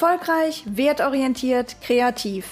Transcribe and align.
Erfolgreich, 0.00 0.62
wertorientiert, 0.64 1.82
kreativ. 1.82 2.44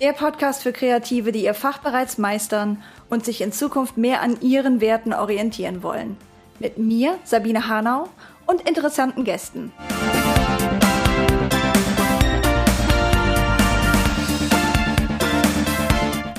Der 0.00 0.12
Podcast 0.12 0.64
für 0.64 0.72
Kreative, 0.72 1.30
die 1.30 1.44
ihr 1.44 1.54
Fach 1.54 1.78
bereits 1.78 2.18
meistern 2.18 2.82
und 3.08 3.24
sich 3.24 3.42
in 3.42 3.52
Zukunft 3.52 3.96
mehr 3.96 4.22
an 4.22 4.40
ihren 4.40 4.80
Werten 4.80 5.12
orientieren 5.12 5.84
wollen. 5.84 6.16
Mit 6.58 6.76
mir, 6.76 7.16
Sabine 7.22 7.68
Hanau, 7.68 8.08
und 8.46 8.68
interessanten 8.68 9.22
Gästen. 9.22 9.72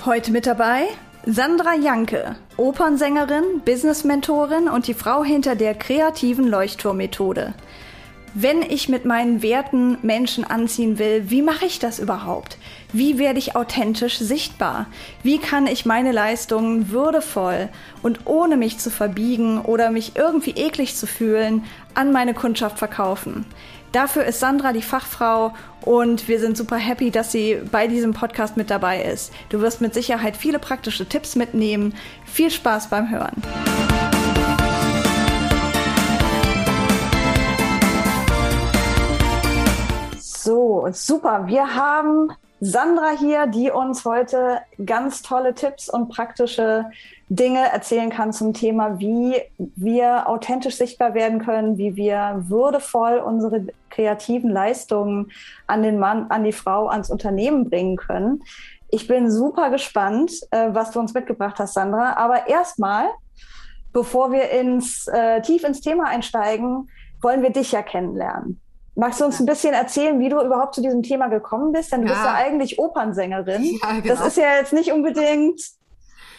Heute 0.03 0.33
mit 0.33 0.45
dabei 0.45 0.89
Sandra 1.25 1.75
Janke, 1.75 2.35
Opernsängerin, 2.57 3.61
Business-Mentorin 3.63 4.67
und 4.67 4.87
die 4.87 4.93
Frau 4.93 5.23
hinter 5.23 5.55
der 5.55 5.75
kreativen 5.75 6.47
Leuchtturmmethode. 6.47 7.53
Wenn 8.37 8.61
ich 8.63 8.89
mit 8.89 9.05
meinen 9.05 9.41
Werten 9.41 9.97
Menschen 10.01 10.43
anziehen 10.43 10.99
will, 10.99 11.29
wie 11.29 11.41
mache 11.41 11.65
ich 11.65 11.79
das 11.79 11.99
überhaupt? 11.99 12.57
Wie 12.91 13.17
werde 13.17 13.39
ich 13.39 13.55
authentisch 13.55 14.17
sichtbar? 14.17 14.87
Wie 15.23 15.37
kann 15.37 15.67
ich 15.67 15.85
meine 15.85 16.11
Leistungen 16.11 16.89
würdevoll 16.91 17.69
und 18.03 18.25
ohne 18.25 18.57
mich 18.57 18.77
zu 18.77 18.89
verbiegen 18.91 19.61
oder 19.61 19.89
mich 19.89 20.17
irgendwie 20.17 20.51
eklig 20.51 20.97
zu 20.97 21.07
fühlen 21.07 21.63
an 21.93 22.11
meine 22.11 22.33
Kundschaft 22.33 22.77
verkaufen? 22.77 23.45
Dafür 23.93 24.25
ist 24.25 24.41
Sandra 24.41 24.73
die 24.73 24.81
Fachfrau 24.81 25.53
und 25.79 26.27
wir 26.27 26.41
sind 26.41 26.57
super 26.57 26.75
happy, 26.75 27.11
dass 27.11 27.31
sie 27.31 27.61
bei 27.71 27.87
diesem 27.87 28.11
Podcast 28.11 28.57
mit 28.57 28.69
dabei 28.69 29.01
ist. 29.01 29.31
Du 29.47 29.61
wirst 29.61 29.79
mit 29.79 29.93
Sicherheit 29.93 30.35
viele 30.35 30.59
praktische 30.59 31.07
Tipps 31.07 31.37
mitnehmen. 31.37 31.93
Viel 32.25 32.51
Spaß 32.51 32.89
beim 32.89 33.09
Hören. 33.09 33.41
So, 40.45 40.87
super. 40.91 41.47
Wir 41.47 41.73
haben 41.73 42.31
Sandra 42.61 43.09
hier, 43.17 43.47
die 43.47 43.71
uns 43.71 44.05
heute 44.05 44.59
ganz 44.85 45.23
tolle 45.23 45.55
Tipps 45.55 45.89
und 45.89 46.09
praktische 46.09 46.85
Dinge 47.29 47.67
erzählen 47.71 48.11
kann 48.11 48.31
zum 48.31 48.53
Thema, 48.53 48.99
wie 48.99 49.41
wir 49.57 50.29
authentisch 50.29 50.75
sichtbar 50.75 51.15
werden 51.15 51.39
können, 51.39 51.79
wie 51.79 51.95
wir 51.95 52.43
würdevoll 52.47 53.17
unsere 53.17 53.65
kreativen 53.89 54.51
Leistungen 54.51 55.31
an 55.65 55.81
den 55.81 55.97
Mann, 55.97 56.27
an 56.29 56.43
die 56.43 56.51
Frau, 56.51 56.89
ans 56.89 57.09
Unternehmen 57.09 57.67
bringen 57.67 57.95
können. 57.95 58.43
Ich 58.91 59.07
bin 59.07 59.31
super 59.31 59.71
gespannt, 59.71 60.31
äh, 60.51 60.67
was 60.73 60.91
du 60.91 60.99
uns 60.99 61.15
mitgebracht 61.15 61.57
hast, 61.57 61.73
Sandra. 61.73 62.17
Aber 62.17 62.47
erstmal, 62.47 63.07
bevor 63.93 64.31
wir 64.31 64.51
ins, 64.51 65.07
äh, 65.07 65.41
tief 65.41 65.63
ins 65.63 65.81
Thema 65.81 66.03
einsteigen, 66.03 66.91
wollen 67.19 67.41
wir 67.41 67.49
dich 67.49 67.71
ja 67.71 67.81
kennenlernen. 67.81 68.61
Magst 68.95 69.19
du 69.19 69.25
uns 69.25 69.39
ein 69.39 69.45
bisschen 69.45 69.73
erzählen, 69.73 70.19
wie 70.19 70.29
du 70.29 70.41
überhaupt 70.41 70.75
zu 70.75 70.81
diesem 70.81 71.03
Thema 71.03 71.27
gekommen 71.27 71.73
bist? 71.73 71.91
Denn 71.91 72.01
du 72.01 72.07
ja. 72.07 72.13
bist 72.13 72.25
ja 72.25 72.33
eigentlich 72.33 72.79
Opernsängerin. 72.79 73.63
Ja, 73.81 73.99
genau. 73.99 74.15
Das 74.15 74.25
ist 74.25 74.37
ja 74.37 74.55
jetzt 74.55 74.73
nicht 74.73 74.91
unbedingt 74.91 75.61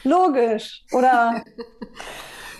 logisch, 0.04 0.84
oder? 0.92 1.42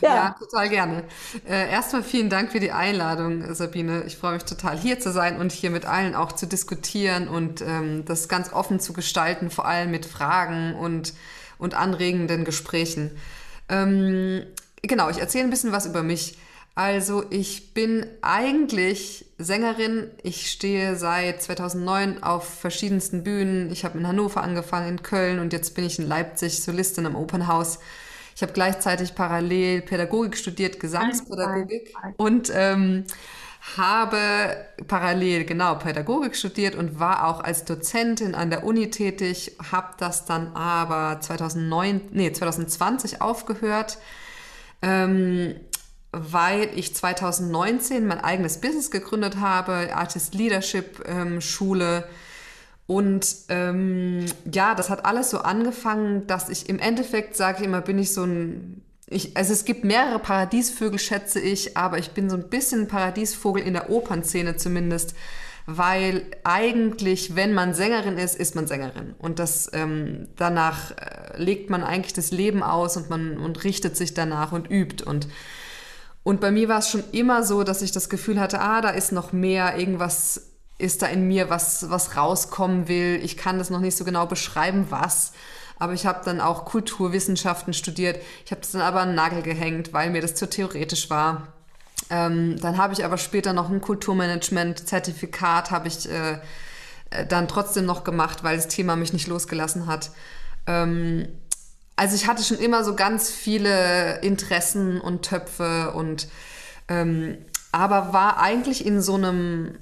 Ja. 0.03 0.15
ja, 0.15 0.37
total 0.39 0.69
gerne. 0.69 1.05
Äh, 1.49 1.71
erstmal 1.71 2.03
vielen 2.03 2.29
Dank 2.29 2.53
für 2.53 2.61
die 2.61 2.71
Einladung, 2.71 3.55
Sabine. 3.55 4.05
Ich 4.07 4.19
freue 4.19 4.35
mich 4.35 4.45
total, 4.45 4.77
hier 4.77 5.01
zu 5.01 5.11
sein 5.11 5.41
und 5.41 5.53
hier 5.53 5.71
mit 5.71 5.87
allen 5.87 6.15
auch 6.15 6.33
zu 6.33 6.47
diskutieren 6.47 7.29
und 7.29 7.63
ähm, 7.63 8.05
das 8.05 8.29
ganz 8.29 8.53
offen 8.53 8.79
zu 8.79 8.93
gestalten, 8.93 9.51
vor 9.51 9.67
allem 9.67 9.91
mit 9.91 10.05
Fragen 10.05 10.75
und, 10.75 11.15
und 11.57 11.75
anregenden 11.75 12.45
Gesprächen. 12.45 13.17
Ähm, 13.71 14.45
genau, 14.83 15.09
ich 15.09 15.19
erzähle 15.19 15.45
ein 15.45 15.51
bisschen 15.51 15.73
was 15.73 15.87
über 15.87 16.03
mich. 16.03 16.37
Also 16.77 17.25
ich 17.31 17.73
bin 17.73 18.07
eigentlich 18.21 19.25
Sängerin. 19.39 20.11
Ich 20.23 20.51
stehe 20.51 20.97
seit 20.97 21.43
2009 21.43 22.23
auf 22.23 22.47
verschiedensten 22.47 23.25
Bühnen. 23.25 23.73
Ich 23.73 23.87
habe 23.87 23.99
in 23.99 24.07
Hannover 24.07 24.43
angefangen, 24.43 24.87
in 24.87 25.03
Köln 25.03 25.39
und 25.39 25.55
jetzt 25.55 25.75
bin 25.75 25.87
ich 25.87 25.99
in 25.99 26.07
Leipzig 26.07 26.63
Solistin 26.63 27.07
am 27.07 27.17
Opernhaus. 27.17 27.79
Ich 28.35 28.43
habe 28.43 28.53
gleichzeitig 28.53 29.15
parallel 29.15 29.81
Pädagogik 29.81 30.37
studiert, 30.37 30.79
Gesangspädagogik 30.79 31.95
und 32.19 32.53
ähm, 32.55 33.05
habe 33.79 34.19
parallel 34.87 35.47
genau 35.47 35.77
Pädagogik 35.77 36.37
studiert 36.37 36.75
und 36.75 37.01
war 37.01 37.27
auch 37.27 37.43
als 37.43 37.65
Dozentin 37.65 38.35
an 38.35 38.51
der 38.51 38.65
Uni 38.65 38.91
tätig, 38.91 39.57
habe 39.73 39.95
das 39.97 40.27
dann 40.27 40.55
aber 40.55 41.23
2009, 41.23 42.03
nee, 42.13 42.31
2020 42.31 43.23
aufgehört. 43.23 43.97
Ähm, 44.83 45.57
weil 46.17 46.71
ich 46.75 46.95
2019 46.95 48.07
mein 48.07 48.21
eigenes 48.21 48.61
Business 48.61 48.91
gegründet 48.91 49.37
habe, 49.37 49.91
Artist 49.95 50.35
Leadership 50.35 51.05
ähm, 51.07 51.41
Schule. 51.41 52.05
Und 52.87 53.27
ähm, 53.49 54.27
ja, 54.51 54.75
das 54.75 54.91
hat 54.91 55.05
alles 55.05 55.31
so 55.31 55.39
angefangen, 55.39 56.27
dass 56.27 56.49
ich 56.49 56.69
im 56.69 56.79
Endeffekt, 56.79 57.37
sage 57.37 57.59
ich 57.61 57.65
immer, 57.65 57.81
bin 57.81 57.99
ich 57.99 58.15
so 58.15 58.25
ein, 58.25 58.83
ich, 59.09 59.37
also 59.37 59.53
es 59.53 59.65
gibt 59.65 59.85
mehrere 59.85 60.19
Paradiesvögel, 60.19 60.99
schätze 60.99 61.41
ich, 61.41 61.77
aber 61.77 61.99
ich 61.99 62.13
bin 62.13 62.31
so 62.31 62.37
ein 62.37 62.49
bisschen 62.49 62.89
Paradiesvogel 62.89 63.63
in 63.63 63.75
der 63.75 63.91
Opernszene 63.91 64.57
zumindest, 64.57 65.15
weil 65.67 66.27
eigentlich, 66.45 67.35
wenn 67.35 67.53
man 67.53 67.75
Sängerin 67.75 68.19
ist, 68.19 68.37
ist 68.37 68.55
man 68.55 68.69
Sängerin. 68.69 69.15
Und 69.19 69.41
das 69.41 69.69
ähm, 69.73 70.29
danach 70.37 70.93
äh, 70.93 71.43
legt 71.43 71.71
man 71.71 71.83
eigentlich 71.83 72.13
das 72.15 72.31
Leben 72.31 72.63
aus 72.63 72.97
und 72.97 73.11
man 73.11 73.39
und 73.39 73.65
richtet 73.65 73.97
sich 73.97 74.15
danach 74.15 74.53
und 74.53 74.71
übt. 74.71 75.05
Und 75.05 75.27
und 76.27 76.41
bei 76.41 76.51
mir 76.51 76.69
war 76.69 76.81
es 76.81 76.91
schon 76.91 77.05
immer 77.13 77.45
so, 77.45 77.63
dass 77.63 77.83
ich 77.83 77.93
das 77.93 78.09
Gefühl 78.09 78.41
hatte, 78.41 78.61
ah, 78.61 78.81
da 78.81 78.89
ist 78.89 79.13
noch 79.13 79.33
mehr, 79.33 79.79
irgendwas 79.79 80.51
ist 80.77 81.03
da 81.03 81.07
in 81.07 81.29
mir, 81.29 81.51
was, 81.51 81.89
was 81.89 82.17
rauskommen 82.17 82.89
will. 82.89 83.21
Ich 83.23 83.37
kann 83.37 83.59
das 83.59 83.71
noch 83.71 83.79
nicht 83.79 83.97
so 83.97 84.05
genau 84.05 84.27
beschreiben, 84.27 84.87
was. 84.89 85.31
Aber 85.79 85.93
ich 85.93 86.05
habe 86.05 86.25
dann 86.25 86.41
auch 86.41 86.65
Kulturwissenschaften 86.65 87.75
studiert. 87.75 88.19
Ich 88.45 88.51
habe 88.51 88.61
das 88.61 88.73
dann 88.73 88.81
aber 88.81 89.03
an 89.03 89.11
den 89.11 89.15
Nagel 89.15 89.43
gehängt, 89.43 89.93
weil 89.93 90.11
mir 90.11 90.21
das 90.21 90.35
zu 90.35 90.51
theoretisch 90.51 91.11
war. 91.11 91.47
Ähm, 92.11 92.59
dann 92.61 92.77
habe 92.77 92.93
ich 92.93 93.05
aber 93.05 93.19
später 93.19 93.53
noch 93.53 93.71
ein 93.71 93.81
Kulturmanagement-Zertifikat 93.81 95.71
habe 95.71 95.87
ich 95.87 96.11
äh, 96.11 96.41
äh, 97.11 97.25
dann 97.25 97.47
trotzdem 97.47 97.87
noch 97.87 98.03
gemacht, 98.03 98.43
weil 98.43 98.57
das 98.57 98.67
Thema 98.67 98.97
mich 98.97 99.13
nicht 99.13 99.29
losgelassen 99.29 99.87
hat. 99.87 100.11
Ähm, 100.67 101.29
also 101.97 102.15
ich 102.15 102.27
hatte 102.27 102.45
schon 102.45 102.59
immer 102.59 102.85
so 102.85 102.95
ganz 102.95 103.31
viele 103.31 104.21
Interessen 104.21 105.01
und 105.01 105.23
Töpfe 105.23 105.93
und 105.93 106.29
ähm, 106.89 107.39
aber 107.73 108.13
war 108.13 108.39
eigentlich 108.39 108.87
in 108.87 109.03
so 109.03 109.15
einem, 109.15 109.79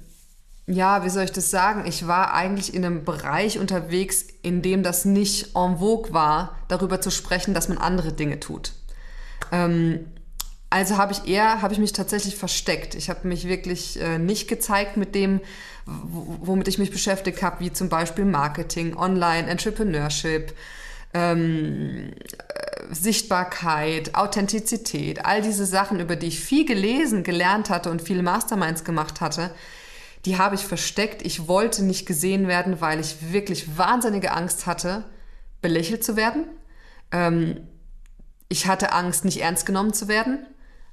ja, 0.65 1.05
wie 1.05 1.09
soll 1.09 1.23
ich 1.23 1.31
das 1.31 1.51
sagen? 1.51 1.85
Ich 1.85 2.07
war 2.07 2.33
eigentlich 2.33 2.73
in 2.73 2.83
einem 2.83 3.03
Bereich 3.03 3.59
unterwegs, 3.59 4.25
in 4.41 4.61
dem 4.61 4.81
das 4.81 5.05
nicht 5.05 5.55
en 5.55 5.77
vogue 5.77 6.13
war, 6.13 6.57
darüber 6.67 6.99
zu 6.99 7.11
sprechen, 7.11 7.53
dass 7.53 7.69
man 7.69 7.77
andere 7.77 8.11
Dinge 8.11 8.39
tut. 8.39 8.73
Ähm, 9.51 10.07
also 10.69 10.97
habe 10.97 11.13
ich 11.13 11.27
eher, 11.27 11.61
habe 11.61 11.73
ich 11.73 11.79
mich 11.79 11.93
tatsächlich 11.93 12.35
versteckt. 12.35 12.95
Ich 12.95 13.09
habe 13.09 13.27
mich 13.27 13.47
wirklich 13.47 14.01
äh, 14.01 14.17
nicht 14.17 14.47
gezeigt 14.47 14.97
mit 14.97 15.15
dem, 15.15 15.39
womit 15.85 16.67
ich 16.67 16.79
mich 16.79 16.91
beschäftigt 16.91 17.43
habe, 17.43 17.59
wie 17.59 17.71
zum 17.71 17.89
Beispiel 17.89 18.25
Marketing, 18.25 18.97
Online, 18.97 19.47
Entrepreneurship, 19.47 20.53
ähm, 21.15 22.11
Sichtbarkeit, 22.91 24.15
Authentizität, 24.15 25.25
all 25.25 25.41
diese 25.41 25.65
Sachen, 25.65 25.99
über 25.99 26.17
die 26.17 26.27
ich 26.27 26.41
viel 26.41 26.65
gelesen, 26.65 27.23
gelernt 27.23 27.69
hatte 27.69 27.89
und 27.89 28.01
viele 28.01 28.21
Masterminds 28.21 28.83
gemacht 28.83 29.21
hatte, 29.21 29.51
die 30.25 30.37
habe 30.37 30.55
ich 30.55 30.65
versteckt. 30.65 31.21
Ich 31.25 31.47
wollte 31.47 31.83
nicht 31.83 32.05
gesehen 32.05 32.47
werden, 32.47 32.81
weil 32.81 32.99
ich 32.99 33.31
wirklich 33.31 33.77
wahnsinnige 33.77 34.33
Angst 34.33 34.65
hatte, 34.65 35.05
belächelt 35.61 36.03
zu 36.03 36.17
werden. 36.17 36.47
Ähm, 37.11 37.67
ich 38.49 38.67
hatte 38.67 38.91
Angst, 38.91 39.23
nicht 39.23 39.41
ernst 39.41 39.65
genommen 39.65 39.93
zu 39.93 40.07
werden, 40.07 40.45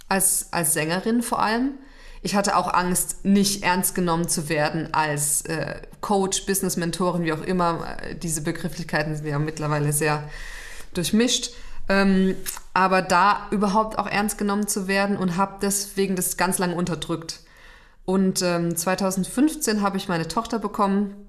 als, 0.09 0.53
als 0.53 0.73
Sängerin 0.73 1.23
vor 1.23 1.43
allem. 1.43 1.79
Ich 2.25 2.37
hatte 2.37 2.57
auch 2.57 2.73
Angst, 2.73 3.25
nicht 3.25 3.65
ernst 3.65 3.97
genommen 3.97 4.29
zu 4.29 4.49
werden 4.49 4.95
als 4.95 5.43
äh, 5.43 5.81
Coach, 6.01 6.47
Business 6.47 6.77
Mentorin, 6.77 7.25
wie 7.25 7.33
auch 7.33 7.43
immer. 7.43 7.97
Diese 8.23 8.43
Begrifflichkeiten 8.43 9.17
sind 9.17 9.27
ja 9.27 9.41
mittlerweile 9.41 9.93
sehr 9.93 10.23
durchmischt. 10.95 11.53
Ähm, 11.89 12.37
aber 12.75 13.03
da 13.03 13.49
überhaupt 13.51 13.99
auch 13.99 14.07
ernst 14.07 14.39
genommen 14.39 14.69
zu 14.69 14.87
werden 14.87 15.17
und 15.17 15.37
habe 15.37 15.59
deswegen 15.61 16.15
das 16.15 16.37
ganz 16.37 16.59
lange 16.59 16.77
unterdrückt. 16.77 17.41
Und 18.05 18.41
ähm, 18.43 18.77
2015 18.77 19.83
habe 19.83 19.97
ich 19.97 20.09
meine 20.09 20.29
Tochter 20.29 20.61
bekommen. 20.61 21.29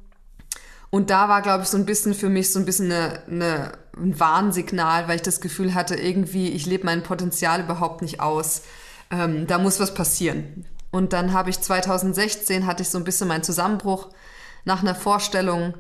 Und 0.92 1.10
da 1.10 1.28
war, 1.28 1.42
glaube 1.42 1.64
ich, 1.64 1.70
so 1.70 1.78
ein 1.78 1.88
bisschen 1.88 2.14
für 2.14 2.30
mich 2.30 2.52
so 2.52 2.60
ein 2.60 2.66
bisschen 2.66 2.92
eine, 2.92 3.24
eine, 3.28 3.72
ein 3.98 4.20
Warnsignal, 4.20 5.08
weil 5.08 5.16
ich 5.16 5.22
das 5.24 5.42
Gefühl 5.42 5.74
hatte, 5.74 5.96
irgendwie, 5.96 6.50
ich 6.50 6.68
lebe 6.68 6.86
mein 6.86 7.02
Potenzial 7.02 7.62
überhaupt 7.62 8.04
nicht 8.04 8.20
aus. 8.20 8.62
Ähm, 9.10 9.48
da 9.48 9.58
muss 9.58 9.80
was 9.80 9.96
passieren. 9.96 10.66
Und 10.94 11.12
dann 11.12 11.34
habe 11.34 11.50
ich 11.50 11.60
2016 11.60 12.68
hatte 12.68 12.84
ich 12.84 12.90
so 12.90 13.00
ein 13.00 13.04
bisschen 13.04 13.28
meinen 13.28 13.42
Zusammenbruch 13.42 14.10
nach 14.64 14.84
einer 14.84 14.94
Vorstellung 14.94 15.74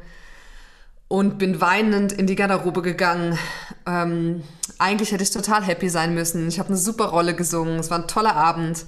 und 1.07 1.37
bin 1.37 1.61
weinend 1.61 2.11
in 2.11 2.25
die 2.25 2.33
Garderobe 2.35 2.81
gegangen. 2.81 3.37
Ähm, 3.85 4.41
eigentlich 4.79 5.11
hätte 5.11 5.21
ich 5.21 5.29
total 5.29 5.61
happy 5.61 5.87
sein 5.87 6.15
müssen. 6.15 6.47
Ich 6.47 6.57
habe 6.57 6.69
eine 6.69 6.79
super 6.79 7.09
Rolle 7.09 7.35
gesungen. 7.35 7.77
Es 7.77 7.91
war 7.91 7.99
ein 7.99 8.07
toller 8.07 8.35
Abend, 8.35 8.85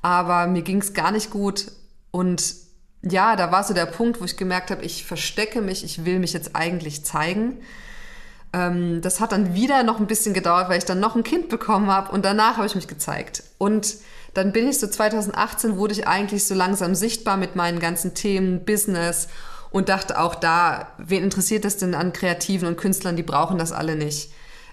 aber 0.00 0.46
mir 0.46 0.62
ging 0.62 0.80
es 0.80 0.94
gar 0.94 1.10
nicht 1.10 1.30
gut. 1.30 1.66
Und 2.10 2.54
ja, 3.02 3.36
da 3.36 3.52
war 3.52 3.62
so 3.62 3.74
der 3.74 3.84
Punkt, 3.84 4.18
wo 4.22 4.24
ich 4.24 4.38
gemerkt 4.38 4.70
habe, 4.70 4.82
ich 4.82 5.04
verstecke 5.04 5.60
mich, 5.60 5.84
ich 5.84 6.06
will 6.06 6.20
mich 6.20 6.32
jetzt 6.32 6.56
eigentlich 6.56 7.04
zeigen. 7.04 7.58
Ähm, 8.54 9.02
das 9.02 9.20
hat 9.20 9.32
dann 9.32 9.52
wieder 9.52 9.82
noch 9.82 10.00
ein 10.00 10.06
bisschen 10.06 10.32
gedauert, 10.32 10.70
weil 10.70 10.78
ich 10.78 10.86
dann 10.86 11.00
noch 11.00 11.16
ein 11.16 11.22
Kind 11.22 11.50
bekommen 11.50 11.88
habe 11.88 12.12
und 12.12 12.24
danach 12.24 12.56
habe 12.56 12.66
ich 12.66 12.76
mich 12.76 12.88
gezeigt. 12.88 13.42
Und 13.58 13.96
dann 14.36 14.52
bin 14.52 14.68
ich 14.68 14.78
so 14.78 14.86
2018, 14.86 15.78
wurde 15.78 15.94
ich 15.94 16.06
eigentlich 16.06 16.44
so 16.44 16.54
langsam 16.54 16.94
sichtbar 16.94 17.38
mit 17.38 17.56
meinen 17.56 17.80
ganzen 17.80 18.12
Themen, 18.12 18.66
Business 18.66 19.28
und 19.70 19.88
dachte 19.88 20.20
auch 20.20 20.34
da, 20.34 20.92
wen 20.98 21.22
interessiert 21.22 21.64
das 21.64 21.78
denn 21.78 21.94
an 21.94 22.12
Kreativen 22.12 22.68
und 22.68 22.76
Künstlern, 22.76 23.16
die 23.16 23.22
brauchen 23.22 23.56
das 23.56 23.72
alle 23.72 23.96
nicht. 23.96 24.30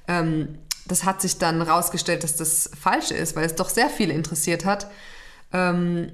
Ähm, 0.09 0.59
das 0.85 1.05
hat 1.05 1.21
sich 1.21 1.37
dann 1.37 1.61
rausgestellt, 1.61 2.25
dass 2.25 2.35
das 2.35 2.71
Falsche 2.77 3.13
ist, 3.13 3.37
weil 3.37 3.45
es 3.45 3.55
doch 3.55 3.69
sehr 3.69 3.89
viele 3.89 4.13
interessiert 4.13 4.65
hat. 4.65 4.87
Ähm, 5.53 6.11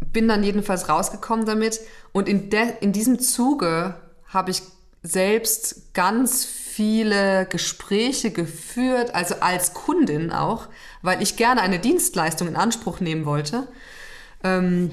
bin 0.00 0.26
dann 0.26 0.42
jedenfalls 0.42 0.88
rausgekommen 0.88 1.44
damit 1.44 1.80
und 2.12 2.30
in, 2.30 2.48
der, 2.48 2.80
in 2.82 2.92
diesem 2.92 3.18
Zuge 3.18 3.96
habe 4.26 4.50
ich 4.50 4.62
selbst 5.02 5.92
ganz 5.92 6.46
viele 6.46 7.44
Gespräche 7.44 8.30
geführt, 8.30 9.14
also 9.14 9.36
als 9.40 9.74
Kundin 9.74 10.32
auch, 10.32 10.68
weil 11.04 11.22
ich 11.22 11.36
gerne 11.36 11.60
eine 11.60 11.78
Dienstleistung 11.78 12.48
in 12.48 12.56
Anspruch 12.56 12.98
nehmen 12.98 13.26
wollte. 13.26 13.68
Ähm, 14.42 14.90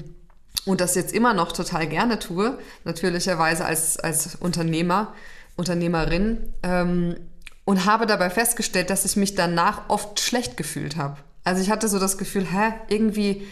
und 0.66 0.80
das 0.80 0.94
jetzt 0.94 1.12
immer 1.12 1.32
noch 1.32 1.52
total 1.52 1.88
gerne 1.88 2.18
tue, 2.18 2.58
natürlicherweise 2.84 3.64
als, 3.64 3.98
als 3.98 4.36
Unternehmer, 4.36 5.14
Unternehmerin. 5.56 6.52
Ähm, 6.62 7.16
und 7.64 7.86
habe 7.86 8.06
dabei 8.06 8.28
festgestellt, 8.28 8.90
dass 8.90 9.06
ich 9.06 9.16
mich 9.16 9.34
danach 9.34 9.88
oft 9.88 10.20
schlecht 10.20 10.56
gefühlt 10.56 10.96
habe. 10.96 11.16
Also 11.44 11.62
ich 11.62 11.70
hatte 11.70 11.88
so 11.88 11.98
das 11.98 12.18
Gefühl, 12.18 12.44
hä, 12.44 12.74
irgendwie, 12.88 13.46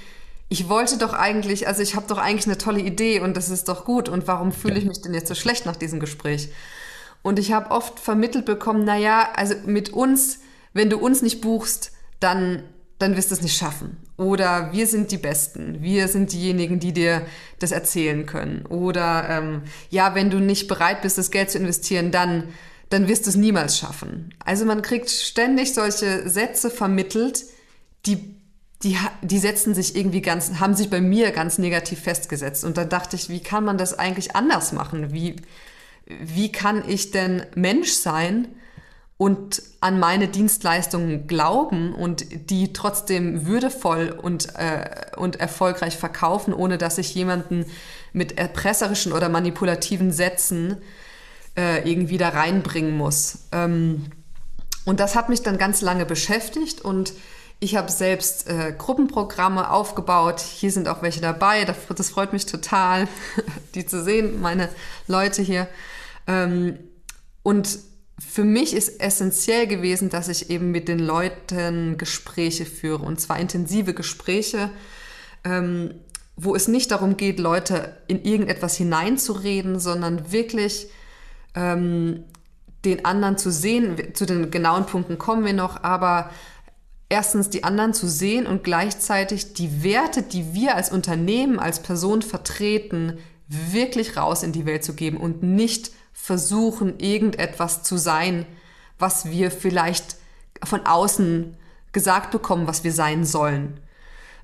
ich 0.50 0.68
wollte 0.68 0.98
doch 0.98 1.14
eigentlich, 1.14 1.66
also 1.66 1.80
ich 1.80 1.96
habe 1.96 2.06
doch 2.08 2.18
eigentlich 2.18 2.46
eine 2.46 2.58
tolle 2.58 2.80
Idee 2.80 3.20
und 3.20 3.36
das 3.36 3.48
ist 3.48 3.68
doch 3.68 3.86
gut 3.86 4.08
und 4.08 4.26
warum 4.26 4.52
fühle 4.52 4.78
ich 4.78 4.84
mich 4.84 5.00
denn 5.00 5.14
jetzt 5.14 5.28
so 5.28 5.34
schlecht 5.34 5.64
nach 5.64 5.76
diesem 5.76 5.98
Gespräch? 5.98 6.50
Und 7.22 7.38
ich 7.38 7.52
habe 7.52 7.70
oft 7.70 7.98
vermittelt 7.98 8.44
bekommen, 8.44 8.82
na 8.84 8.98
ja, 8.98 9.30
also 9.34 9.54
mit 9.64 9.90
uns, 9.90 10.40
wenn 10.74 10.90
du 10.90 10.98
uns 10.98 11.22
nicht 11.22 11.40
buchst, 11.40 11.92
dann 12.20 12.62
dann 12.98 13.16
wirst 13.16 13.30
du 13.30 13.34
es 13.34 13.40
nicht 13.40 13.56
schaffen. 13.56 13.96
Oder 14.18 14.74
wir 14.74 14.86
sind 14.86 15.10
die 15.10 15.16
Besten, 15.16 15.80
wir 15.80 16.06
sind 16.06 16.34
diejenigen, 16.34 16.80
die 16.80 16.92
dir 16.92 17.22
das 17.58 17.72
erzählen 17.72 18.26
können. 18.26 18.66
Oder 18.66 19.26
ähm, 19.30 19.62
ja, 19.88 20.14
wenn 20.14 20.28
du 20.28 20.38
nicht 20.38 20.68
bereit 20.68 21.00
bist, 21.00 21.16
das 21.16 21.30
Geld 21.30 21.50
zu 21.50 21.56
investieren, 21.56 22.10
dann 22.10 22.48
dann 22.90 23.06
wirst 23.06 23.24
du 23.24 23.30
es 23.30 23.36
niemals 23.36 23.78
schaffen. 23.78 24.34
Also 24.44 24.66
man 24.66 24.82
kriegt 24.82 25.08
ständig 25.08 25.74
solche 25.74 26.28
Sätze 26.28 26.70
vermittelt, 26.70 27.44
die, 28.04 28.34
die, 28.82 28.96
die 29.22 29.38
setzen 29.38 29.74
sich 29.74 29.94
irgendwie 29.94 30.20
ganz, 30.20 30.58
haben 30.58 30.74
sich 30.74 30.90
bei 30.90 31.00
mir 31.00 31.30
ganz 31.30 31.58
negativ 31.58 32.00
festgesetzt. 32.00 32.64
Und 32.64 32.76
da 32.76 32.84
dachte 32.84 33.14
ich, 33.14 33.28
wie 33.28 33.40
kann 33.40 33.64
man 33.64 33.78
das 33.78 33.96
eigentlich 33.96 34.34
anders 34.34 34.72
machen? 34.72 35.12
Wie, 35.12 35.36
wie 36.06 36.50
kann 36.50 36.82
ich 36.88 37.12
denn 37.12 37.46
Mensch 37.54 37.92
sein 37.92 38.48
und 39.20 39.60
an 39.82 40.00
meine 40.00 40.28
Dienstleistungen 40.28 41.26
glauben 41.26 41.94
und 41.94 42.24
die 42.48 42.72
trotzdem 42.72 43.44
würdevoll 43.44 44.18
und, 44.18 44.54
äh, 44.54 44.88
und 45.14 45.38
erfolgreich 45.38 45.98
verkaufen, 45.98 46.54
ohne 46.54 46.78
dass 46.78 46.96
ich 46.96 47.14
jemanden 47.14 47.66
mit 48.14 48.38
erpresserischen 48.38 49.12
oder 49.12 49.28
manipulativen 49.28 50.10
Sätzen 50.10 50.78
äh, 51.54 51.86
irgendwie 51.86 52.16
da 52.16 52.30
reinbringen 52.30 52.96
muss. 52.96 53.40
Ähm, 53.52 54.06
und 54.86 55.00
das 55.00 55.16
hat 55.16 55.28
mich 55.28 55.42
dann 55.42 55.58
ganz 55.58 55.82
lange 55.82 56.06
beschäftigt 56.06 56.80
und 56.80 57.12
ich 57.58 57.76
habe 57.76 57.92
selbst 57.92 58.48
äh, 58.48 58.72
Gruppenprogramme 58.72 59.70
aufgebaut. 59.70 60.40
Hier 60.40 60.72
sind 60.72 60.88
auch 60.88 61.02
welche 61.02 61.20
dabei. 61.20 61.66
Das, 61.66 61.76
das 61.94 62.08
freut 62.08 62.32
mich 62.32 62.46
total, 62.46 63.06
die 63.74 63.84
zu 63.84 64.02
sehen, 64.02 64.40
meine 64.40 64.70
Leute 65.08 65.42
hier. 65.42 65.68
Ähm, 66.26 66.78
und 67.42 67.89
für 68.20 68.44
mich 68.44 68.74
ist 68.74 69.00
essentiell 69.00 69.66
gewesen, 69.66 70.10
dass 70.10 70.28
ich 70.28 70.50
eben 70.50 70.70
mit 70.70 70.88
den 70.88 70.98
Leuten 70.98 71.96
Gespräche 71.96 72.66
führe 72.66 73.04
und 73.04 73.20
zwar 73.20 73.38
intensive 73.38 73.94
Gespräche, 73.94 74.70
ähm, 75.44 75.94
wo 76.36 76.54
es 76.54 76.68
nicht 76.68 76.90
darum 76.90 77.16
geht, 77.16 77.38
Leute 77.38 77.96
in 78.06 78.22
irgendetwas 78.22 78.76
hineinzureden, 78.76 79.78
sondern 79.78 80.32
wirklich 80.32 80.88
ähm, 81.54 82.24
den 82.84 83.04
anderen 83.04 83.36
zu 83.36 83.50
sehen. 83.50 84.14
Zu 84.14 84.26
den 84.26 84.50
genauen 84.50 84.86
Punkten 84.86 85.18
kommen 85.18 85.44
wir 85.44 85.52
noch, 85.52 85.82
aber 85.82 86.30
erstens 87.08 87.50
die 87.50 87.64
anderen 87.64 87.92
zu 87.92 88.08
sehen 88.08 88.46
und 88.46 88.64
gleichzeitig 88.64 89.54
die 89.54 89.82
Werte, 89.82 90.22
die 90.22 90.54
wir 90.54 90.76
als 90.76 90.90
Unternehmen, 90.90 91.58
als 91.58 91.80
Person 91.80 92.22
vertreten, 92.22 93.18
wirklich 93.48 94.16
raus 94.16 94.42
in 94.42 94.52
die 94.52 94.64
Welt 94.64 94.84
zu 94.84 94.94
geben 94.94 95.16
und 95.16 95.42
nicht 95.42 95.90
versuchen, 96.22 96.98
irgendetwas 96.98 97.82
zu 97.82 97.96
sein, 97.96 98.46
was 98.98 99.30
wir 99.30 99.50
vielleicht 99.50 100.16
von 100.62 100.84
außen 100.84 101.56
gesagt 101.92 102.30
bekommen, 102.30 102.66
was 102.66 102.84
wir 102.84 102.92
sein 102.92 103.24
sollen. 103.24 103.80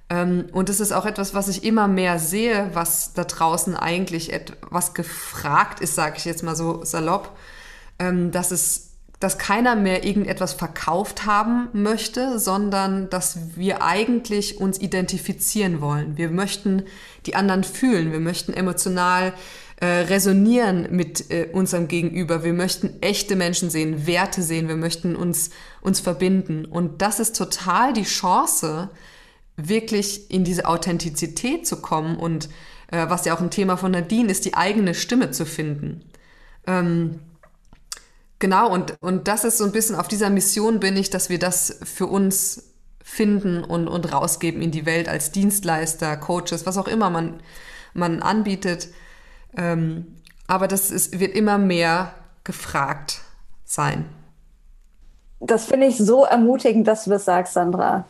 Ähm, 0.09 0.47
und 0.53 0.69
es 0.69 0.81
ist 0.81 0.93
auch 0.93 1.07
etwas, 1.07 1.35
was 1.35 1.49
ich 1.49 1.65
immer 1.65 1.89
mehr 1.89 2.19
sehe, 2.19 2.71
was 2.73 3.13
da 3.13 3.25
draußen 3.25 3.77
eigentlich 3.77 4.33
etwas 4.33 4.95
gefragt 4.95 5.81
ist, 5.81 5.95
sage 5.95 6.17
ich 6.17 6.25
jetzt 6.25 6.43
mal 6.43 6.57
so 6.57 6.85
salopp, 6.85 7.37
ähm, 7.99 8.31
dass 8.31 8.51
es 8.51 8.87
dass 9.19 9.39
keiner 9.39 9.77
mehr 9.77 10.05
irgendetwas 10.05 10.53
verkauft 10.53 11.25
haben 11.25 11.71
möchte, 11.73 12.39
sondern 12.39 13.09
dass 13.09 13.57
wir 13.57 13.83
eigentlich 13.83 14.61
uns 14.61 14.79
identifizieren 14.79 15.81
wollen. 15.81 16.19
Wir 16.19 16.29
möchten 16.29 16.83
die 17.25 17.35
anderen 17.35 17.65
fühlen, 17.65 18.13
wir 18.13 18.21
möchten 18.21 18.53
emotional 18.53 19.33
äh, 19.79 19.87
resonieren 19.87 20.89
mit 20.91 21.31
äh, 21.31 21.49
unserem 21.53 21.87
Gegenüber. 21.87 22.43
Wir 22.43 22.55
möchten 22.55 23.03
echte 23.03 23.37
Menschen 23.37 23.69
sehen, 23.69 24.07
Werte 24.07 24.43
sehen, 24.43 24.69
wir 24.69 24.77
möchten 24.77 25.15
uns, 25.15 25.51
uns 25.83 26.01
verbinden. 26.01 26.65
Und 26.65 27.03
das 27.03 27.21
ist 27.21 27.37
total 27.37 27.93
die 27.93 28.05
Chance, 28.05 28.89
wirklich 29.57 30.31
in 30.31 30.45
diese 30.45 30.67
Authentizität 30.67 31.67
zu 31.67 31.81
kommen 31.81 32.17
und 32.17 32.49
äh, 32.91 33.09
was 33.09 33.25
ja 33.25 33.35
auch 33.35 33.41
ein 33.41 33.51
Thema 33.51 33.77
von 33.77 33.91
Nadine 33.91 34.31
ist, 34.31 34.45
die 34.45 34.55
eigene 34.55 34.95
Stimme 34.95 35.31
zu 35.31 35.47
finden. 35.47 36.05
Ähm, 36.67 37.21
genau, 38.39 38.73
und, 38.73 38.97
und 39.01 39.29
das 39.29 39.45
ist 39.45 39.59
so 39.59 39.65
ein 39.65 39.73
bisschen 39.73 39.97
auf 39.97 40.09
dieser 40.09 40.31
Mission 40.31 40.81
bin 40.81 40.97
ich, 40.97 41.11
dass 41.11 41.31
wir 41.31 41.39
das 41.39 41.79
für 41.85 42.07
uns 42.07 42.75
finden 43.03 43.63
und, 43.63 43.89
und 43.89 44.13
rausgeben 44.13 44.61
in 44.63 44.73
die 44.73 44.85
Welt 44.85 45.09
als 45.09 45.33
Dienstleister, 45.33 46.17
Coaches, 46.17 46.67
was 46.67 46.77
auch 46.77 46.89
immer 46.89 47.09
man, 47.09 47.41
man 47.95 48.21
anbietet. 48.21 48.89
Ähm, 49.57 50.07
aber 50.47 50.69
das 50.69 50.91
ist, 50.91 51.19
wird 51.19 51.35
immer 51.35 51.59
mehr 51.59 52.13
gefragt 52.45 53.21
sein. 53.65 54.07
Das 55.41 55.67
finde 55.67 55.87
ich 55.87 55.99
so 55.99 56.25
ermutigend, 56.25 56.87
dass 56.87 57.05
du 57.05 57.11
das 57.11 57.25
sagst, 57.25 57.55
Sandra 57.55 58.05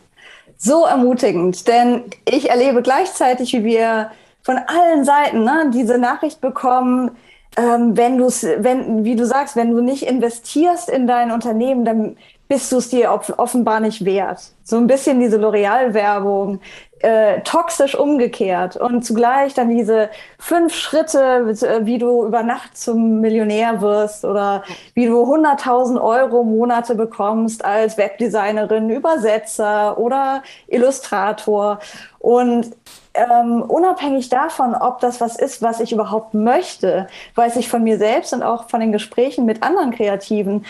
so 0.59 0.85
ermutigend, 0.85 1.69
denn 1.69 2.05
ich 2.25 2.50
erlebe 2.50 2.83
gleichzeitig, 2.83 3.53
wie 3.53 3.65
wir 3.65 4.11
von 4.43 4.57
allen 4.57 5.05
Seiten 5.05 5.45
ne, 5.45 5.71
diese 5.73 5.99
Nachricht 5.99 6.41
bekommen, 6.41 7.17
ähm, 7.57 7.97
wenn 7.97 8.19
du 8.19 8.26
wenn, 8.26 9.05
wie 9.05 9.17
du 9.17 9.26
sagst, 9.26 9.57
wenn 9.57 9.71
du 9.71 9.81
nicht 9.81 10.05
investierst 10.05 10.88
in 10.88 11.07
dein 11.07 11.31
Unternehmen, 11.31 11.85
dann 11.85 12.17
bist 12.49 12.71
du 12.71 12.76
es 12.76 12.91
dir 12.91 13.11
offenbar 13.11 13.81
nicht 13.81 14.05
wert. 14.05 14.53
So 14.62 14.76
ein 14.76 14.87
bisschen 14.87 15.19
diese 15.19 15.37
L'Oreal-Werbung, 15.37 16.61
äh, 17.00 17.41
toxisch 17.43 17.95
umgekehrt. 17.95 18.76
Und 18.76 19.05
zugleich 19.05 19.55
dann 19.55 19.69
diese 19.69 20.09
fünf 20.38 20.75
Schritte, 20.75 21.47
wie 21.83 21.99
du 21.99 22.25
über 22.25 22.43
Nacht 22.43 22.76
zum 22.76 23.21
Millionär 23.21 23.81
wirst 23.81 24.25
oder 24.25 24.65
wie 24.95 25.07
du 25.07 25.23
100.000 25.23 26.00
Euro 26.00 26.43
Monate 26.43 26.95
bekommst 26.95 27.65
als 27.65 27.99
Webdesignerin, 27.99 28.88
Übersetzer 28.88 29.99
oder 29.99 30.43
Illustrator. 30.69 31.81
Und 32.19 32.75
ähm, 33.12 33.62
unabhängig 33.62 34.29
davon, 34.29 34.75
ob 34.75 35.00
das 35.00 35.21
was 35.21 35.37
ist, 35.37 35.62
was 35.62 35.81
ich 35.81 35.93
überhaupt 35.93 36.35
möchte, 36.35 37.09
weiß 37.35 37.57
ich 37.57 37.69
von 37.69 37.83
mir 37.83 37.99
selbst 37.99 38.33
und 38.33 38.43
auch 38.43 38.69
von 38.69 38.81
den 38.81 38.93
Gesprächen 38.93 39.47
mit 39.47 39.62
anderen 39.62 39.91
Kreativen, 39.91 40.65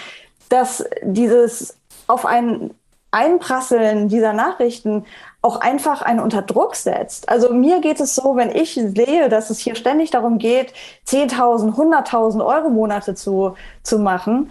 dass 0.49 0.85
dieses 1.03 1.77
auf 2.07 2.25
ein 2.25 2.71
Einprasseln 3.11 4.09
dieser 4.09 4.33
Nachrichten 4.33 5.07
auch 5.47 5.61
einfach 5.61 6.03
einen 6.03 6.19
unter 6.19 6.43
Druck 6.43 6.75
setzt. 6.75 7.29
Also 7.29 7.55
mir 7.55 7.81
geht 7.81 8.01
es 8.01 8.17
so, 8.17 8.35
wenn 8.35 8.51
ich 8.51 8.75
sehe, 8.75 9.29
dass 9.29 9.49
es 9.49 9.61
hier 9.61 9.77
ständig 9.77 10.11
darum 10.11 10.39
geht, 10.39 10.73
10.000, 11.07 11.77
100.000 11.77 12.45
Euro 12.45 12.69
Monate 12.69 13.15
zu, 13.15 13.55
zu 13.85 14.01
machen, 14.01 14.51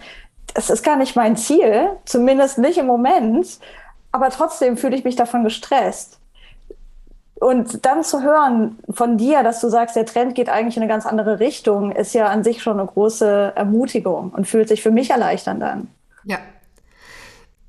das 0.54 0.70
ist 0.70 0.82
gar 0.82 0.96
nicht 0.96 1.14
mein 1.14 1.36
Ziel, 1.36 1.90
zumindest 2.06 2.56
nicht 2.56 2.78
im 2.78 2.86
Moment, 2.86 3.58
aber 4.10 4.30
trotzdem 4.30 4.78
fühle 4.78 4.96
ich 4.96 5.04
mich 5.04 5.16
davon 5.16 5.44
gestresst. 5.44 6.18
Und 7.34 7.84
dann 7.84 8.02
zu 8.02 8.22
hören 8.22 8.78
von 8.88 9.18
dir, 9.18 9.42
dass 9.42 9.60
du 9.60 9.68
sagst, 9.68 9.96
der 9.96 10.06
Trend 10.06 10.34
geht 10.34 10.48
eigentlich 10.48 10.78
in 10.78 10.82
eine 10.82 10.90
ganz 10.90 11.04
andere 11.04 11.38
Richtung, 11.38 11.92
ist 11.92 12.14
ja 12.14 12.28
an 12.28 12.42
sich 12.42 12.62
schon 12.62 12.80
eine 12.80 12.88
große 12.88 13.52
Ermutigung 13.54 14.30
und 14.30 14.46
fühlt 14.46 14.68
sich 14.68 14.82
für 14.82 14.90
mich 14.90 15.10
erleichternd 15.10 15.62
an. 15.62 15.88
Ja, 16.24 16.38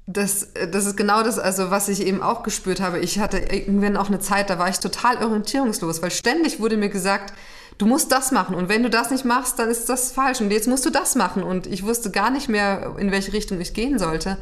Das, 0.09 0.47
das 0.71 0.85
ist 0.85 0.95
genau 0.95 1.21
das, 1.21 1.37
also 1.37 1.69
was 1.69 1.89
ich 1.89 2.05
eben 2.05 2.23
auch 2.23 2.41
gespürt 2.41 2.79
habe. 2.79 2.99
Ich 2.99 3.19
hatte 3.19 3.39
irgendwann 3.39 3.97
auch 3.97 4.07
eine 4.07 4.19
Zeit, 4.19 4.49
da 4.49 4.57
war 4.57 4.69
ich 4.69 4.79
total 4.79 5.21
orientierungslos, 5.21 6.01
weil 6.01 6.11
ständig 6.11 6.61
wurde 6.61 6.77
mir 6.77 6.87
gesagt, 6.87 7.33
du 7.77 7.85
musst 7.85 8.09
das 8.13 8.31
machen 8.31 8.55
und 8.55 8.69
wenn 8.69 8.83
du 8.83 8.89
das 8.89 9.11
nicht 9.11 9.25
machst, 9.25 9.59
dann 9.59 9.69
ist 9.69 9.89
das 9.89 10.13
falsch 10.13 10.39
und 10.39 10.49
jetzt 10.49 10.67
musst 10.67 10.85
du 10.85 10.91
das 10.91 11.15
machen 11.15 11.43
und 11.43 11.67
ich 11.67 11.83
wusste 11.83 12.09
gar 12.09 12.29
nicht 12.29 12.47
mehr, 12.47 12.95
in 12.97 13.11
welche 13.11 13.33
Richtung 13.33 13.59
ich 13.59 13.73
gehen 13.73 13.99
sollte. 13.99 14.37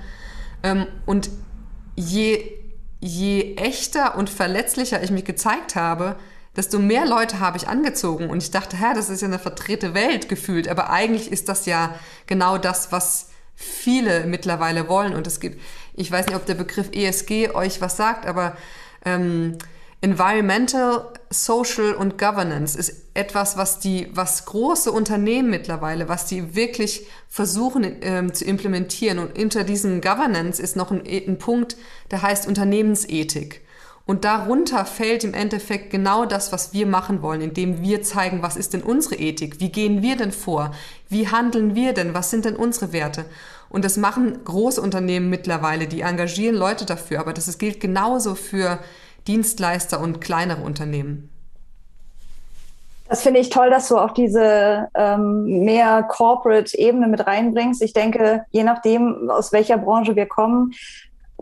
Ähm, 0.61 0.85
und 1.07 1.31
je, 1.95 2.43
je 2.99 3.55
echter 3.55 4.19
und 4.19 4.29
verletzlicher 4.29 5.01
ich 5.01 5.09
mich 5.09 5.25
gezeigt 5.25 5.75
habe, 5.75 6.15
desto 6.55 6.77
mehr 6.77 7.07
Leute 7.07 7.39
habe 7.39 7.57
ich 7.57 7.67
angezogen 7.67 8.29
und 8.29 8.43
ich 8.43 8.51
dachte, 8.51 8.77
hä, 8.77 8.93
das 8.93 9.09
ist 9.09 9.21
ja 9.21 9.27
eine 9.27 9.39
verdrehte 9.39 9.95
Welt 9.95 10.29
gefühlt, 10.29 10.67
aber 10.67 10.91
eigentlich 10.91 11.31
ist 11.31 11.49
das 11.49 11.65
ja 11.65 11.95
genau 12.27 12.59
das, 12.59 12.91
was 12.91 13.29
viele 13.55 14.25
mittlerweile 14.25 14.87
wollen 14.87 15.13
und 15.13 15.27
es 15.27 15.39
gibt, 15.39 15.61
ich 15.93 16.11
weiß 16.11 16.27
nicht, 16.27 16.35
ob 16.35 16.45
der 16.45 16.55
Begriff 16.55 16.89
ESG 16.91 17.51
euch 17.53 17.81
was 17.81 17.97
sagt, 17.97 18.25
aber 18.25 18.57
ähm, 19.05 19.57
Environmental, 20.01 21.13
Social 21.31 21.93
und 21.93 22.19
Governance 22.19 22.77
ist 22.77 23.05
etwas, 23.15 23.57
was 23.57 23.79
die, 23.79 24.07
was 24.11 24.45
große 24.45 24.91
Unternehmen 24.91 25.49
mittlerweile, 25.49 26.07
was 26.07 26.27
die 26.27 26.53
wirklich 26.55 27.07
versuchen 27.27 27.95
ähm, 28.01 28.33
zu 28.33 28.45
implementieren. 28.45 29.17
Und 29.17 29.37
unter 29.37 29.63
diesem 29.63 30.01
Governance 30.01 30.61
ist 30.61 30.75
noch 30.75 30.91
ein, 30.91 31.01
ein 31.07 31.39
Punkt, 31.39 31.77
der 32.11 32.21
heißt 32.21 32.47
Unternehmensethik. 32.47 33.64
Und 34.05 34.23
darunter 34.23 34.85
fällt 34.85 35.23
im 35.23 35.33
Endeffekt 35.33 35.89
genau 35.89 36.25
das, 36.25 36.51
was 36.51 36.73
wir 36.73 36.85
machen 36.85 37.23
wollen, 37.23 37.41
indem 37.41 37.81
wir 37.81 38.03
zeigen, 38.03 38.43
was 38.43 38.55
ist 38.55 38.73
denn 38.73 38.83
unsere 38.83 39.15
Ethik? 39.15 39.59
Wie 39.59 39.71
gehen 39.71 40.03
wir 40.03 40.15
denn 40.15 40.31
vor? 40.31 40.71
Wie 41.09 41.27
handeln 41.27 41.73
wir 41.73 41.93
denn? 41.93 42.13
Was 42.13 42.29
sind 42.29 42.45
denn 42.45 42.55
unsere 42.55 42.93
Werte? 42.93 43.25
Und 43.67 43.83
das 43.83 43.97
machen 43.97 44.43
große 44.45 44.79
Unternehmen 44.79 45.31
mittlerweile, 45.31 45.87
die 45.87 46.01
engagieren 46.01 46.55
Leute 46.55 46.85
dafür. 46.85 47.19
Aber 47.19 47.33
das 47.33 47.57
gilt 47.57 47.79
genauso 47.79 48.35
für 48.35 48.79
Dienstleister 49.27 49.99
und 49.99 50.21
kleinere 50.21 50.61
Unternehmen. 50.61 51.29
Das 53.07 53.21
finde 53.21 53.39
ich 53.39 53.49
toll, 53.49 53.69
dass 53.69 53.87
du 53.87 53.97
auch 53.97 54.11
diese 54.11 54.87
ähm, 54.95 55.63
mehr 55.63 56.03
Corporate-Ebene 56.03 57.07
mit 57.07 57.25
reinbringst. 57.25 57.81
Ich 57.83 57.93
denke, 57.93 58.45
je 58.51 58.63
nachdem, 58.63 59.29
aus 59.29 59.51
welcher 59.51 59.77
Branche 59.77 60.15
wir 60.15 60.25
kommen, 60.25 60.73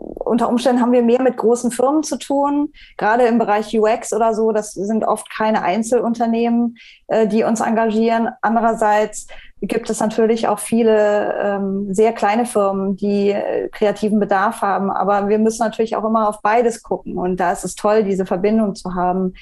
unter 0.04 0.48
Umständen 0.48 0.80
haben 0.80 0.92
wir 0.92 1.02
mehr 1.02 1.22
mit 1.22 1.36
großen 1.36 1.70
Firmen 1.70 2.02
zu 2.02 2.18
tun, 2.18 2.72
gerade 2.96 3.24
im 3.24 3.38
Bereich 3.38 3.78
UX 3.78 4.12
oder 4.12 4.34
so. 4.34 4.52
Das 4.52 4.72
sind 4.72 5.04
oft 5.04 5.30
keine 5.30 5.62
Einzelunternehmen, 5.62 6.76
äh, 7.08 7.26
die 7.26 7.44
uns 7.44 7.60
engagieren. 7.60 8.28
Andererseits 8.42 9.26
gibt 9.60 9.88
es 9.88 10.00
natürlich 10.00 10.48
auch 10.48 10.58
viele 10.58 11.34
ähm, 11.40 11.94
sehr 11.94 12.12
kleine 12.12 12.44
Firmen, 12.46 12.96
die 12.96 13.30
äh, 13.30 13.68
kreativen 13.68 14.20
Bedarf 14.20 14.60
haben. 14.60 14.90
Aber 14.90 15.28
wir 15.28 15.38
müssen 15.38 15.62
natürlich 15.62 15.96
auch 15.96 16.04
immer 16.04 16.28
auf 16.28 16.42
beides 16.42 16.82
gucken. 16.82 17.16
Und 17.16 17.38
da 17.38 17.52
ist 17.52 17.64
es 17.64 17.74
toll, 17.74 18.04
diese 18.04 18.26
Verbindung 18.26 18.74
zu 18.74 18.94
haben. 18.94 19.34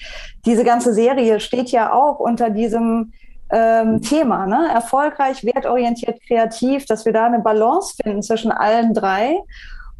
Diese 0.46 0.64
ganze 0.64 0.94
Serie 0.94 1.40
steht 1.40 1.70
ja 1.70 1.92
auch 1.92 2.20
unter 2.20 2.50
diesem 2.50 3.12
ähm, 3.50 4.00
Thema, 4.00 4.46
ne? 4.46 4.68
erfolgreich, 4.72 5.44
wertorientiert, 5.44 6.20
kreativ, 6.26 6.86
dass 6.86 7.04
wir 7.04 7.12
da 7.12 7.26
eine 7.26 7.40
Balance 7.40 7.94
finden 8.02 8.22
zwischen 8.22 8.50
allen 8.50 8.94
drei. 8.94 9.40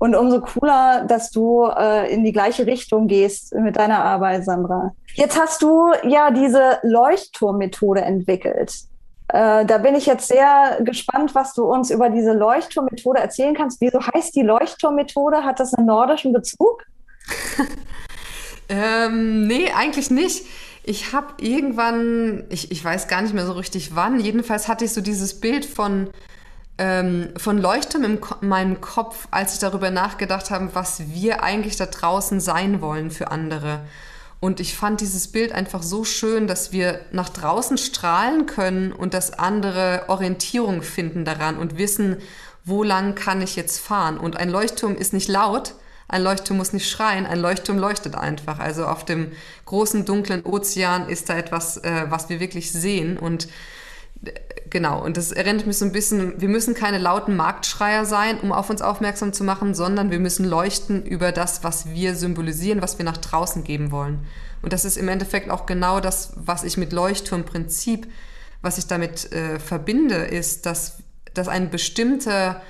Und 0.03 0.17
umso 0.17 0.41
cooler, 0.41 1.05
dass 1.07 1.31
du 1.31 1.65
äh, 1.65 2.13
in 2.13 2.25
die 2.25 2.33
gleiche 2.33 2.67
Richtung 2.67 3.07
gehst 3.07 3.55
mit 3.55 3.77
deiner 3.77 4.03
Arbeit, 4.03 4.45
Sandra. 4.45 4.91
Jetzt 5.15 5.39
hast 5.39 5.63
du 5.63 5.93
ja 6.03 6.33
diese 6.33 6.81
Leuchtturmmethode 6.83 8.01
entwickelt. 8.01 8.75
Äh, 9.29 9.65
da 9.65 9.79
bin 9.79 9.95
ich 9.95 10.07
jetzt 10.07 10.27
sehr 10.27 10.81
gespannt, 10.81 11.37
was 11.37 11.55
du 11.55 11.63
uns 11.63 11.93
über 11.93 12.11
diese 12.11 12.33
Leuchtturmmethode 12.33 13.21
erzählen 13.21 13.55
kannst. 13.55 13.81
Wieso 13.81 14.01
heißt 14.01 14.35
die 14.35 14.43
Leuchtturmmethode? 14.43 15.45
Hat 15.45 15.61
das 15.61 15.73
einen 15.73 15.87
nordischen 15.87 16.33
Bezug? 16.33 16.83
ähm, 18.69 19.47
nee, 19.47 19.71
eigentlich 19.71 20.11
nicht. 20.11 20.47
Ich 20.83 21.13
habe 21.13 21.35
irgendwann, 21.39 22.43
ich, 22.51 22.73
ich 22.73 22.85
weiß 22.85 23.07
gar 23.07 23.23
nicht 23.23 23.35
mehr 23.35 23.47
so 23.47 23.53
richtig 23.53 23.95
wann, 23.95 24.19
jedenfalls 24.19 24.67
hatte 24.67 24.85
ich 24.85 24.93
so 24.93 25.01
dieses 25.01 25.39
Bild 25.39 25.65
von 25.65 26.11
ähm, 26.79 27.31
von 27.37 27.59
Leuchtturm 27.59 28.05
in 28.05 28.21
meinem 28.41 28.81
Kopf, 28.81 29.29
als 29.31 29.55
ich 29.55 29.59
darüber 29.61 29.91
nachgedacht 29.91 30.51
habe, 30.51 30.71
was 30.75 31.11
wir 31.13 31.43
eigentlich 31.43 31.77
da 31.77 31.87
draußen 31.87 32.41
sein 32.41 32.81
wollen 32.81 33.11
für 33.11 33.31
andere. 33.31 33.81
Und 34.41 34.59
ich 34.59 34.77
fand 34.77 35.01
dieses 35.01 35.29
Bild 35.29 35.53
einfach 35.53 35.83
so 35.83 36.03
schön, 36.05 36.49
dass 36.49 36.73
wir 36.73 37.01
nach 37.13 37.29
draußen 37.29 37.79
strahlen 37.79 38.47
können 38.47 38.93
und 38.93 39.15
dass 39.15 39.39
andere 39.39 40.05
Orientierung 40.09 40.83
finden 40.83 41.25
daran 41.25 41.57
und 41.59 41.79
wissen, 41.79 42.17
wo 42.65 42.83
lang 42.83 43.15
kann 43.15 43.41
ich 43.41 43.55
jetzt 43.55 43.79
fahren. 43.79 44.19
Und 44.19 44.37
ein 44.37 44.51
Leuchtturm 44.51 44.97
ist 44.97 45.13
nicht 45.13 45.29
laut, 45.29 45.75
ein 46.09 46.23
Leuchtturm 46.23 46.59
muss 46.59 46.73
nicht 46.73 46.91
schreien, 46.91 47.25
ein 47.25 47.39
Leuchtturm 47.39 47.79
leuchtet 47.79 48.17
einfach. 48.17 48.59
Also 48.59 48.87
auf 48.87 49.05
dem 49.05 49.33
großen 49.65 50.05
dunklen 50.05 50.45
Ozean 50.45 51.09
ist 51.09 51.29
da 51.29 51.37
etwas, 51.37 51.77
äh, 51.79 52.07
was 52.09 52.29
wir 52.29 52.41
wirklich 52.41 52.73
sehen. 52.73 53.19
Und 53.19 53.49
genau, 54.73 55.05
und 55.05 55.19
das 55.19 55.31
erinnert 55.31 55.67
mich 55.67 55.77
so 55.77 55.85
ein 55.85 55.93
bisschen, 55.93 56.41
wir 56.41 56.49
müssen 56.49 56.75
keine 56.75 56.99
lauten 56.99 57.37
Marktschreier 57.37 58.07
sein, 58.07 58.41
um 58.41 58.53
auf 58.53 58.71
uns 58.71 58.81
aufmerksam 58.81 59.33
zu 59.33 59.45
machen, 59.45 59.75
sondern 59.75 60.11
wir 60.11 60.19
müssen 60.19 60.47
leuchten 60.47 61.05
über 61.05 61.31
das, 61.31 61.63
was 61.63 61.91
wir 61.91 62.17
symbolisieren, 62.17 62.83
was 62.83 62.97
wir 62.99 63.05
nach 63.05 63.19
draußen 63.19 63.63
geben 63.65 63.93
wollen. 63.93 64.27
Und 64.63 64.73
das 64.73 64.85
ist 64.85 64.97
im 64.97 65.09
Endeffekt 65.09 65.51
auch 65.51 65.67
genau 65.67 66.01
das, 66.01 66.33
was 66.37 66.65
ich 66.65 66.79
mit 66.79 66.93
Leuchtturmprinzip, 66.93 68.11
was 68.63 68.79
ich 68.79 68.87
damit 68.87 69.31
äh, 69.33 69.59
verbinde, 69.61 70.17
ist, 70.17 70.65
dass, 70.65 71.03
dass 71.35 71.49
ein 71.49 71.69
bestimmter 71.69 72.63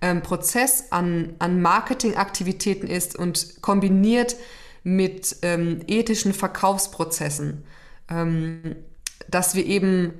ähm, 0.00 0.22
Prozess 0.22 0.86
an, 0.90 1.34
an 1.38 1.62
Marketingaktivitäten 1.62 2.88
ist 2.88 3.16
und 3.16 3.62
kombiniert 3.62 4.34
mit 4.82 5.36
ähm, 5.42 5.82
ethischen 5.86 6.34
Verkaufsprozessen, 6.34 7.64
ähm, 8.10 8.74
dass 9.28 9.54
wir 9.54 9.64
eben 9.64 10.14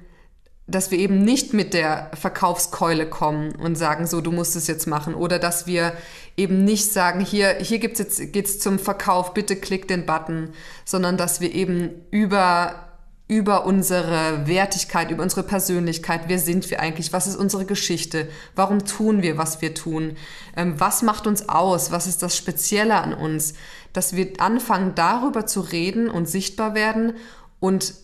dass 0.66 0.90
wir 0.90 0.98
eben 0.98 1.22
nicht 1.22 1.52
mit 1.52 1.74
der 1.74 2.10
Verkaufskeule 2.14 3.06
kommen 3.06 3.54
und 3.56 3.76
sagen, 3.76 4.06
so, 4.06 4.22
du 4.22 4.32
musst 4.32 4.56
es 4.56 4.66
jetzt 4.66 4.86
machen. 4.86 5.14
Oder 5.14 5.38
dass 5.38 5.66
wir 5.66 5.92
eben 6.36 6.64
nicht 6.64 6.90
sagen, 6.92 7.20
hier, 7.20 7.56
hier 7.60 7.78
gibt's 7.78 7.98
jetzt, 7.98 8.32
geht's 8.32 8.58
zum 8.58 8.78
Verkauf, 8.78 9.34
bitte 9.34 9.56
klick 9.56 9.88
den 9.88 10.06
Button, 10.06 10.50
sondern 10.86 11.18
dass 11.18 11.42
wir 11.42 11.54
eben 11.54 11.90
über, 12.10 12.88
über 13.28 13.66
unsere 13.66 14.46
Wertigkeit, 14.46 15.10
über 15.10 15.22
unsere 15.22 15.42
Persönlichkeit, 15.42 16.22
wer 16.28 16.38
sind 16.38 16.70
wir 16.70 16.80
eigentlich, 16.80 17.12
was 17.12 17.26
ist 17.26 17.36
unsere 17.36 17.66
Geschichte, 17.66 18.28
warum 18.56 18.86
tun 18.86 19.20
wir, 19.20 19.36
was 19.36 19.60
wir 19.60 19.74
tun, 19.74 20.16
ähm, 20.56 20.80
was 20.80 21.02
macht 21.02 21.26
uns 21.26 21.46
aus, 21.46 21.92
was 21.92 22.06
ist 22.06 22.22
das 22.22 22.38
Spezielle 22.38 22.96
an 22.96 23.12
uns, 23.12 23.52
dass 23.92 24.16
wir 24.16 24.32
anfangen, 24.38 24.94
darüber 24.94 25.44
zu 25.44 25.60
reden 25.60 26.08
und 26.08 26.26
sichtbar 26.26 26.74
werden 26.74 27.12
und 27.60 27.94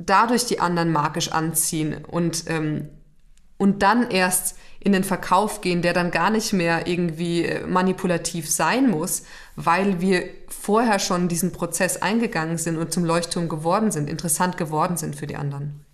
dadurch 0.00 0.46
die 0.46 0.60
anderen 0.60 0.92
magisch 0.92 1.30
anziehen 1.32 2.04
und, 2.04 2.44
ähm, 2.48 2.88
und 3.58 3.82
dann 3.82 4.10
erst 4.10 4.56
in 4.80 4.92
den 4.92 5.04
Verkauf 5.04 5.60
gehen, 5.60 5.82
der 5.82 5.92
dann 5.92 6.10
gar 6.10 6.30
nicht 6.30 6.54
mehr 6.54 6.86
irgendwie 6.86 7.44
äh, 7.44 7.66
manipulativ 7.66 8.50
sein 8.50 8.90
muss, 8.90 9.24
weil 9.56 10.00
wir 10.00 10.24
vorher 10.48 10.98
schon 10.98 11.28
diesen 11.28 11.52
Prozess 11.52 12.00
eingegangen 12.00 12.56
sind 12.56 12.78
und 12.78 12.92
zum 12.92 13.04
Leuchtturm 13.04 13.48
geworden 13.48 13.90
sind, 13.90 14.08
interessant 14.08 14.56
geworden 14.56 14.96
sind 14.96 15.16
für 15.16 15.26
die 15.26 15.36
anderen. 15.36 15.84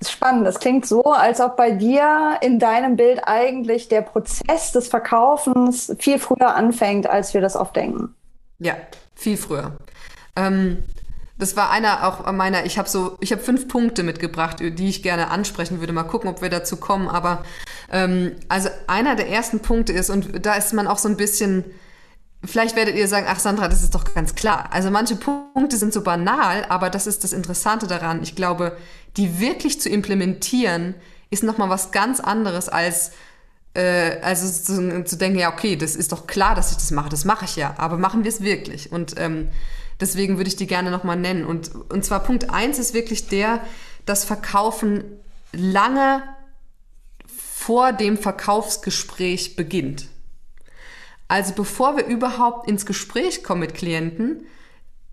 Das 0.00 0.08
ist 0.08 0.12
spannend. 0.12 0.44
Das 0.44 0.58
klingt 0.58 0.84
so, 0.84 1.04
als 1.04 1.40
ob 1.40 1.56
bei 1.56 1.70
dir 1.70 2.38
in 2.40 2.58
deinem 2.58 2.96
Bild 2.96 3.20
eigentlich 3.24 3.86
der 3.86 4.02
Prozess 4.02 4.72
des 4.72 4.88
Verkaufens 4.88 5.94
viel 6.00 6.18
früher 6.18 6.56
anfängt, 6.56 7.06
als 7.06 7.34
wir 7.34 7.40
das 7.40 7.54
oft 7.54 7.76
denken. 7.76 8.12
Ja, 8.58 8.74
viel 9.14 9.36
früher. 9.36 9.76
Ähm, 10.34 10.82
das 11.42 11.56
war 11.56 11.70
einer 11.70 12.06
auch 12.06 12.30
meiner, 12.32 12.64
ich 12.64 12.78
habe 12.78 12.88
so, 12.88 13.16
ich 13.20 13.32
habe 13.32 13.42
fünf 13.42 13.66
Punkte 13.66 14.04
mitgebracht, 14.04 14.58
die 14.60 14.88
ich 14.88 15.02
gerne 15.02 15.28
ansprechen 15.28 15.80
würde. 15.80 15.92
Mal 15.92 16.04
gucken, 16.04 16.30
ob 16.30 16.40
wir 16.40 16.50
dazu 16.50 16.76
kommen. 16.76 17.08
Aber 17.08 17.44
ähm, 17.90 18.36
also 18.48 18.68
einer 18.86 19.16
der 19.16 19.28
ersten 19.28 19.58
Punkte 19.58 19.92
ist, 19.92 20.08
und 20.08 20.46
da 20.46 20.54
ist 20.54 20.72
man 20.72 20.86
auch 20.86 20.98
so 20.98 21.08
ein 21.08 21.16
bisschen, 21.16 21.64
vielleicht 22.44 22.76
werdet 22.76 22.94
ihr 22.94 23.08
sagen, 23.08 23.26
ach 23.28 23.40
Sandra, 23.40 23.66
das 23.66 23.82
ist 23.82 23.92
doch 23.92 24.14
ganz 24.14 24.36
klar. 24.36 24.70
Also 24.72 24.92
manche 24.92 25.16
Punkte 25.16 25.76
sind 25.76 25.92
so 25.92 26.02
banal, 26.02 26.64
aber 26.68 26.90
das 26.90 27.08
ist 27.08 27.24
das 27.24 27.32
Interessante 27.32 27.88
daran. 27.88 28.22
Ich 28.22 28.36
glaube, 28.36 28.76
die 29.16 29.40
wirklich 29.40 29.80
zu 29.80 29.88
implementieren, 29.88 30.94
ist 31.30 31.42
nochmal 31.42 31.70
was 31.70 31.90
ganz 31.90 32.20
anderes 32.20 32.68
als 32.68 33.10
äh, 33.74 34.20
also 34.20 34.46
zu, 34.48 35.04
zu, 35.04 35.16
denken, 35.16 35.40
ja, 35.40 35.52
okay, 35.52 35.74
das 35.74 35.96
ist 35.96 36.12
doch 36.12 36.28
klar, 36.28 36.54
dass 36.54 36.70
ich 36.70 36.76
das 36.76 36.92
mache, 36.92 37.08
das 37.08 37.24
mache 37.24 37.46
ich 37.46 37.56
ja, 37.56 37.74
aber 37.78 37.96
machen 37.96 38.22
wir 38.22 38.28
es 38.28 38.42
wirklich? 38.42 38.92
Und 38.92 39.14
ähm, 39.18 39.48
Deswegen 40.02 40.36
würde 40.36 40.48
ich 40.48 40.56
die 40.56 40.66
gerne 40.66 40.90
nochmal 40.90 41.16
nennen. 41.16 41.46
Und, 41.46 41.70
und 41.88 42.04
zwar 42.04 42.20
Punkt 42.24 42.50
1 42.50 42.80
ist 42.80 42.92
wirklich 42.92 43.28
der, 43.28 43.60
das 44.04 44.24
Verkaufen 44.24 45.04
lange 45.52 46.24
vor 47.24 47.92
dem 47.92 48.18
Verkaufsgespräch 48.18 49.54
beginnt. 49.54 50.08
Also 51.28 51.54
bevor 51.54 51.96
wir 51.96 52.06
überhaupt 52.06 52.68
ins 52.68 52.84
Gespräch 52.84 53.44
kommen 53.44 53.60
mit 53.60 53.74
Klienten, 53.74 54.44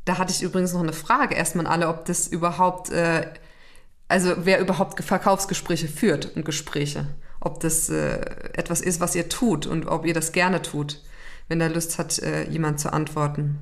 da 0.05 0.17
hatte 0.17 0.33
ich 0.33 0.41
übrigens 0.41 0.73
noch 0.73 0.81
eine 0.81 0.91
Frage 0.91 1.35
erstmal 1.35 1.67
an 1.67 1.71
alle, 1.71 1.87
ob 1.87 2.05
das 2.05 2.27
überhaupt, 2.27 2.89
äh, 2.89 3.27
also 4.07 4.33
wer 4.39 4.59
überhaupt 4.59 5.03
Verkaufsgespräche 5.03 5.87
führt 5.87 6.35
und 6.35 6.45
Gespräche. 6.45 7.05
ob 7.41 7.59
das 7.59 7.89
äh, 7.89 8.21
etwas 8.53 8.81
ist, 8.81 8.99
was 8.99 9.15
ihr 9.15 9.29
tut 9.29 9.67
und 9.67 9.87
ob 9.87 10.05
ihr 10.07 10.15
das 10.15 10.31
gerne 10.31 10.63
tut, 10.63 11.03
wenn 11.47 11.59
da 11.59 11.67
Lust 11.67 11.99
hat, 11.99 12.17
äh, 12.19 12.49
jemand 12.49 12.79
zu 12.79 12.91
antworten. 12.91 13.59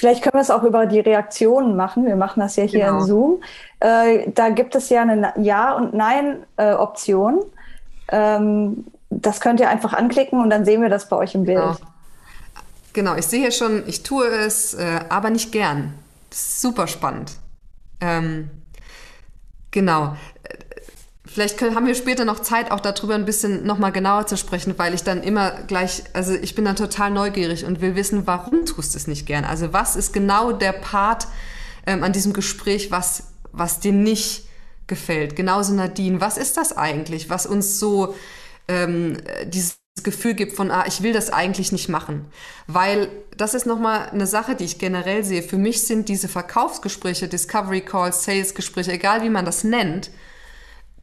Vielleicht 0.00 0.22
können 0.22 0.32
wir 0.32 0.40
es 0.40 0.50
auch 0.50 0.62
über 0.62 0.86
die 0.86 1.00
Reaktionen 1.00 1.76
machen. 1.76 2.06
Wir 2.06 2.16
machen 2.16 2.40
das 2.40 2.56
ja 2.56 2.64
hier 2.64 2.86
genau. 2.86 3.00
in 3.00 3.04
Zoom. 3.04 3.42
Äh, 3.80 4.30
da 4.34 4.48
gibt 4.48 4.74
es 4.74 4.88
ja 4.88 5.02
eine 5.02 5.34
Ja- 5.36 5.74
und 5.74 5.92
Nein-Option. 5.92 7.40
Ähm, 8.08 8.86
das 9.10 9.42
könnt 9.42 9.60
ihr 9.60 9.68
einfach 9.68 9.92
anklicken 9.92 10.40
und 10.40 10.48
dann 10.48 10.64
sehen 10.64 10.80
wir 10.80 10.88
das 10.88 11.10
bei 11.10 11.16
euch 11.16 11.34
im 11.34 11.44
Bild. 11.44 11.58
Genau, 11.58 11.76
genau. 12.94 13.14
ich 13.16 13.26
sehe 13.26 13.52
schon, 13.52 13.82
ich 13.86 14.02
tue 14.02 14.26
es, 14.26 14.72
äh, 14.72 15.00
aber 15.10 15.28
nicht 15.28 15.52
gern. 15.52 15.92
Super 16.30 16.86
spannend. 16.86 17.32
Ähm, 18.00 18.48
genau. 19.70 20.16
Vielleicht 21.32 21.58
können, 21.58 21.76
haben 21.76 21.86
wir 21.86 21.94
später 21.94 22.24
noch 22.24 22.40
Zeit, 22.40 22.72
auch 22.72 22.80
darüber 22.80 23.14
ein 23.14 23.24
bisschen 23.24 23.64
nochmal 23.64 23.92
genauer 23.92 24.26
zu 24.26 24.36
sprechen, 24.36 24.74
weil 24.78 24.94
ich 24.94 25.04
dann 25.04 25.22
immer 25.22 25.52
gleich, 25.68 26.02
also 26.12 26.34
ich 26.34 26.56
bin 26.56 26.64
dann 26.64 26.74
total 26.74 27.12
neugierig 27.12 27.64
und 27.64 27.80
will 27.80 27.94
wissen, 27.94 28.26
warum 28.26 28.66
tust 28.66 28.94
du 28.94 28.98
es 28.98 29.06
nicht 29.06 29.26
gern? 29.26 29.44
Also 29.44 29.72
was 29.72 29.94
ist 29.94 30.12
genau 30.12 30.50
der 30.50 30.72
Part 30.72 31.28
ähm, 31.86 32.02
an 32.02 32.12
diesem 32.12 32.32
Gespräch, 32.32 32.90
was, 32.90 33.28
was 33.52 33.78
dir 33.78 33.92
nicht 33.92 34.48
gefällt? 34.88 35.36
Genauso 35.36 35.72
Nadine, 35.72 36.20
was 36.20 36.36
ist 36.36 36.56
das 36.56 36.76
eigentlich, 36.76 37.30
was 37.30 37.46
uns 37.46 37.78
so 37.78 38.16
ähm, 38.66 39.16
dieses 39.46 39.78
Gefühl 40.02 40.34
gibt 40.34 40.54
von, 40.54 40.72
ah, 40.72 40.84
ich 40.88 41.00
will 41.00 41.12
das 41.12 41.30
eigentlich 41.30 41.70
nicht 41.70 41.88
machen. 41.88 42.26
Weil 42.66 43.08
das 43.36 43.54
ist 43.54 43.66
nochmal 43.66 44.08
eine 44.08 44.26
Sache, 44.26 44.56
die 44.56 44.64
ich 44.64 44.80
generell 44.80 45.22
sehe. 45.22 45.44
Für 45.44 45.58
mich 45.58 45.86
sind 45.86 46.08
diese 46.08 46.26
Verkaufsgespräche, 46.26 47.28
Discovery 47.28 47.82
Calls, 47.82 48.24
Sales-Gespräche, 48.24 48.90
egal 48.90 49.22
wie 49.22 49.30
man 49.30 49.44
das 49.44 49.62
nennt, 49.62 50.10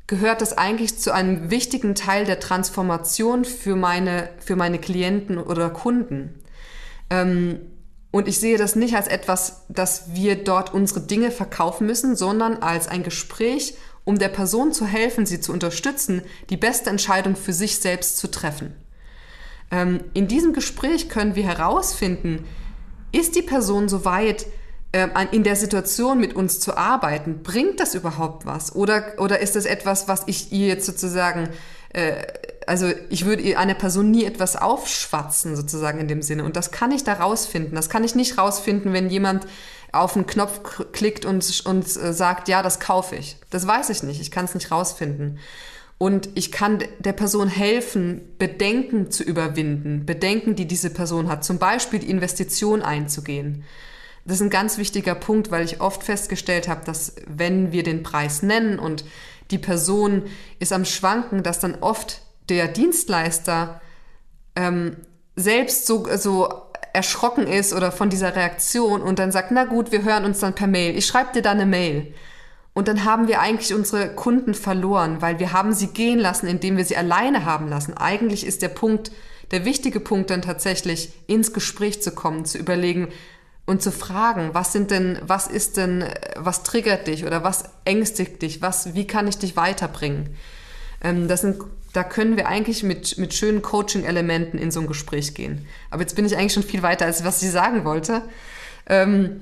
gehört 0.08 0.42
das 0.42 0.58
eigentlich 0.58 0.98
zu 0.98 1.14
einem 1.14 1.52
wichtigen 1.52 1.94
Teil 1.94 2.26
der 2.26 2.40
Transformation 2.40 3.46
für 3.46 3.76
meine, 3.76 4.30
für 4.40 4.56
meine 4.56 4.80
Klienten 4.80 5.38
oder 5.38 5.70
Kunden. 5.70 6.34
Ähm, 7.10 7.60
und 8.12 8.28
ich 8.28 8.40
sehe 8.40 8.58
das 8.58 8.76
nicht 8.76 8.96
als 8.96 9.08
etwas, 9.08 9.66
dass 9.68 10.14
wir 10.16 10.44
dort 10.44 10.74
unsere 10.74 11.02
Dinge 11.02 11.30
verkaufen 11.30 11.86
müssen, 11.86 12.16
sondern 12.16 12.58
als 12.58 12.88
ein 12.88 13.04
Gespräch, 13.04 13.76
um 14.06 14.18
der 14.18 14.30
Person 14.30 14.72
zu 14.72 14.86
helfen, 14.86 15.26
sie 15.26 15.42
zu 15.42 15.52
unterstützen, 15.52 16.22
die 16.50 16.56
beste 16.56 16.90
Entscheidung 16.90 17.36
für 17.36 17.52
sich 17.52 17.80
selbst 17.80 18.18
zu 18.18 18.32
treffen. 18.32 18.74
Ähm, 19.70 20.00
in 20.14 20.30
diesem 20.30 20.54
Gespräch 20.54 21.10
können 21.10 21.36
wir 21.36 21.44
herausfinden, 21.44 22.46
ist 23.12 23.36
die 23.36 23.42
Person 23.42 23.90
soweit, 23.90 24.46
äh, 24.98 25.28
in 25.32 25.44
der 25.44 25.56
Situation 25.56 26.20
mit 26.20 26.36
uns 26.36 26.60
zu 26.60 26.76
arbeiten, 26.76 27.44
bringt 27.44 27.80
das 27.80 27.96
überhaupt 27.96 28.46
was? 28.46 28.76
Oder, 28.76 29.14
oder 29.18 29.40
ist 29.40 29.56
das 29.56 29.66
etwas, 29.66 30.08
was 30.08 30.24
ich 30.26 30.52
ihr 30.52 30.68
jetzt 30.68 30.86
sozusagen, 30.86 31.50
äh, 31.94 32.24
also 32.66 32.92
ich 33.10 33.26
würde 33.26 33.58
einer 33.58 33.76
Person 33.76 34.12
nie 34.12 34.26
etwas 34.26 34.56
aufschwatzen, 34.56 35.56
sozusagen 35.56 36.00
in 36.00 36.08
dem 36.08 36.22
Sinne. 36.22 36.44
Und 36.44 36.56
das 36.56 36.72
kann 36.72 36.92
ich 36.92 37.04
da 37.04 37.14
rausfinden. 37.14 37.76
Das 37.76 37.90
kann 37.90 38.04
ich 38.04 38.16
nicht 38.16 38.38
rausfinden, 38.38 38.94
wenn 38.94 39.10
jemand 39.10 39.46
auf 39.92 40.16
einen 40.16 40.28
Knopf 40.28 40.62
klickt 40.92 41.26
und, 41.26 41.64
und 41.66 41.86
äh, 41.86 42.14
sagt, 42.14 42.48
ja, 42.48 42.62
das 42.62 42.80
kaufe 42.80 43.16
ich. 43.16 43.38
Das 43.50 43.68
weiß 43.68 43.90
ich 43.90 44.04
nicht. 44.04 44.20
Ich 44.20 44.32
kann 44.32 44.46
es 44.46 44.54
nicht 44.54 44.72
rausfinden. 44.72 45.40
Und 45.98 46.30
ich 46.36 46.52
kann 46.52 46.84
der 47.00 47.14
Person 47.14 47.48
helfen, 47.48 48.22
Bedenken 48.38 49.10
zu 49.10 49.24
überwinden, 49.24 50.06
Bedenken, 50.06 50.56
die 50.56 50.68
diese 50.68 50.92
Person 50.92 51.28
hat, 51.28 51.44
zum 51.44 51.58
Beispiel 51.58 52.00
die 52.00 52.10
Investition 52.10 52.84
einzugehen. 52.84 53.64
Das 54.28 54.36
ist 54.36 54.42
ein 54.42 54.50
ganz 54.50 54.78
wichtiger 54.78 55.16
Punkt, 55.16 55.52
weil 55.52 55.64
ich 55.64 55.80
oft 55.80 56.04
festgestellt 56.04 56.68
habe, 56.68 56.84
dass 56.84 57.16
wenn 57.28 57.72
wir 57.72 57.84
den 57.84 58.04
Preis 58.04 58.44
nennen 58.44 58.78
und 58.78 59.06
die 59.52 59.58
Person 59.58 60.24
ist 60.60 60.74
am 60.74 60.84
Schwanken, 60.84 61.44
dass 61.44 61.62
dann 61.62 61.76
oft 61.80 62.22
der 62.50 62.68
Dienstleister 62.68 63.80
ähm, 64.58 64.98
selbst 65.38 65.88
so, 65.88 66.06
so 66.18 66.50
erschrocken 66.92 67.48
ist 67.48 67.74
oder 67.74 67.92
von 67.94 68.10
dieser 68.10 68.36
Reaktion 68.36 69.02
und 69.02 69.20
dann 69.20 69.32
sagt, 69.32 69.52
na 69.52 69.64
gut, 69.64 69.94
wir 69.94 70.04
hören 70.04 70.26
uns 70.26 70.40
dann 70.40 70.56
per 70.56 70.68
Mail. 70.68 70.98
Ich 70.98 71.06
schreibe 71.06 71.32
dir 71.34 71.42
dann 71.42 71.60
eine 71.60 71.66
Mail. 71.66 72.14
Und 72.74 72.88
dann 72.90 73.06
haben 73.06 73.28
wir 73.28 73.40
eigentlich 73.40 73.74
unsere 73.74 74.10
Kunden 74.10 74.54
verloren, 74.54 75.22
weil 75.22 75.40
wir 75.40 75.54
haben 75.54 75.74
sie 75.74 75.88
gehen 75.88 76.20
lassen, 76.20 76.48
indem 76.48 76.76
wir 76.76 76.86
sie 76.86 76.98
alleine 76.98 77.46
haben 77.46 77.70
lassen. 77.70 77.96
Eigentlich 77.96 78.46
ist 78.46 78.62
der 78.62 78.68
Punkt, 78.68 79.12
der 79.52 79.64
wichtige 79.64 80.00
Punkt 80.00 80.30
dann 80.30 80.42
tatsächlich 80.42 81.14
ins 81.28 81.54
Gespräch 81.54 82.02
zu 82.02 82.12
kommen, 82.12 82.46
zu 82.46 82.58
überlegen, 82.58 83.08
und 83.68 83.84
zu 83.84 83.92
fragen, 83.92 84.52
was 84.54 84.72
sind 84.72 84.90
denn, 84.92 85.20
was 85.22 85.46
ist 85.48 85.78
denn, 85.78 86.06
was 86.36 86.64
triggert 86.64 87.06
dich 87.06 87.26
oder 87.26 87.44
was 87.44 87.66
ängstigt 87.84 88.42
dich, 88.42 88.62
was, 88.62 88.96
wie 88.96 89.06
kann 89.06 89.28
ich 89.28 89.38
dich 89.38 89.56
weiterbringen? 89.58 90.36
Ähm, 91.04 91.28
das 91.28 91.42
sind, 91.42 91.62
da 91.92 92.04
können 92.04 92.38
wir 92.38 92.48
eigentlich 92.48 92.82
mit, 92.84 93.18
mit 93.18 93.34
schönen 93.34 93.62
Coaching-Elementen 93.62 94.58
in 94.58 94.72
so 94.72 94.80
ein 94.80 94.88
Gespräch 94.88 95.36
gehen. 95.36 95.68
Aber 95.92 96.02
jetzt 96.02 96.16
bin 96.16 96.26
ich 96.26 96.38
eigentlich 96.38 96.54
schon 96.54 96.64
viel 96.64 96.82
weiter, 96.82 97.06
als 97.06 97.26
was 97.26 97.44
ich 97.44 97.52
sagen 97.52 97.84
wollte. 97.84 98.22
Ähm, 98.88 99.42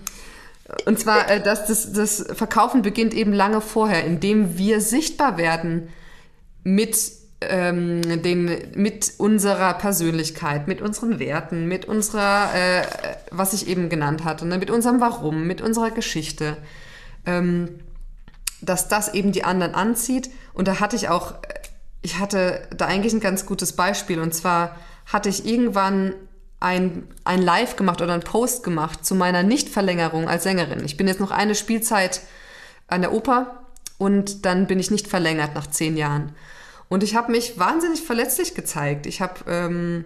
und 0.85 0.99
zwar, 0.99 1.29
äh, 1.29 1.39
dass 1.41 1.67
das, 1.67 1.93
das 1.93 2.25
Verkaufen 2.33 2.81
beginnt 2.81 3.13
eben 3.13 3.31
lange 3.31 3.61
vorher, 3.61 4.05
indem 4.05 4.57
wir 4.57 4.81
sichtbar 4.81 5.37
werden 5.37 5.89
mit 6.63 6.97
ähm, 7.49 8.21
den, 8.23 8.71
mit 8.75 9.13
unserer 9.17 9.73
Persönlichkeit, 9.73 10.67
mit 10.67 10.81
unseren 10.81 11.19
Werten, 11.19 11.67
mit 11.67 11.85
unserer, 11.85 12.53
äh, 12.53 12.83
was 13.31 13.53
ich 13.53 13.67
eben 13.67 13.89
genannt 13.89 14.23
hatte, 14.23 14.45
ne, 14.45 14.57
mit 14.57 14.71
unserem 14.71 15.01
Warum, 15.01 15.47
mit 15.47 15.61
unserer 15.61 15.91
Geschichte, 15.91 16.57
ähm, 17.25 17.79
dass 18.61 18.87
das 18.87 19.13
eben 19.13 19.31
die 19.31 19.43
anderen 19.43 19.75
anzieht. 19.75 20.29
Und 20.53 20.67
da 20.67 20.79
hatte 20.79 20.95
ich 20.95 21.09
auch, 21.09 21.35
ich 22.01 22.19
hatte 22.19 22.67
da 22.75 22.85
eigentlich 22.85 23.13
ein 23.13 23.19
ganz 23.19 23.45
gutes 23.45 23.73
Beispiel. 23.73 24.19
Und 24.19 24.33
zwar 24.33 24.75
hatte 25.05 25.29
ich 25.29 25.45
irgendwann 25.45 26.13
ein, 26.59 27.07
ein 27.23 27.41
Live 27.41 27.75
gemacht 27.75 28.01
oder 28.01 28.13
ein 28.13 28.21
Post 28.21 28.63
gemacht 28.63 29.05
zu 29.05 29.15
meiner 29.15 29.43
Nichtverlängerung 29.43 30.27
als 30.27 30.43
Sängerin. 30.43 30.83
Ich 30.83 30.97
bin 30.97 31.07
jetzt 31.07 31.19
noch 31.19 31.31
eine 31.31 31.55
Spielzeit 31.55 32.21
an 32.87 33.01
der 33.01 33.13
Oper 33.13 33.65
und 33.97 34.45
dann 34.45 34.67
bin 34.67 34.79
ich 34.79 34.91
nicht 34.91 35.07
verlängert 35.07 35.55
nach 35.55 35.67
zehn 35.67 35.97
Jahren. 35.97 36.33
Und 36.89 37.03
ich 37.03 37.15
habe 37.15 37.31
mich 37.31 37.57
wahnsinnig 37.57 38.01
verletzlich 38.01 38.53
gezeigt. 38.53 39.05
Ich 39.05 39.21
habe 39.21 39.39
ähm, 39.47 40.05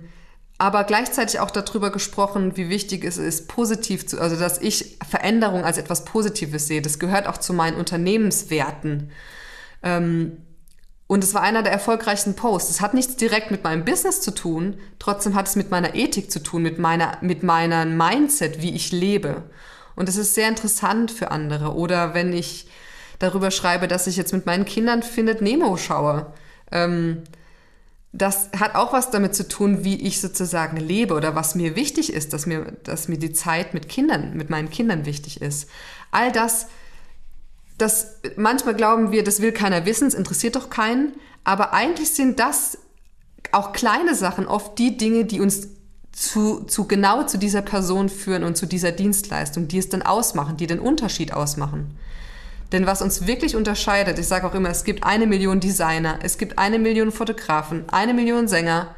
aber 0.58 0.84
gleichzeitig 0.84 1.40
auch 1.40 1.52
darüber 1.52 1.90
gesprochen, 1.90 2.58
wie 2.58 2.70
wichtig 2.70 3.06
es 3.06 3.18
ist, 3.18 3.48
positiv 3.48 4.06
zu, 4.06 4.20
also 4.20 4.36
dass 4.36 4.60
ich 4.60 4.98
Veränderung 5.10 5.64
als 5.64 5.78
etwas 5.78 6.04
Positives 6.04 6.68
sehe. 6.68 6.82
Das 6.82 7.00
gehört 7.00 7.28
auch 7.28 7.38
zu 7.38 7.54
meinen 7.54 7.78
Unternehmenswerten. 7.78 9.10
Ähm, 9.82 10.38
und 11.08 11.24
es 11.24 11.34
war 11.34 11.42
einer 11.42 11.64
der 11.64 11.72
erfolgreichsten 11.72 12.36
Posts. 12.36 12.70
Es 12.72 12.82
hat 12.82 12.94
nichts 12.94 13.16
direkt 13.16 13.52
mit 13.52 13.64
meinem 13.64 13.86
Business 13.86 14.22
zu 14.22 14.32
tun, 14.32 14.78
trotzdem 15.00 15.34
hat 15.34 15.48
es 15.48 15.56
mit 15.56 15.72
meiner 15.72 15.96
Ethik 15.96 16.30
zu 16.30 16.44
tun, 16.44 16.62
mit 16.62 16.78
meiner, 16.78 17.18
mit 17.22 17.42
meinem 17.42 17.98
Mindset, 17.98 18.62
wie 18.62 18.76
ich 18.76 18.92
lebe. 18.92 19.44
Und 19.96 20.10
es 20.10 20.18
ist 20.18 20.36
sehr 20.36 20.50
interessant 20.50 21.10
für 21.10 21.32
andere. 21.32 21.74
Oder 21.74 22.14
wenn 22.14 22.34
ich 22.34 22.68
darüber 23.18 23.50
schreibe, 23.50 23.88
dass 23.88 24.08
ich 24.08 24.18
jetzt 24.18 24.34
mit 24.34 24.46
meinen 24.46 24.66
Kindern 24.66 25.04
Findet 25.04 25.42
Nemo 25.42 25.78
schaue 25.78 26.34
ähm, 26.72 27.24
das 28.12 28.50
hat 28.60 28.76
auch 28.76 28.92
was 28.92 29.12
damit 29.12 29.36
zu 29.36 29.48
tun, 29.48 29.84
wie 29.84 29.96
ich 29.96 30.20
sozusagen 30.20 30.78
lebe 30.78 31.14
oder 31.14 31.36
was 31.36 31.54
mir 31.54 31.76
wichtig 31.76 32.12
ist, 32.12 32.34
dass 32.34 32.46
mir, 32.48 32.74
dass 32.84 33.08
mir 33.08 33.20
die 33.20 33.34
Zeit 33.34 33.74
mit 33.74 33.88
Kindern, 33.88 34.36
mit 34.36 34.50
meinen 34.50 34.70
Kindern 34.70 35.06
wichtig 35.06 35.42
ist. 35.42 35.70
All 36.10 36.32
das, 36.32 36.68
das, 37.78 38.16
manchmal 38.36 38.74
glauben 38.74 39.12
wir, 39.12 39.24
das 39.24 39.42
will 39.42 39.52
keiner 39.52 39.86
wissen, 39.86 40.08
es 40.08 40.16
interessiert 40.16 40.56
doch 40.56 40.72
keinen, 40.72 41.14
aber 41.44 41.74
eigentlich 41.74 42.12
sind 42.12 42.40
das 42.40 42.80
auch 43.52 43.74
kleine 43.74 44.16
Sachen 44.16 44.48
oft 44.48 44.78
die 44.80 44.98
Dinge, 44.98 45.26
die 45.26 45.40
uns 45.40 45.70
zu, 46.12 46.64
zu 46.64 46.88
genau 46.88 47.24
zu 47.24 47.38
dieser 47.38 47.62
Person 47.62 48.10
führen 48.10 48.44
und 48.44 48.58
zu 48.58 48.66
dieser 48.66 48.92
Dienstleistung, 48.92 49.68
die 49.68 49.78
es 49.78 49.90
dann 49.90 50.02
ausmachen, 50.02 50.58
die 50.58 50.68
den 50.68 50.80
Unterschied 50.80 51.32
ausmachen. 51.32 51.98
Denn 52.72 52.86
was 52.86 53.02
uns 53.02 53.26
wirklich 53.26 53.56
unterscheidet, 53.56 54.20
ich 54.20 54.28
sage 54.28 54.46
auch 54.46 54.54
immer, 54.54 54.70
es 54.70 54.84
gibt 54.84 55.04
eine 55.04 55.26
Million 55.26 55.60
Designer, 55.60 56.20
es 56.22 56.38
gibt 56.38 56.60
eine 56.60 56.78
Million 56.78 57.12
Fotografen, 57.12 57.90
eine 57.90 58.14
Million 58.14 58.48
Sänger. 58.48 58.96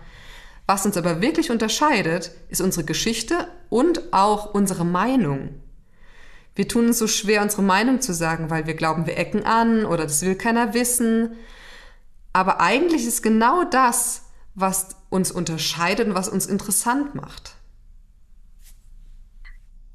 Was 0.68 0.86
uns 0.86 0.98
aber 0.98 1.22
wirklich 1.22 1.52
unterscheidet, 1.52 2.32
ist 2.50 2.62
unsere 2.62 2.86
Geschichte 2.86 3.48
und 3.70 4.14
auch 4.14 4.54
unsere 4.54 4.86
Meinung. 4.86 5.56
Wir 6.54 6.68
tun 6.68 6.88
uns 6.88 7.00
so 7.00 7.08
schwer, 7.08 7.42
unsere 7.42 7.62
Meinung 7.62 8.02
zu 8.02 8.14
sagen, 8.14 8.50
weil 8.50 8.68
wir 8.68 8.74
glauben, 8.74 9.06
wir 9.06 9.18
ecken 9.18 9.46
an 9.46 9.86
oder 9.86 10.04
das 10.04 10.22
will 10.22 10.36
keiner 10.36 10.74
wissen. 10.74 11.38
Aber 12.34 12.60
eigentlich 12.60 13.06
ist 13.06 13.24
genau 13.24 13.64
das, 13.64 14.24
was 14.54 14.90
uns 15.10 15.32
unterscheidet 15.32 16.10
und 16.10 16.16
was 16.16 16.28
uns 16.28 16.46
interessant 16.46 17.16
macht. 17.16 17.56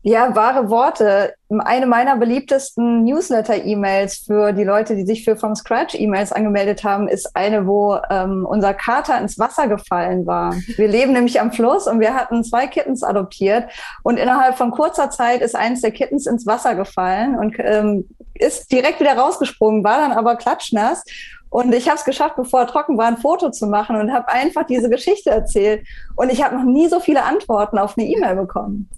Ja, 0.09 0.37
wahre 0.37 0.71
Worte. 0.71 1.35
Eine 1.49 1.87
meiner 1.87 2.17
beliebtesten 2.17 3.03
Newsletter-E-Mails 3.03 4.19
für 4.19 4.53
die 4.53 4.63
Leute, 4.63 4.95
die 4.95 5.05
sich 5.05 5.25
für 5.25 5.37
From 5.37 5.57
Scratch 5.57 5.97
E-Mails 5.97 6.31
angemeldet 6.31 6.85
haben, 6.85 7.09
ist 7.09 7.35
eine, 7.35 7.67
wo 7.67 7.99
ähm, 8.09 8.47
unser 8.49 8.73
Kater 8.73 9.19
ins 9.19 9.37
Wasser 9.37 9.67
gefallen 9.67 10.25
war. 10.25 10.55
Wir 10.77 10.87
leben 10.87 11.13
nämlich 11.13 11.41
am 11.41 11.51
Fluss 11.51 11.89
und 11.89 11.99
wir 11.99 12.15
hatten 12.15 12.45
zwei 12.45 12.69
Kittens 12.69 13.03
adoptiert 13.03 13.65
und 14.05 14.17
innerhalb 14.17 14.57
von 14.57 14.71
kurzer 14.71 15.11
Zeit 15.11 15.41
ist 15.41 15.57
eins 15.57 15.81
der 15.81 15.91
Kittens 15.91 16.29
ins 16.29 16.47
Wasser 16.47 16.77
gefallen 16.77 17.37
und 17.37 17.57
ähm, 17.59 18.09
ist 18.35 18.71
direkt 18.71 19.01
wieder 19.01 19.19
rausgesprungen, 19.19 19.83
war 19.83 19.99
dann 19.99 20.13
aber 20.13 20.37
klatschnass 20.37 21.03
Und 21.51 21.75
ich 21.75 21.89
habe 21.89 21.99
es 21.99 22.05
geschafft, 22.05 22.37
bevor 22.37 22.61
er 22.61 22.67
trocken 22.69 22.97
war, 22.97 23.09
ein 23.09 23.17
Foto 23.17 23.51
zu 23.51 23.67
machen 23.67 23.97
und 23.97 24.13
habe 24.13 24.29
einfach 24.29 24.67
diese 24.67 24.89
Geschichte 24.89 25.31
erzählt. 25.31 25.85
Und 26.15 26.31
ich 26.31 26.45
habe 26.45 26.55
noch 26.55 26.65
nie 26.65 26.87
so 26.87 27.01
viele 27.01 27.25
Antworten 27.25 27.77
auf 27.77 27.99
eine 27.99 28.07
E-Mail 28.07 28.37
bekommen. 28.37 28.89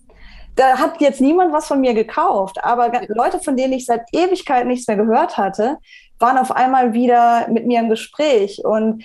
Da 0.58 0.76
hat 0.76 1.00
jetzt 1.00 1.20
niemand 1.20 1.52
was 1.52 1.68
von 1.68 1.80
mir 1.80 1.94
gekauft, 1.94 2.56
aber 2.64 2.90
Leute, 3.06 3.38
von 3.38 3.56
denen 3.56 3.74
ich 3.74 3.86
seit 3.86 4.12
Ewigkeit 4.12 4.66
nichts 4.66 4.88
mehr 4.88 4.96
gehört 4.96 5.38
hatte, 5.38 5.78
waren 6.18 6.36
auf 6.36 6.50
einmal 6.50 6.94
wieder 6.94 7.46
mit 7.46 7.64
mir 7.64 7.78
im 7.78 7.88
Gespräch. 7.88 8.64
Und 8.64 9.04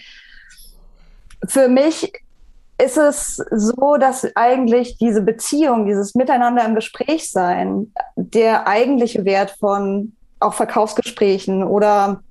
für 1.48 1.68
mich 1.68 2.12
ist 2.80 2.98
es 2.98 3.36
so, 3.52 3.98
dass 3.98 4.26
eigentlich 4.36 4.98
diese 4.98 5.22
Beziehung, 5.22 5.86
dieses 5.86 6.16
Miteinander 6.16 6.66
im 6.66 6.74
Gespräch 6.74 7.30
sein, 7.30 7.94
der 8.16 8.68
eigentliche 8.68 9.24
Wert 9.24 9.56
von 9.60 10.14
auch 10.40 10.56
Verkaufsgesprächen 10.56 11.64
oder 11.64 12.24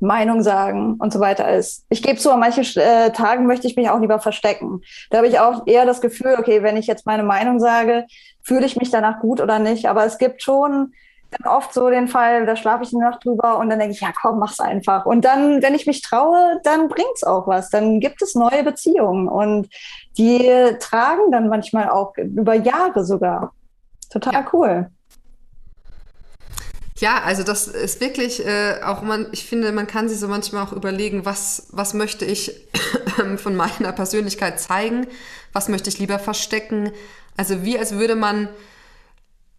Meinung 0.00 0.42
sagen 0.42 0.96
und 0.98 1.12
so 1.12 1.20
weiter 1.20 1.52
ist. 1.54 1.84
Ich 1.90 2.02
gebe 2.02 2.18
zu, 2.18 2.32
an 2.32 2.40
manchen 2.40 2.64
äh, 2.80 3.12
Tagen 3.12 3.46
möchte 3.46 3.66
ich 3.66 3.76
mich 3.76 3.90
auch 3.90 4.00
lieber 4.00 4.18
verstecken. 4.18 4.80
Da 5.10 5.18
habe 5.18 5.28
ich 5.28 5.38
auch 5.38 5.66
eher 5.66 5.86
das 5.86 6.00
Gefühl, 6.00 6.36
okay, 6.38 6.62
wenn 6.62 6.76
ich 6.76 6.86
jetzt 6.86 7.06
meine 7.06 7.22
Meinung 7.22 7.60
sage, 7.60 8.06
fühle 8.42 8.66
ich 8.66 8.76
mich 8.76 8.90
danach 8.90 9.20
gut 9.20 9.40
oder 9.40 9.58
nicht. 9.58 9.86
Aber 9.86 10.04
es 10.04 10.18
gibt 10.18 10.42
schon 10.42 10.92
dann 11.30 11.52
oft 11.52 11.72
so 11.72 11.88
den 11.90 12.08
Fall, 12.08 12.44
da 12.44 12.56
schlafe 12.56 12.82
ich 12.82 12.92
eine 12.92 13.04
Nacht 13.04 13.24
drüber 13.24 13.58
und 13.58 13.70
dann 13.70 13.78
denke 13.78 13.94
ich, 13.94 14.00
ja 14.00 14.08
komm, 14.20 14.38
mach's 14.38 14.58
einfach. 14.58 15.06
Und 15.06 15.24
dann, 15.24 15.62
wenn 15.62 15.74
ich 15.74 15.86
mich 15.86 16.02
traue, 16.02 16.60
dann 16.64 16.88
bringt's 16.88 17.22
auch 17.22 17.46
was. 17.46 17.70
Dann 17.70 18.00
gibt 18.00 18.20
es 18.22 18.34
neue 18.34 18.64
Beziehungen 18.64 19.28
und 19.28 19.68
die 20.18 20.50
tragen 20.80 21.30
dann 21.30 21.48
manchmal 21.48 21.88
auch 21.90 22.16
über 22.16 22.54
Jahre 22.54 23.04
sogar. 23.04 23.52
Total 24.10 24.32
ja. 24.32 24.46
cool. 24.52 24.90
Ja, 27.00 27.22
also 27.22 27.42
das 27.42 27.66
ist 27.66 28.00
wirklich 28.00 28.46
äh, 28.46 28.80
auch 28.84 29.00
man, 29.00 29.26
ich 29.32 29.46
finde, 29.46 29.72
man 29.72 29.86
kann 29.86 30.08
sich 30.08 30.18
so 30.18 30.28
manchmal 30.28 30.64
auch 30.64 30.72
überlegen, 30.72 31.24
was, 31.24 31.68
was 31.70 31.94
möchte 31.94 32.26
ich 32.26 32.68
von 33.36 33.56
meiner 33.56 33.92
Persönlichkeit 33.92 34.60
zeigen, 34.60 35.06
was 35.54 35.68
möchte 35.68 35.88
ich 35.88 35.98
lieber 35.98 36.18
verstecken. 36.18 36.92
Also 37.38 37.64
wie 37.64 37.78
als 37.78 37.92
würde 37.92 38.16
man 38.16 38.48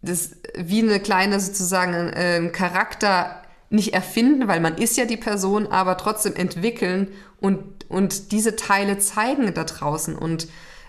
das 0.02 0.30
wie 0.56 0.82
eine 0.82 1.00
kleine 1.00 1.40
sozusagen 1.40 1.94
äh, 2.10 2.48
Charakter 2.50 3.42
nicht 3.70 3.92
erfinden, 3.92 4.46
weil 4.46 4.60
man 4.60 4.76
ist 4.76 4.96
ja 4.96 5.04
die 5.04 5.16
Person, 5.16 5.66
aber 5.66 5.96
trotzdem 5.96 6.36
entwickeln 6.36 7.08
und, 7.40 7.86
und 7.88 8.30
diese 8.30 8.54
Teile 8.54 8.98
zeigen 8.98 9.52
da 9.54 9.64
draußen 9.64 10.14
und 10.14 10.46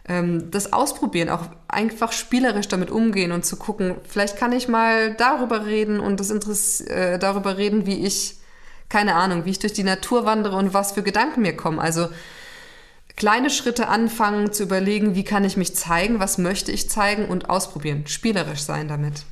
ähm, 0.08 0.52
das 0.52 0.74
ausprobieren, 0.74 1.30
auch 1.30 1.44
einfach 1.68 2.12
spielerisch 2.12 2.68
damit 2.68 2.92
umgehen 2.92 3.32
und 3.32 3.46
zu 3.46 3.56
gucken, 3.56 3.96
vielleicht 4.08 4.38
kann 4.38 4.52
ich 4.52 4.68
mal 4.68 5.14
darüber 5.16 5.66
reden 5.66 6.00
und 6.00 6.20
das 6.20 6.30
Interesse 6.30 6.90
äh, 6.90 7.20
darüber 7.20 7.58
reden, 7.58 7.86
wie 7.86 8.06
ich, 8.06 8.38
keine 8.90 9.16
Ahnung, 9.16 9.46
wie 9.46 9.52
ich 9.52 9.60
durch 9.60 9.74
die 9.74 9.84
Natur 9.84 10.26
wandere 10.26 10.58
und 10.58 10.74
was 10.74 10.92
für 10.92 11.04
Gedanken 11.04 11.42
mir 11.42 11.56
kommen. 11.56 11.80
Also 11.80 12.10
kleine 13.16 13.50
Schritte 13.50 13.88
anfangen 13.88 14.52
zu 14.52 14.64
überlegen, 14.64 15.16
wie 15.16 15.24
kann 15.24 15.46
ich 15.46 15.56
mich 15.56 15.76
zeigen, 15.76 16.20
was 16.20 16.38
möchte 16.38 16.72
ich 16.72 16.90
zeigen 16.90 17.26
und 17.26 17.50
ausprobieren, 17.50 18.06
spielerisch 18.08 18.64
sein 18.64 18.88
damit. 18.88 19.24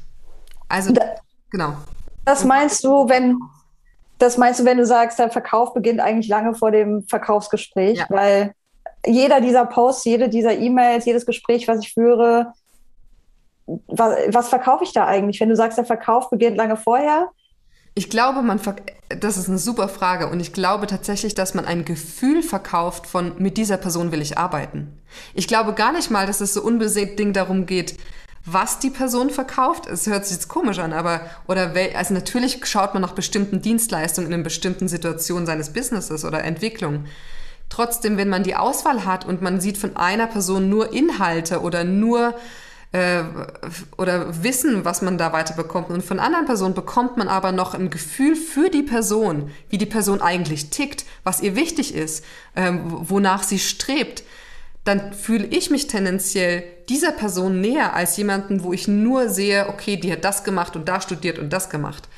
Also 0.70 0.94
da, 0.94 1.16
genau. 1.50 1.76
Das 2.24 2.46
meinst 2.46 2.84
du, 2.84 3.10
wenn 3.10 3.38
das 4.20 4.38
meinst 4.38 4.60
du, 4.60 4.66
wenn 4.66 4.78
du 4.78 4.86
sagst, 4.86 5.18
der 5.18 5.32
Verkauf 5.32 5.74
beginnt 5.74 6.00
eigentlich 6.00 6.28
lange 6.28 6.54
vor 6.54 6.70
dem 6.70 7.04
Verkaufsgespräch, 7.08 7.98
ja. 7.98 8.06
weil 8.10 8.54
jeder 9.06 9.42
dieser 9.42 9.66
Posts, 9.66 10.06
jede 10.06 10.30
dieser 10.30 10.58
E-Mails, 10.58 11.06
jedes 11.06 11.26
Gespräch, 11.26 11.68
was 11.68 11.80
ich 11.80 11.94
führe, 11.94 12.54
was, 13.66 14.16
was 14.30 14.50
verkaufe 14.50 14.84
ich 14.84 14.94
da 14.94 15.06
eigentlich? 15.06 15.40
Wenn 15.40 15.50
du 15.50 15.56
sagst, 15.56 15.78
der 15.78 15.86
Verkauf 15.86 16.30
beginnt 16.30 16.58
lange 16.58 16.78
vorher. 16.78 17.30
Ich 17.94 18.10
glaube, 18.10 18.42
man 18.42 18.60
das 19.10 19.38
ist 19.38 19.50
eine 19.50 19.58
super 19.58 19.90
Frage 19.90 20.30
und 20.30 20.40
ich 20.40 20.54
glaube 20.54 20.88
tatsächlich, 20.88 21.36
dass 21.36 21.54
man 21.54 21.66
ein 21.66 21.84
Gefühl 21.84 22.42
verkauft 22.42 23.06
von 23.06 23.34
mit 23.38 23.58
dieser 23.58 23.76
Person 23.76 24.14
will 24.14 24.22
ich 24.22 24.38
arbeiten. 24.38 24.98
Ich 25.34 25.48
glaube 25.48 25.74
gar 25.74 25.92
nicht 25.92 26.10
mal, 26.10 26.26
dass 26.26 26.40
es 26.40 26.54
so 26.54 26.62
unbedingt 26.62 27.36
darum 27.36 27.66
geht, 27.66 27.98
was 28.46 28.80
die 28.80 28.90
Person 28.90 29.30
verkauft. 29.30 29.88
Es 29.88 30.08
hört 30.08 30.26
sich 30.26 30.38
jetzt 30.38 30.48
komisch 30.48 30.80
an, 30.80 30.94
aber 30.94 31.22
oder 31.48 31.74
also 31.96 32.14
natürlich 32.14 32.66
schaut 32.66 32.94
man 32.94 33.02
nach 33.02 33.14
bestimmten 33.14 33.62
Dienstleistungen 33.62 34.28
in 34.28 34.34
einer 34.34 34.44
bestimmten 34.44 34.88
Situation 34.88 35.46
seines 35.46 35.74
Businesses 35.74 36.24
oder 36.24 36.44
Entwicklung. 36.44 37.06
Trotzdem, 37.72 38.18
wenn 38.18 38.28
man 38.28 38.44
die 38.44 38.58
Auswahl 38.58 39.06
hat 39.06 39.26
und 39.26 39.42
man 39.42 39.62
sieht 39.62 39.78
von 39.78 39.96
einer 39.96 40.28
Person 40.28 40.68
nur 40.68 40.92
Inhalte 40.92 41.62
oder 41.62 41.86
nur 41.86 42.36
äh, 42.92 43.24
oder 43.98 44.44
Wissen, 44.44 44.84
was 44.84 45.02
man 45.02 45.18
da 45.18 45.32
weiterbekommt 45.32 45.90
und 45.90 46.04
von 46.04 46.20
anderen 46.20 46.46
Personen 46.46 46.74
bekommt 46.74 47.16
man 47.16 47.30
aber 47.30 47.54
noch 47.54 47.74
ein 47.74 47.90
Gefühl 47.90 48.36
für 48.36 48.70
die 48.70 48.84
Person, 48.84 49.52
wie 49.70 49.78
die 49.78 49.86
Person 49.86 50.22
eigentlich 50.22 50.70
tickt, 50.70 51.06
was 51.24 51.40
ihr 51.40 51.56
wichtig 51.56 51.96
ist, 51.96 52.26
ähm, 52.58 52.82
wonach 52.84 53.44
sie 53.44 53.60
strebt, 53.60 54.24
dann 54.84 55.14
fühle 55.14 55.46
ich 55.46 55.70
mich 55.70 55.88
tendenziell 55.88 56.66
dieser 56.90 57.14
Person 57.14 57.62
näher 57.62 57.94
als 57.94 58.18
jemanden, 58.18 58.64
wo 58.64 58.74
ich 58.74 58.90
nur 58.90 59.30
sehe, 59.30 59.70
okay, 59.70 59.96
die 59.96 60.12
hat 60.12 60.26
das 60.26 60.44
gemacht 60.44 60.76
und 60.76 60.90
da 60.90 61.00
studiert 61.00 61.40
und 61.40 61.54
das 61.54 61.70
gemacht. 61.70 62.10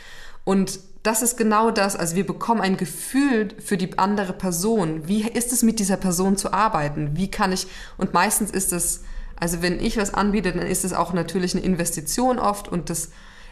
Und 0.45 0.79
das 1.03 1.21
ist 1.21 1.37
genau 1.37 1.69
das. 1.69 1.97
Also 1.97 2.15
wir 2.15 2.25
bekommen 2.25 2.61
ein 2.61 2.77
Gefühl 2.77 3.49
für 3.63 3.77
die 3.77 3.99
andere 3.99 4.33
Person. 4.33 5.07
Wie 5.07 5.27
ist 5.27 5.51
es 5.51 5.61
mit 5.61 5.79
dieser 5.79 5.97
Person 5.97 6.37
zu 6.37 6.53
arbeiten? 6.53 7.11
Wie 7.13 7.29
kann 7.29 7.51
ich, 7.51 7.67
und 7.97 8.13
meistens 8.13 8.51
ist 8.51 8.71
es, 8.71 9.03
also 9.39 9.61
wenn 9.61 9.79
ich 9.79 9.97
was 9.97 10.13
anbiete, 10.13 10.53
dann 10.53 10.65
ist 10.65 10.85
es 10.85 10.93
auch 10.93 11.11
natürlich 11.11 11.53
eine 11.53 11.63
Investition 11.63 12.39
oft 12.39 12.69
und 12.69 12.89
das 12.89 13.11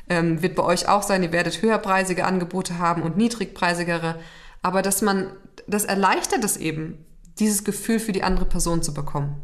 ähm, 0.10 0.42
wird 0.42 0.56
bei 0.56 0.64
euch 0.64 0.88
auch 0.88 1.04
sein. 1.04 1.24
Ihr 1.24 1.34
werdet 1.34 1.62
höherpreisige 1.62 2.26
Angebote 2.26 2.80
haben 2.80 3.02
und 3.02 3.18
niedrigpreisigere. 3.18 4.16
Aber 4.62 4.82
dass 4.82 5.02
man, 5.02 5.32
das 5.68 5.84
erleichtert 5.84 6.46
es 6.46 6.56
eben, 6.56 7.06
dieses 7.40 7.66
Gefühl 7.66 8.00
für 8.00 8.14
die 8.14 8.24
andere 8.24 8.46
Person 8.46 8.82
zu 8.82 8.94
bekommen. 8.94 9.42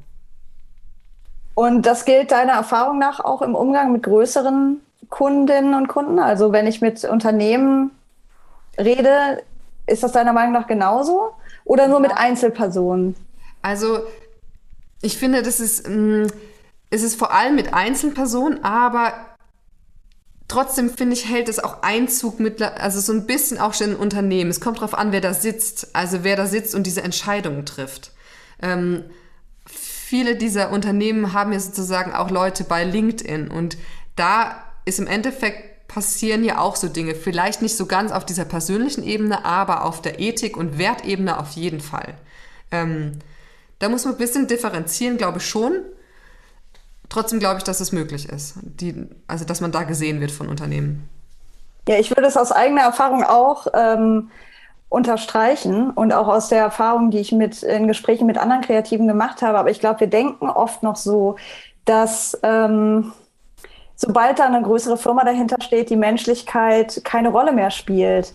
Und 1.55 1.85
das 1.85 2.05
gilt 2.05 2.31
deiner 2.31 2.53
Erfahrung 2.53 2.99
nach 2.99 3.19
auch 3.19 3.41
im 3.41 3.55
Umgang 3.55 3.91
mit 3.91 4.03
größeren 4.03 4.79
Kundinnen 5.09 5.73
und 5.73 5.87
Kunden? 5.87 6.19
Also 6.19 6.51
wenn 6.51 6.67
ich 6.67 6.81
mit 6.81 7.03
Unternehmen 7.03 7.91
rede, 8.77 9.43
ist 9.85 10.03
das 10.03 10.11
deiner 10.11 10.33
Meinung 10.33 10.53
nach 10.53 10.67
genauso? 10.67 11.33
Oder 11.63 11.87
nur 11.87 11.99
mit 11.99 12.11
Einzelpersonen? 12.15 13.15
Also 13.61 13.99
ich 15.01 15.17
finde, 15.17 15.41
das 15.41 15.59
ist, 15.59 15.87
mh, 15.87 16.25
mm, 16.25 16.27
es 16.89 17.03
ist 17.03 17.15
vor 17.15 17.33
allem 17.33 17.55
mit 17.55 17.73
Einzelpersonen, 17.73 18.63
aber 18.63 19.13
trotzdem 20.47 20.89
finde 20.89 21.13
ich, 21.13 21.29
hält 21.29 21.49
es 21.49 21.59
auch 21.59 21.83
Einzug 21.83 22.39
mit, 22.39 22.61
also 22.61 22.99
so 23.01 23.11
ein 23.11 23.25
bisschen 23.25 23.59
auch 23.59 23.73
schon 23.73 23.91
in 23.91 23.95
Unternehmen. 23.95 24.49
Es 24.49 24.61
kommt 24.61 24.77
darauf 24.77 24.97
an, 24.97 25.11
wer 25.11 25.21
da 25.21 25.33
sitzt, 25.33 25.95
also 25.95 26.23
wer 26.23 26.35
da 26.35 26.45
sitzt 26.45 26.75
und 26.75 26.87
diese 26.87 27.03
Entscheidungen 27.03 27.65
trifft. 27.65 28.11
Ähm, 28.61 29.03
viele 29.65 30.35
dieser 30.37 30.71
Unternehmen 30.71 31.33
haben 31.33 31.51
ja 31.51 31.59
sozusagen 31.59 32.13
auch 32.13 32.31
Leute 32.31 32.63
bei 32.63 32.85
LinkedIn 32.85 33.49
und 33.49 33.77
da 34.15 34.63
ist 34.85 34.99
im 34.99 35.07
Endeffekt 35.07 35.76
passieren 35.97 36.43
ja 36.43 36.59
auch 36.59 36.75
so 36.75 36.89
Dinge. 36.89 37.15
Vielleicht 37.15 37.63
nicht 37.63 37.75
so 37.75 37.87
ganz 37.87 38.11
auf 38.11 38.23
dieser 38.23 38.45
persönlichen 38.45 39.03
Ebene, 39.03 39.45
aber 39.45 39.83
auf 39.83 39.99
der 39.99 40.19
Ethik- 40.19 40.55
und 40.55 40.77
Wertebene 40.77 41.39
auf 41.39 41.53
jeden 41.53 41.79
Fall. 41.79 42.13
Ähm, 42.69 43.13
da 43.79 43.89
muss 43.89 44.05
man 44.05 44.13
ein 44.13 44.19
bisschen 44.19 44.45
differenzieren, 44.45 45.17
glaube 45.17 45.39
ich 45.39 45.47
schon. 45.47 45.81
Trotzdem 47.09 47.39
glaube 47.39 47.57
ich, 47.57 47.63
dass 47.63 47.79
es 47.79 47.91
möglich 47.91 48.29
ist. 48.29 48.59
Die, 48.61 49.07
also, 49.25 49.43
dass 49.43 49.59
man 49.59 49.71
da 49.71 49.85
gesehen 49.85 50.21
wird 50.21 50.29
von 50.29 50.49
Unternehmen. 50.49 51.09
Ja, 51.87 51.97
ich 51.97 52.11
würde 52.11 52.27
es 52.27 52.37
aus 52.37 52.51
eigener 52.51 52.81
Erfahrung 52.81 53.23
auch 53.23 53.65
ähm, 53.73 54.29
unterstreichen 54.89 55.89
und 55.89 56.13
auch 56.13 56.27
aus 56.27 56.49
der 56.49 56.59
Erfahrung, 56.59 57.09
die 57.09 57.21
ich 57.21 57.31
mit 57.31 57.63
in 57.63 57.87
Gesprächen 57.87 58.27
mit 58.27 58.37
anderen 58.37 58.61
Kreativen 58.61 59.07
gemacht 59.07 59.41
habe. 59.41 59.57
Aber 59.57 59.71
ich 59.71 59.79
glaube, 59.79 60.01
wir 60.01 60.07
denken 60.07 60.47
oft 60.47 60.83
noch 60.83 60.95
so, 60.95 61.37
dass 61.85 62.37
ähm, 62.43 63.13
sobald 63.97 64.39
da 64.39 64.45
eine 64.45 64.61
größere 64.61 64.95
Firma 64.95 65.25
dahinter 65.25 65.57
steht, 65.59 65.89
die 65.89 65.95
Menschlichkeit 65.97 67.01
keine 67.03 67.29
Rolle 67.29 67.51
mehr 67.51 67.71
spielt. 67.71 68.33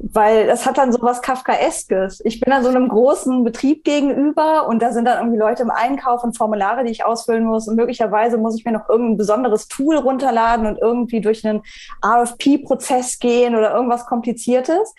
Weil 0.00 0.46
das 0.46 0.66
hat 0.66 0.76
dann 0.76 0.92
so 0.92 0.98
was 1.02 1.22
Kafkaeskes. 1.22 2.20
Ich 2.24 2.40
bin 2.40 2.50
dann 2.50 2.64
so 2.64 2.68
einem 2.68 2.88
großen 2.88 3.44
Betrieb 3.44 3.84
gegenüber 3.84 4.66
und 4.66 4.82
da 4.82 4.92
sind 4.92 5.04
dann 5.04 5.18
irgendwie 5.18 5.38
Leute 5.38 5.62
im 5.62 5.70
Einkauf 5.70 6.24
und 6.24 6.36
Formulare, 6.36 6.84
die 6.84 6.90
ich 6.90 7.04
ausfüllen 7.04 7.44
muss. 7.44 7.68
Und 7.68 7.76
möglicherweise 7.76 8.38
muss 8.38 8.56
ich 8.56 8.64
mir 8.64 8.72
noch 8.72 8.88
irgendein 8.88 9.18
besonderes 9.18 9.68
Tool 9.68 9.96
runterladen 9.96 10.66
und 10.66 10.80
irgendwie 10.80 11.20
durch 11.20 11.46
einen 11.46 11.62
RFP-Prozess 12.04 13.18
gehen 13.20 13.54
oder 13.54 13.72
irgendwas 13.72 14.06
Kompliziertes 14.06 14.94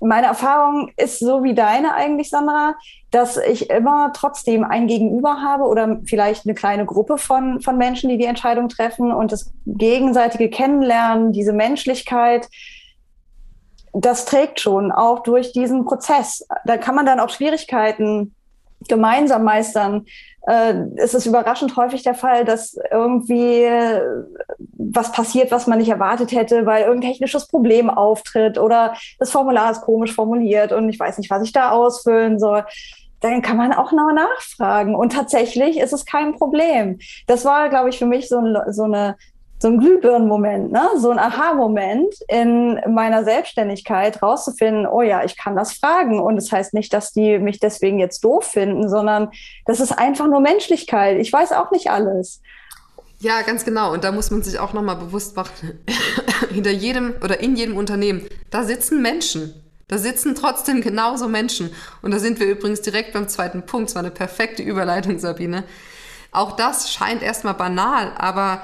meine 0.00 0.26
Erfahrung 0.26 0.90
ist 0.96 1.18
so 1.18 1.42
wie 1.42 1.54
deine 1.54 1.94
eigentlich, 1.94 2.30
Sandra, 2.30 2.74
dass 3.10 3.36
ich 3.36 3.70
immer 3.70 4.12
trotzdem 4.14 4.64
ein 4.64 4.86
Gegenüber 4.86 5.42
habe 5.42 5.64
oder 5.64 6.00
vielleicht 6.06 6.46
eine 6.46 6.54
kleine 6.54 6.86
Gruppe 6.86 7.18
von, 7.18 7.60
von 7.60 7.78
Menschen, 7.78 8.08
die 8.08 8.18
die 8.18 8.26
Entscheidung 8.26 8.68
treffen 8.68 9.12
und 9.12 9.32
das 9.32 9.52
gegenseitige 9.66 10.50
Kennenlernen, 10.50 11.32
diese 11.32 11.52
Menschlichkeit, 11.52 12.48
das 13.92 14.26
trägt 14.26 14.60
schon 14.60 14.92
auch 14.92 15.20
durch 15.22 15.52
diesen 15.52 15.84
Prozess. 15.84 16.46
Da 16.64 16.76
kann 16.76 16.94
man 16.94 17.06
dann 17.06 17.20
auch 17.20 17.30
Schwierigkeiten 17.30 18.34
gemeinsam 18.86 19.42
meistern, 19.42 20.06
äh, 20.48 20.74
ist 20.96 21.14
es 21.14 21.26
überraschend 21.26 21.76
häufig 21.76 22.02
der 22.02 22.14
Fall, 22.14 22.44
dass 22.44 22.78
irgendwie 22.90 23.62
äh, 23.62 24.00
was 24.78 25.12
passiert, 25.12 25.50
was 25.50 25.66
man 25.66 25.78
nicht 25.78 25.90
erwartet 25.90 26.32
hätte, 26.32 26.64
weil 26.64 26.84
irgendein 26.84 27.10
technisches 27.12 27.48
Problem 27.48 27.90
auftritt 27.90 28.58
oder 28.58 28.94
das 29.18 29.30
Formular 29.30 29.70
ist 29.70 29.82
komisch 29.82 30.14
formuliert 30.14 30.72
und 30.72 30.88
ich 30.88 30.98
weiß 30.98 31.18
nicht, 31.18 31.30
was 31.30 31.42
ich 31.42 31.52
da 31.52 31.70
ausfüllen 31.70 32.38
soll 32.38 32.64
dann 33.20 33.42
kann 33.42 33.56
man 33.56 33.72
auch 33.72 33.90
noch 33.90 34.12
nachfragen. 34.12 34.94
Und 34.94 35.12
tatsächlich 35.12 35.78
ist 35.78 35.92
es 35.92 36.04
kein 36.04 36.36
Problem. 36.36 37.00
Das 37.26 37.44
war, 37.44 37.68
glaube 37.68 37.88
ich, 37.88 37.98
für 37.98 38.06
mich 38.06 38.28
so, 38.28 38.38
ein, 38.38 38.56
so 38.72 38.84
eine 38.84 39.16
so 39.60 39.68
ein 39.68 39.78
Glühbirnenmoment, 39.78 40.70
ne? 40.70 40.88
so 40.98 41.10
ein 41.10 41.18
Aha-Moment 41.18 42.14
in 42.28 42.80
meiner 42.88 43.24
Selbstständigkeit 43.24 44.22
rauszufinden, 44.22 44.86
oh 44.86 45.02
ja, 45.02 45.24
ich 45.24 45.36
kann 45.36 45.56
das 45.56 45.72
fragen. 45.72 46.20
Und 46.20 46.36
das 46.36 46.52
heißt 46.52 46.74
nicht, 46.74 46.92
dass 46.92 47.12
die 47.12 47.38
mich 47.38 47.58
deswegen 47.58 47.98
jetzt 47.98 48.22
doof 48.22 48.44
finden, 48.44 48.88
sondern 48.88 49.30
das 49.66 49.80
ist 49.80 49.92
einfach 49.92 50.28
nur 50.28 50.40
Menschlichkeit. 50.40 51.18
Ich 51.18 51.32
weiß 51.32 51.52
auch 51.52 51.72
nicht 51.72 51.90
alles. 51.90 52.40
Ja, 53.20 53.42
ganz 53.42 53.64
genau. 53.64 53.92
Und 53.92 54.04
da 54.04 54.12
muss 54.12 54.30
man 54.30 54.42
sich 54.42 54.60
auch 54.60 54.72
nochmal 54.72 54.94
bewusst 54.94 55.34
machen, 55.34 55.84
hinter 56.50 56.70
jedem 56.70 57.14
oder 57.24 57.40
in 57.40 57.56
jedem 57.56 57.76
Unternehmen, 57.76 58.26
da 58.50 58.62
sitzen 58.62 59.02
Menschen. 59.02 59.54
Da 59.88 59.96
sitzen 59.96 60.34
trotzdem 60.34 60.82
genauso 60.82 61.28
Menschen. 61.28 61.70
Und 62.02 62.12
da 62.12 62.18
sind 62.18 62.38
wir 62.38 62.46
übrigens 62.46 62.82
direkt 62.82 63.14
beim 63.14 63.26
zweiten 63.26 63.64
Punkt. 63.64 63.88
Es 63.88 63.94
war 63.96 64.02
eine 64.02 64.10
perfekte 64.10 64.62
Überleitung, 64.62 65.18
Sabine. 65.18 65.64
Auch 66.30 66.52
das 66.52 66.92
scheint 66.92 67.22
erstmal 67.22 67.54
banal, 67.54 68.12
aber 68.18 68.62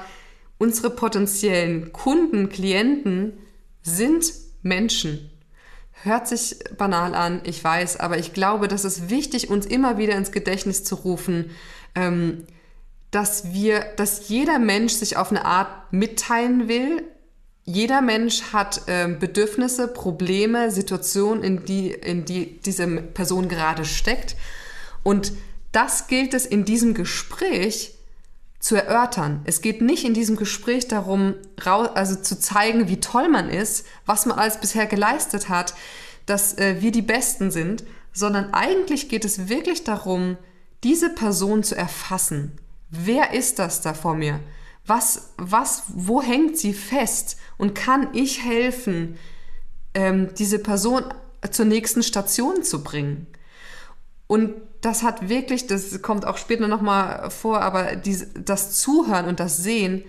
unsere 0.57 0.89
potenziellen 0.89 1.91
Kunden, 1.91 2.49
Klienten 2.49 3.33
sind 3.81 4.31
Menschen. 4.61 5.29
Hört 6.03 6.27
sich 6.27 6.59
banal 6.77 7.15
an, 7.15 7.41
ich 7.45 7.63
weiß, 7.63 7.99
aber 7.99 8.17
ich 8.17 8.33
glaube, 8.33 8.67
das 8.67 8.85
ist 8.85 9.09
wichtig, 9.09 9.49
uns 9.49 9.65
immer 9.65 9.97
wieder 9.97 10.15
ins 10.15 10.31
Gedächtnis 10.31 10.83
zu 10.83 10.95
rufen, 10.95 11.51
ähm, 11.95 12.45
dass 13.11 13.53
wir, 13.53 13.79
dass 13.95 14.27
jeder 14.27 14.59
Mensch 14.59 14.93
sich 14.93 15.17
auf 15.17 15.31
eine 15.31 15.45
Art 15.45 15.91
mitteilen 15.91 16.67
will, 16.67 17.03
jeder 17.63 18.01
Mensch 18.01 18.53
hat 18.53 18.83
ähm, 18.85 19.17
Bedürfnisse, 19.17 19.87
Probleme, 19.87 20.69
Situationen, 20.69 21.43
in 21.43 21.65
die, 21.65 21.89
in 21.89 22.23
die 22.23 22.59
diese 22.59 22.85
Person 22.87 23.49
gerade 23.49 23.85
steckt. 23.85 24.35
Und 25.01 25.33
das 25.71 26.07
gilt 26.07 26.35
es 26.35 26.45
in 26.45 26.63
diesem 26.63 26.93
Gespräch 26.93 27.94
zu 28.65 28.75
erörtern. 28.75 29.41
Es 29.43 29.61
geht 29.61 29.83
nicht 29.83 30.05
in 30.05 30.15
diesem 30.15 30.37
Gespräch 30.37 30.87
darum, 30.87 31.35
also 31.63 32.15
zu 32.15 32.39
zeigen, 32.39 32.87
wie 32.87 32.99
toll 32.99 33.29
man 33.29 33.47
ist, 33.47 33.85
was 34.07 34.25
man 34.25 34.39
alles 34.39 34.59
bisher 34.59 34.87
geleistet 34.87 35.49
hat, 35.49 35.75
dass 36.25 36.57
äh, 36.57 36.77
wir 36.81 36.91
die 36.91 37.03
Besten 37.03 37.51
sind, 37.51 37.83
sondern 38.11 38.55
eigentlich 38.55 39.07
geht 39.07 39.23
es 39.23 39.49
wirklich 39.49 39.83
darum, 39.83 40.37
diese 40.83 41.11
Person 41.11 41.61
zu 41.61 41.75
erfassen. 41.75 42.53
Wer 42.89 43.33
ist 43.35 43.59
das 43.59 43.81
da 43.81 43.93
vor 43.93 44.15
mir? 44.15 44.39
Was, 44.87 45.33
was, 45.37 45.83
wo 45.89 46.23
hängt 46.23 46.57
sie 46.57 46.73
fest? 46.73 47.37
Und 47.59 47.75
kann 47.75 48.15
ich 48.15 48.43
helfen, 48.43 49.19
ähm, 49.93 50.33
diese 50.39 50.57
Person 50.57 51.03
zur 51.51 51.65
nächsten 51.65 52.01
Station 52.01 52.63
zu 52.63 52.83
bringen? 52.83 53.27
Und 54.25 54.55
das 54.85 55.01
hat 55.01 55.29
wirklich, 55.29 55.65
das 55.67 56.01
kommt 56.01 56.25
auch 56.25 56.37
später 56.37 56.67
nochmal 56.67 57.31
vor, 57.31 57.61
aber 57.61 57.95
die, 57.95 58.17
das 58.35 58.79
Zuhören 58.79 59.25
und 59.25 59.39
das 59.39 59.57
Sehen, 59.57 60.03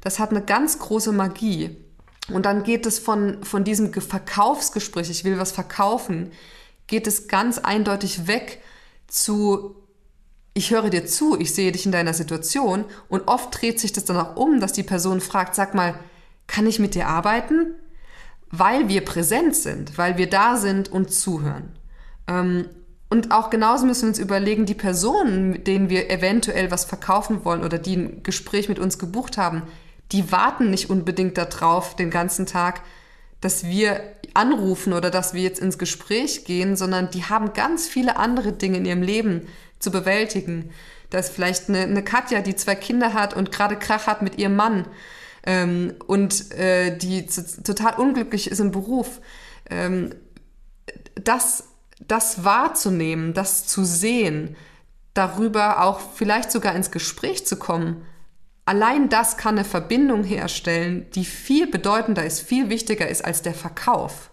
das 0.00 0.18
hat 0.18 0.30
eine 0.30 0.42
ganz 0.42 0.78
große 0.78 1.12
Magie. 1.12 1.76
Und 2.32 2.46
dann 2.46 2.62
geht 2.62 2.86
es 2.86 3.00
von, 3.00 3.42
von 3.42 3.64
diesem 3.64 3.92
Verkaufsgespräch, 3.92 5.10
ich 5.10 5.24
will 5.24 5.38
was 5.38 5.50
verkaufen, 5.50 6.30
geht 6.86 7.08
es 7.08 7.26
ganz 7.26 7.58
eindeutig 7.58 8.28
weg 8.28 8.62
zu, 9.08 9.74
ich 10.54 10.70
höre 10.70 10.90
dir 10.90 11.06
zu, 11.06 11.38
ich 11.38 11.52
sehe 11.52 11.72
dich 11.72 11.86
in 11.86 11.92
deiner 11.92 12.14
Situation 12.14 12.84
und 13.08 13.26
oft 13.26 13.60
dreht 13.60 13.80
sich 13.80 13.92
das 13.92 14.04
dann 14.04 14.16
auch 14.16 14.36
um, 14.36 14.60
dass 14.60 14.72
die 14.72 14.84
Person 14.84 15.20
fragt, 15.20 15.56
sag 15.56 15.74
mal, 15.74 15.98
kann 16.46 16.66
ich 16.66 16.78
mit 16.78 16.94
dir 16.94 17.08
arbeiten? 17.08 17.74
Weil 18.52 18.88
wir 18.88 19.04
präsent 19.04 19.56
sind, 19.56 19.98
weil 19.98 20.18
wir 20.18 20.28
da 20.28 20.56
sind 20.56 20.90
und 20.90 21.12
zuhören. 21.12 21.72
Und 23.10 23.32
auch 23.32 23.50
genauso 23.50 23.86
müssen 23.86 24.02
wir 24.02 24.08
uns 24.08 24.18
überlegen, 24.18 24.66
die 24.66 24.74
Personen, 24.74 25.64
denen 25.64 25.90
wir 25.90 26.10
eventuell 26.10 26.70
was 26.70 26.84
verkaufen 26.84 27.44
wollen 27.44 27.64
oder 27.64 27.76
die 27.76 27.96
ein 27.96 28.22
Gespräch 28.22 28.68
mit 28.68 28.78
uns 28.78 28.98
gebucht 28.98 29.36
haben, 29.36 29.62
die 30.12 30.32
warten 30.32 30.70
nicht 30.70 30.90
unbedingt 30.90 31.36
darauf 31.36 31.96
den 31.96 32.10
ganzen 32.10 32.46
Tag, 32.46 32.82
dass 33.40 33.64
wir 33.64 34.00
anrufen 34.34 34.92
oder 34.92 35.10
dass 35.10 35.34
wir 35.34 35.42
jetzt 35.42 35.60
ins 35.60 35.76
Gespräch 35.76 36.44
gehen, 36.44 36.76
sondern 36.76 37.10
die 37.10 37.24
haben 37.24 37.52
ganz 37.52 37.88
viele 37.88 38.16
andere 38.16 38.52
Dinge 38.52 38.78
in 38.78 38.84
ihrem 38.84 39.02
Leben, 39.02 39.46
zu 39.80 39.90
bewältigen. 39.90 40.70
Da 41.08 41.18
ist 41.18 41.32
vielleicht 41.32 41.68
eine, 41.68 41.80
eine 41.80 42.04
Katja, 42.04 42.40
die 42.40 42.54
zwei 42.54 42.76
Kinder 42.76 43.14
hat 43.14 43.34
und 43.34 43.50
gerade 43.50 43.76
Krach 43.76 44.06
hat 44.06 44.22
mit 44.22 44.38
ihrem 44.38 44.54
Mann 44.54 44.86
ähm, 45.44 45.94
und 46.06 46.52
äh, 46.52 46.96
die 46.96 47.26
total 47.26 47.94
unglücklich 47.94 48.50
ist 48.50 48.60
im 48.60 48.70
Beruf. 48.70 49.20
Ähm, 49.68 50.14
das, 51.16 51.64
das 52.00 52.44
wahrzunehmen, 52.44 53.34
das 53.34 53.66
zu 53.66 53.84
sehen, 53.84 54.56
darüber 55.14 55.82
auch 55.82 56.00
vielleicht 56.00 56.50
sogar 56.50 56.74
ins 56.74 56.90
Gespräch 56.90 57.46
zu 57.46 57.56
kommen, 57.56 58.06
allein 58.64 59.08
das 59.08 59.36
kann 59.36 59.56
eine 59.56 59.64
Verbindung 59.64 60.24
herstellen, 60.24 61.08
die 61.14 61.24
viel 61.24 61.66
bedeutender 61.66 62.24
ist, 62.24 62.40
viel 62.40 62.68
wichtiger 62.70 63.08
ist 63.08 63.24
als 63.24 63.42
der 63.42 63.54
Verkauf. 63.54 64.30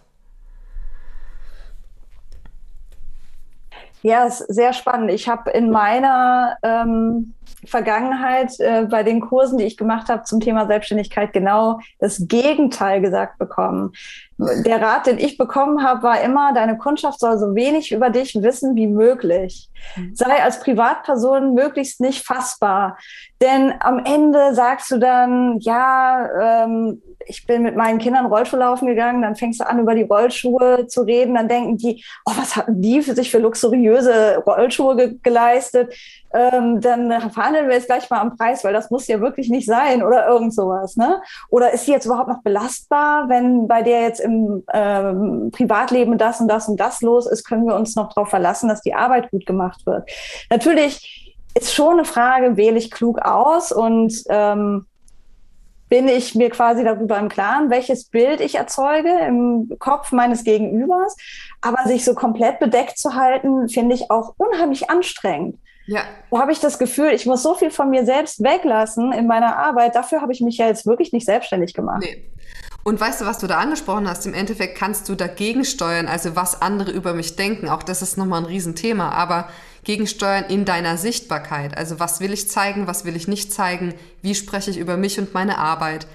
Ja, 4.02 4.26
ist 4.26 4.38
sehr 4.48 4.72
spannend. 4.72 5.10
Ich 5.10 5.28
habe 5.28 5.50
in 5.50 5.70
meiner 5.70 6.56
ähm, 6.62 7.34
Vergangenheit 7.64 8.52
äh, 8.60 8.86
bei 8.88 9.02
den 9.02 9.20
Kursen, 9.20 9.58
die 9.58 9.64
ich 9.64 9.76
gemacht 9.76 10.08
habe 10.08 10.22
zum 10.22 10.40
Thema 10.40 10.66
Selbstständigkeit, 10.66 11.32
genau 11.32 11.80
das 11.98 12.26
Gegenteil 12.28 13.00
gesagt 13.00 13.38
bekommen. 13.38 13.92
Der 14.38 14.80
Rat, 14.80 15.06
den 15.06 15.18
ich 15.18 15.36
bekommen 15.36 15.82
habe, 15.82 16.04
war 16.04 16.20
immer, 16.20 16.52
deine 16.54 16.78
Kundschaft 16.78 17.18
soll 17.18 17.38
so 17.38 17.56
wenig 17.56 17.90
über 17.90 18.10
dich 18.10 18.36
wissen 18.40 18.76
wie 18.76 18.86
möglich. 18.86 19.68
Mhm. 19.96 20.14
Sei 20.14 20.42
als 20.42 20.60
Privatperson 20.60 21.54
möglichst 21.54 22.00
nicht 22.00 22.24
fassbar. 22.24 22.96
Denn 23.40 23.74
am 23.80 23.98
Ende 24.04 24.54
sagst 24.54 24.92
du 24.92 24.98
dann, 24.98 25.58
ja, 25.58 26.64
ähm, 26.64 27.02
ich 27.26 27.46
bin 27.46 27.62
mit 27.62 27.76
meinen 27.76 27.98
Kindern 27.98 28.26
Rollschuh 28.26 28.56
laufen 28.56 28.86
gegangen, 28.86 29.22
dann 29.22 29.36
fängst 29.36 29.60
du 29.60 29.66
an, 29.66 29.80
über 29.80 29.94
die 29.94 30.02
Rollschuhe 30.02 30.86
zu 30.86 31.02
reden, 31.02 31.34
dann 31.34 31.48
denken 31.48 31.76
die, 31.76 32.04
oh, 32.24 32.32
was 32.36 32.56
hatten 32.56 32.80
die 32.80 33.02
für 33.02 33.14
sich 33.14 33.30
für 33.30 33.38
luxuriöse 33.38 34.42
Rollschuhe 34.46 34.96
ge 34.96 35.18
geleistet? 35.22 35.94
Ähm, 36.32 36.80
dann 36.80 37.30
verhandeln 37.30 37.68
wir 37.68 37.74
jetzt 37.74 37.86
gleich 37.86 38.08
mal 38.10 38.20
am 38.20 38.36
Preis, 38.36 38.64
weil 38.64 38.72
das 38.72 38.90
muss 38.90 39.06
ja 39.06 39.20
wirklich 39.20 39.48
nicht 39.48 39.66
sein 39.66 40.02
oder 40.02 40.26
irgend 40.26 40.54
sowas. 40.54 40.96
Ne? 40.96 41.20
Oder 41.48 41.72
ist 41.72 41.86
sie 41.86 41.92
jetzt 41.92 42.06
überhaupt 42.06 42.28
noch 42.28 42.42
belastbar, 42.42 43.28
wenn 43.28 43.66
bei 43.66 43.82
der 43.82 44.02
jetzt 44.02 44.20
im 44.20 44.64
ähm, 44.72 45.50
Privatleben 45.52 46.18
das 46.18 46.40
und 46.40 46.48
das 46.48 46.68
und 46.68 46.78
das 46.78 47.00
los 47.00 47.26
ist, 47.26 47.44
können 47.44 47.66
wir 47.66 47.74
uns 47.74 47.96
noch 47.96 48.12
darauf 48.12 48.28
verlassen, 48.28 48.68
dass 48.68 48.82
die 48.82 48.94
Arbeit 48.94 49.30
gut 49.30 49.46
gemacht 49.46 49.86
wird. 49.86 50.10
Natürlich 50.50 51.36
ist 51.54 51.74
schon 51.74 51.94
eine 51.94 52.04
Frage, 52.04 52.56
wähle 52.56 52.78
ich 52.78 52.90
klug 52.90 53.20
aus 53.20 53.72
und 53.72 54.12
ähm, 54.28 54.86
bin 55.88 56.08
ich 56.08 56.34
mir 56.34 56.50
quasi 56.50 56.84
darüber 56.84 57.18
im 57.18 57.28
Klaren, 57.28 57.70
welches 57.70 58.04
Bild 58.04 58.40
ich 58.40 58.56
erzeuge 58.56 59.10
im 59.26 59.72
Kopf 59.78 60.12
meines 60.12 60.44
Gegenübers. 60.44 61.16
Aber 61.60 61.88
sich 61.88 62.04
so 62.04 62.14
komplett 62.14 62.60
bedeckt 62.60 62.98
zu 62.98 63.14
halten, 63.14 63.68
finde 63.68 63.94
ich 63.94 64.10
auch 64.10 64.34
unheimlich 64.36 64.90
anstrengend. 64.90 65.58
Ja. 65.88 66.02
Da 66.30 66.38
habe 66.38 66.52
ich 66.52 66.60
das 66.60 66.78
Gefühl, 66.78 67.12
ich 67.12 67.24
muss 67.24 67.42
so 67.42 67.54
viel 67.54 67.70
von 67.70 67.88
mir 67.88 68.04
selbst 68.04 68.42
weglassen 68.42 69.10
in 69.12 69.26
meiner 69.26 69.56
Arbeit. 69.56 69.94
Dafür 69.94 70.20
habe 70.20 70.32
ich 70.32 70.42
mich 70.42 70.58
ja 70.58 70.66
jetzt 70.66 70.86
wirklich 70.86 71.12
nicht 71.12 71.24
selbstständig 71.24 71.72
gemacht. 71.72 72.02
Nee. 72.02 72.30
Und 72.84 73.00
weißt 73.00 73.22
du, 73.22 73.26
was 73.26 73.38
du 73.38 73.46
da 73.46 73.58
angesprochen 73.58 74.08
hast? 74.08 74.26
Im 74.26 74.34
Endeffekt 74.34 74.76
kannst 74.76 75.08
du 75.08 75.14
dagegen 75.14 75.64
steuern, 75.64 76.06
also 76.06 76.36
was 76.36 76.60
andere 76.60 76.90
über 76.90 77.14
mich 77.14 77.36
denken. 77.36 77.70
Auch 77.70 77.82
das 77.82 78.02
ist 78.02 78.18
nochmal 78.18 78.42
ein 78.42 78.46
Riesenthema. 78.46 79.10
Aber 79.10 79.48
gegensteuern 79.84 80.44
in 80.48 80.66
deiner 80.66 80.98
Sichtbarkeit. 80.98 81.76
Also 81.78 81.98
was 81.98 82.20
will 82.20 82.34
ich 82.34 82.50
zeigen, 82.50 82.86
was 82.86 83.06
will 83.06 83.16
ich 83.16 83.26
nicht 83.26 83.50
zeigen, 83.50 83.94
wie 84.20 84.34
spreche 84.34 84.70
ich 84.70 84.76
über 84.76 84.98
mich 84.98 85.18
und 85.18 85.32
meine 85.32 85.56
Arbeit. 85.56 86.06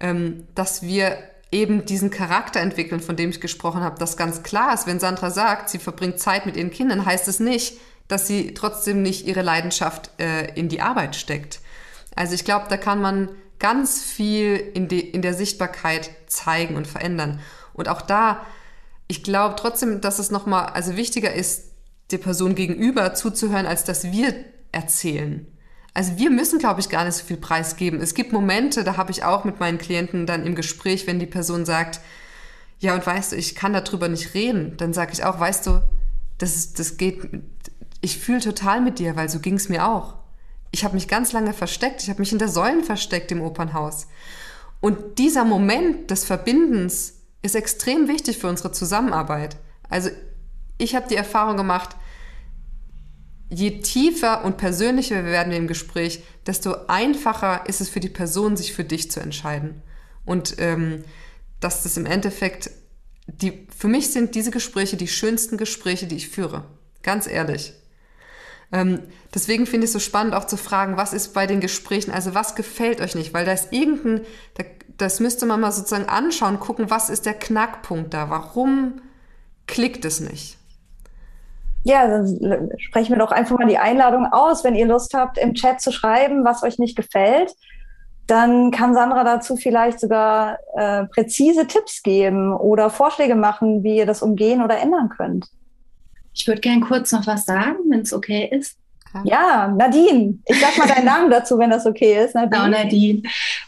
Ähm, 0.00 0.48
dass 0.56 0.82
wir 0.82 1.16
eben 1.52 1.84
diesen 1.84 2.10
Charakter 2.10 2.58
entwickeln, 2.58 3.00
von 3.00 3.14
dem 3.14 3.30
ich 3.30 3.40
gesprochen 3.40 3.82
habe, 3.82 3.98
das 4.00 4.16
ganz 4.16 4.42
klar 4.42 4.74
ist. 4.74 4.88
Wenn 4.88 4.98
Sandra 4.98 5.30
sagt, 5.30 5.68
sie 5.68 5.78
verbringt 5.78 6.18
Zeit 6.18 6.44
mit 6.44 6.56
ihren 6.56 6.72
Kindern, 6.72 7.06
heißt 7.06 7.28
es 7.28 7.38
nicht, 7.38 7.78
dass 8.08 8.26
sie 8.26 8.54
trotzdem 8.54 9.02
nicht 9.02 9.26
ihre 9.26 9.42
Leidenschaft 9.42 10.10
äh, 10.18 10.52
in 10.54 10.68
die 10.68 10.80
Arbeit 10.80 11.16
steckt. 11.16 11.60
Also 12.14 12.34
ich 12.34 12.44
glaube, 12.44 12.66
da 12.68 12.76
kann 12.76 13.00
man 13.00 13.30
ganz 13.58 14.02
viel 14.02 14.56
in, 14.56 14.88
de, 14.88 14.98
in 14.98 15.22
der 15.22 15.34
Sichtbarkeit 15.34 16.10
zeigen 16.26 16.76
und 16.76 16.86
verändern. 16.86 17.40
Und 17.72 17.88
auch 17.88 18.02
da, 18.02 18.44
ich 19.06 19.22
glaube 19.22 19.56
trotzdem, 19.56 20.00
dass 20.00 20.18
es 20.18 20.30
nochmal, 20.30 20.66
also 20.66 20.96
wichtiger 20.96 21.32
ist, 21.32 21.70
der 22.10 22.18
Person 22.18 22.54
gegenüber 22.54 23.14
zuzuhören, 23.14 23.66
als 23.66 23.84
dass 23.84 24.10
wir 24.10 24.34
erzählen. 24.72 25.46
Also 25.94 26.16
wir 26.16 26.30
müssen, 26.30 26.58
glaube 26.58 26.80
ich, 26.80 26.88
gar 26.88 27.04
nicht 27.04 27.14
so 27.14 27.24
viel 27.24 27.36
preisgeben. 27.36 28.00
Es 28.00 28.14
gibt 28.14 28.32
Momente, 28.32 28.82
da 28.82 28.96
habe 28.96 29.10
ich 29.10 29.24
auch 29.24 29.44
mit 29.44 29.60
meinen 29.60 29.78
Klienten 29.78 30.26
dann 30.26 30.46
im 30.46 30.54
Gespräch, 30.54 31.06
wenn 31.06 31.18
die 31.18 31.26
Person 31.26 31.64
sagt, 31.64 32.00
ja, 32.78 32.94
und 32.94 33.06
weißt 33.06 33.32
du, 33.32 33.36
ich 33.36 33.54
kann 33.54 33.72
darüber 33.72 34.08
nicht 34.08 34.34
reden, 34.34 34.76
dann 34.76 34.92
sage 34.92 35.12
ich 35.12 35.24
auch, 35.24 35.38
weißt 35.38 35.66
du, 35.66 35.82
das, 36.38 36.72
das 36.72 36.96
geht, 36.96 37.20
ich 38.02 38.18
fühle 38.18 38.40
total 38.40 38.82
mit 38.82 38.98
dir, 38.98 39.16
weil 39.16 39.30
so 39.30 39.38
ging 39.38 39.54
es 39.54 39.70
mir 39.70 39.88
auch. 39.88 40.16
ich 40.74 40.84
habe 40.84 40.94
mich 40.94 41.06
ganz 41.06 41.32
lange 41.32 41.52
versteckt, 41.52 42.02
ich 42.02 42.08
habe 42.08 42.20
mich 42.20 42.30
hinter 42.30 42.48
Säulen 42.48 42.82
versteckt 42.82 43.30
im 43.30 43.42
Opernhaus. 43.42 44.06
Und 44.80 45.18
dieser 45.18 45.44
Moment 45.44 46.10
des 46.10 46.24
Verbindens 46.24 47.14
ist 47.42 47.54
extrem 47.54 48.08
wichtig 48.08 48.38
für 48.38 48.48
unsere 48.48 48.72
Zusammenarbeit. 48.72 49.56
Also 49.90 50.08
ich 50.78 50.94
habe 50.94 51.08
die 51.08 51.16
Erfahrung 51.16 51.58
gemacht, 51.58 51.94
je 53.50 53.80
tiefer 53.80 54.44
und 54.44 54.56
persönlicher 54.56 55.16
wir 55.16 55.30
werden 55.30 55.52
im 55.52 55.66
Gespräch, 55.66 56.22
desto 56.46 56.74
einfacher 56.88 57.68
ist 57.68 57.82
es 57.82 57.90
für 57.90 58.00
die 58.00 58.08
Person, 58.08 58.56
sich 58.56 58.72
für 58.72 58.84
dich 58.84 59.10
zu 59.10 59.20
entscheiden. 59.20 59.82
Und 60.24 60.56
ähm, 60.58 61.04
dass 61.60 61.82
das 61.82 61.98
im 61.98 62.06
Endeffekt, 62.06 62.70
die, 63.26 63.68
für 63.76 63.88
mich 63.88 64.10
sind 64.10 64.34
diese 64.34 64.50
Gespräche 64.50 64.96
die 64.96 65.06
schönsten 65.06 65.58
Gespräche, 65.58 66.06
die 66.06 66.16
ich 66.16 66.30
führe. 66.30 66.64
Ganz 67.02 67.26
ehrlich. 67.26 67.74
Ähm, 68.72 69.00
deswegen 69.34 69.66
finde 69.66 69.84
ich 69.84 69.88
es 69.88 69.92
so 69.92 69.98
spannend 69.98 70.34
auch 70.34 70.46
zu 70.46 70.56
fragen, 70.56 70.96
was 70.96 71.12
ist 71.12 71.34
bei 71.34 71.46
den 71.46 71.60
Gesprächen, 71.60 72.10
also 72.10 72.34
was 72.34 72.54
gefällt 72.54 73.00
euch 73.00 73.14
nicht? 73.14 73.34
Weil 73.34 73.44
da 73.44 73.52
ist 73.52 73.72
irgendein, 73.72 74.22
da, 74.54 74.64
das 74.96 75.20
müsste 75.20 75.44
man 75.46 75.60
mal 75.60 75.72
sozusagen 75.72 76.08
anschauen, 76.08 76.58
gucken, 76.58 76.90
was 76.90 77.10
ist 77.10 77.26
der 77.26 77.34
Knackpunkt 77.34 78.14
da? 78.14 78.30
Warum 78.30 79.02
klickt 79.66 80.04
es 80.04 80.20
nicht? 80.20 80.58
Ja, 81.84 82.06
dann 82.06 82.70
sprechen 82.78 83.10
wir 83.10 83.18
doch 83.18 83.32
einfach 83.32 83.58
mal 83.58 83.66
die 83.66 83.78
Einladung 83.78 84.26
aus. 84.26 84.62
Wenn 84.62 84.76
ihr 84.76 84.86
Lust 84.86 85.14
habt, 85.14 85.36
im 85.36 85.54
Chat 85.54 85.80
zu 85.80 85.90
schreiben, 85.90 86.44
was 86.44 86.62
euch 86.62 86.78
nicht 86.78 86.96
gefällt, 86.96 87.52
dann 88.28 88.70
kann 88.70 88.94
Sandra 88.94 89.24
dazu 89.24 89.56
vielleicht 89.56 89.98
sogar 89.98 90.58
äh, 90.76 91.04
präzise 91.06 91.66
Tipps 91.66 92.02
geben 92.02 92.54
oder 92.54 92.88
Vorschläge 92.88 93.34
machen, 93.34 93.82
wie 93.82 93.96
ihr 93.96 94.06
das 94.06 94.22
umgehen 94.22 94.62
oder 94.62 94.78
ändern 94.78 95.08
könnt. 95.08 95.48
Ich 96.34 96.46
würde 96.46 96.60
gern 96.60 96.80
kurz 96.80 97.12
noch 97.12 97.26
was 97.26 97.44
sagen, 97.44 97.78
wenn 97.88 98.00
es 98.00 98.12
okay 98.12 98.48
ist. 98.50 98.76
Ja, 99.24 99.68
Nadine. 99.68 100.38
Ich 100.46 100.58
sag 100.58 100.78
mal 100.78 100.88
deinen 100.88 101.04
Namen 101.12 101.30
dazu, 101.30 101.58
wenn 101.58 101.70
das 101.70 101.84
okay 101.84 102.24
ist. 102.24 102.34
Nadine. 102.34 102.50
Genau, 102.50 102.78
Nadine. 102.78 103.22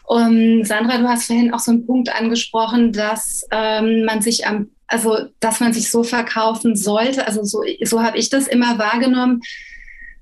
Und 0.05 0.65
Sandra, 0.65 0.99
du 0.99 1.09
hast 1.09 1.27
vorhin 1.27 1.53
auch 1.53 1.59
so 1.59 1.73
einen 1.73 1.87
Punkt 1.87 2.15
angesprochen, 2.15 2.93
dass 2.93 3.47
ähm, 3.51 4.05
man 4.05 4.23
sich 4.23 4.47
am 4.47 4.71
also 4.87 5.17
dass 5.41 5.61
man 5.61 5.73
sich 5.73 5.91
so 5.91 6.05
verkaufen 6.05 6.77
sollte. 6.77 7.27
Also 7.27 7.43
so, 7.45 7.63
so 7.83 8.03
habe 8.03 8.19
ich 8.19 8.29
das 8.29 8.47
immer 8.47 8.79
wahrgenommen, 8.79 9.41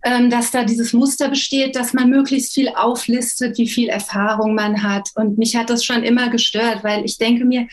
ähm, 0.04 0.30
dass 0.30 0.50
da 0.50 0.64
dieses 0.64 0.92
Muster 0.92 1.28
besteht, 1.28 1.76
dass 1.76 1.92
man 1.92 2.10
möglichst 2.10 2.54
viel 2.54 2.68
auflistet, 2.68 3.58
wie 3.58 3.68
viel 3.68 3.88
Erfahrung 3.88 4.54
man 4.54 4.82
hat. 4.82 5.10
Und 5.14 5.38
mich 5.38 5.56
hat 5.56 5.70
das 5.70 5.84
schon 5.84 6.02
immer 6.02 6.30
gestört, 6.30 6.82
weil 6.82 7.04
ich 7.04 7.18
denke 7.18 7.44
mir, 7.44 7.66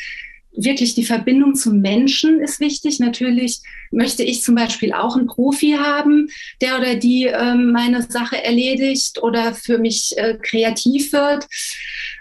wirklich 0.63 0.95
die 0.95 1.05
Verbindung 1.05 1.55
zum 1.55 1.81
Menschen 1.81 2.41
ist 2.41 2.59
wichtig. 2.59 2.99
Natürlich 2.99 3.61
möchte 3.91 4.23
ich 4.23 4.43
zum 4.43 4.55
Beispiel 4.55 4.93
auch 4.93 5.15
einen 5.15 5.27
Profi 5.27 5.77
haben, 5.79 6.29
der 6.61 6.77
oder 6.77 6.95
die 6.95 7.25
ähm, 7.25 7.71
meine 7.71 8.03
Sache 8.03 8.43
erledigt 8.43 9.21
oder 9.21 9.53
für 9.53 9.77
mich 9.77 10.17
äh, 10.17 10.37
kreativ 10.41 11.13
wird. 11.13 11.47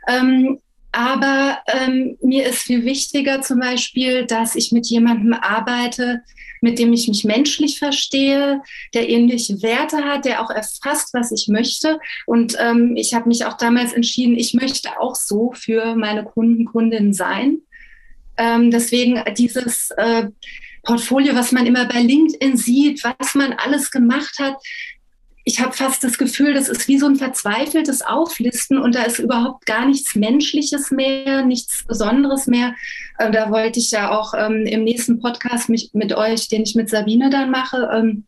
Ähm, 0.08 0.58
aber 0.92 1.58
ähm, 1.66 2.16
mir 2.22 2.46
ist 2.46 2.62
viel 2.62 2.84
wichtiger 2.84 3.42
zum 3.42 3.60
Beispiel, 3.60 4.26
dass 4.26 4.56
ich 4.56 4.72
mit 4.72 4.86
jemandem 4.86 5.34
arbeite, 5.34 6.22
mit 6.60 6.78
dem 6.78 6.92
ich 6.92 7.08
mich 7.08 7.24
menschlich 7.24 7.78
verstehe, 7.78 8.62
der 8.94 9.08
ähnliche 9.08 9.62
Werte 9.62 9.98
hat, 9.98 10.24
der 10.24 10.42
auch 10.42 10.50
erfasst, 10.50 11.10
was 11.12 11.30
ich 11.30 11.48
möchte. 11.48 12.00
Und 12.26 12.56
ähm, 12.58 12.96
ich 12.96 13.14
habe 13.14 13.28
mich 13.28 13.44
auch 13.44 13.56
damals 13.56 13.92
entschieden, 13.92 14.36
ich 14.36 14.54
möchte 14.54 15.00
auch 15.00 15.14
so 15.14 15.52
für 15.54 15.94
meine 15.94 16.24
Kunden, 16.24 16.64
Kundinnen 16.64 17.12
sein. 17.12 17.58
Ähm, 18.38 18.70
deswegen 18.70 19.22
dieses 19.36 19.90
äh, 19.96 20.28
Portfolio, 20.82 21.34
was 21.34 21.52
man 21.52 21.66
immer 21.66 21.84
bei 21.86 22.00
LinkedIn 22.00 22.56
sieht, 22.56 23.04
was 23.04 23.34
man 23.34 23.52
alles 23.52 23.90
gemacht 23.90 24.38
hat, 24.38 24.56
ich 25.48 25.60
habe 25.60 25.72
fast 25.72 26.04
das 26.04 26.18
Gefühl, 26.18 26.52
das 26.52 26.68
ist 26.68 26.88
wie 26.88 26.98
so 26.98 27.06
ein 27.06 27.16
verzweifeltes 27.16 28.02
Auflisten 28.02 28.76
und 28.76 28.94
da 28.94 29.04
ist 29.04 29.18
überhaupt 29.18 29.64
gar 29.64 29.86
nichts 29.86 30.14
Menschliches 30.14 30.90
mehr, 30.90 31.42
nichts 31.42 31.86
Besonderes 31.86 32.46
mehr. 32.46 32.74
Äh, 33.16 33.30
da 33.30 33.50
wollte 33.50 33.78
ich 33.78 33.90
ja 33.90 34.10
auch 34.10 34.34
ähm, 34.36 34.66
im 34.66 34.84
nächsten 34.84 35.20
Podcast 35.20 35.70
mich, 35.70 35.88
mit 35.94 36.12
euch, 36.12 36.48
den 36.48 36.64
ich 36.64 36.74
mit 36.74 36.90
Sabine 36.90 37.30
dann 37.30 37.50
mache, 37.50 37.88
ähm, 37.94 38.26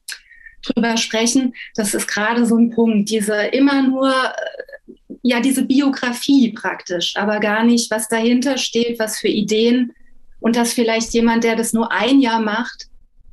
drüber 0.63 0.97
sprechen. 0.97 1.53
Das 1.75 1.93
ist 1.93 2.09
gerade 2.09 2.47
so 2.47 2.57
ein 2.57 2.71
Punkt, 2.71 3.11
diese 3.11 3.35
immer 3.35 3.83
nur, 3.83 4.11
äh, 4.11 4.63
ja, 5.23 5.41
diese 5.41 5.65
Biografie 5.65 6.53
praktisch, 6.53 7.15
aber 7.17 7.41
gar 7.41 7.65
nicht, 7.65 7.91
was 7.91 8.09
dahinter 8.09 8.57
steht, 8.59 8.99
was 8.99 9.19
für 9.19 9.29
Ideen 9.29 9.93
und 10.41 10.57
dass 10.57 10.73
vielleicht 10.73 11.13
jemand, 11.13 11.45
der 11.45 11.57
das 11.57 11.73
nur 11.73 11.93
ein 11.93 12.21
Jahr 12.21 12.41
macht, 12.41 12.87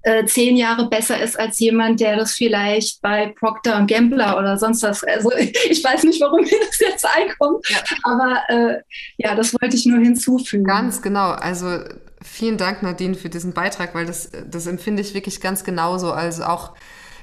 äh, 0.08 0.26
zehn 0.26 0.56
Jahre 0.56 0.89
besser 0.89 1.21
ist 1.21 1.38
als 1.39 1.60
jemand, 1.60 2.00
der 2.00 2.15
das 2.15 2.34
vielleicht 2.34 3.02
bei 3.02 3.28
Procter 3.28 3.86
Gambler 3.86 4.38
oder 4.38 4.58
sonst 4.58 4.84
was. 4.84 5.04
Also 5.04 5.32
ich 5.69 5.84
weiß 5.84 6.04
nicht, 6.04 6.21
warum 6.21 6.41
mir 6.41 6.60
das 6.65 6.80
jetzt 6.80 7.06
einkommt, 7.06 7.67
ja. 7.69 7.78
aber 8.04 8.41
äh, 8.47 8.82
ja, 9.17 9.36
das 9.36 9.54
wollte 9.54 9.76
ich 9.76 9.86
nur 9.86 10.00
hinzufügen. 10.00 10.63
Ganz 10.63 11.02
genau. 11.02 11.32
Also 11.32 11.80
vielen 12.21 12.58
Dank, 12.58 12.84
Nadine, 12.84 13.15
für 13.15 13.30
diesen 13.30 13.54
Beitrag, 13.54 13.95
weil 13.95 14.06
das, 14.06 14.32
das 14.50 14.67
empfinde 14.67 15.02
ich 15.02 15.13
wirklich 15.13 15.41
ganz 15.41 15.63
genauso. 15.63 16.12
Also 16.12 16.43
auch 16.43 16.73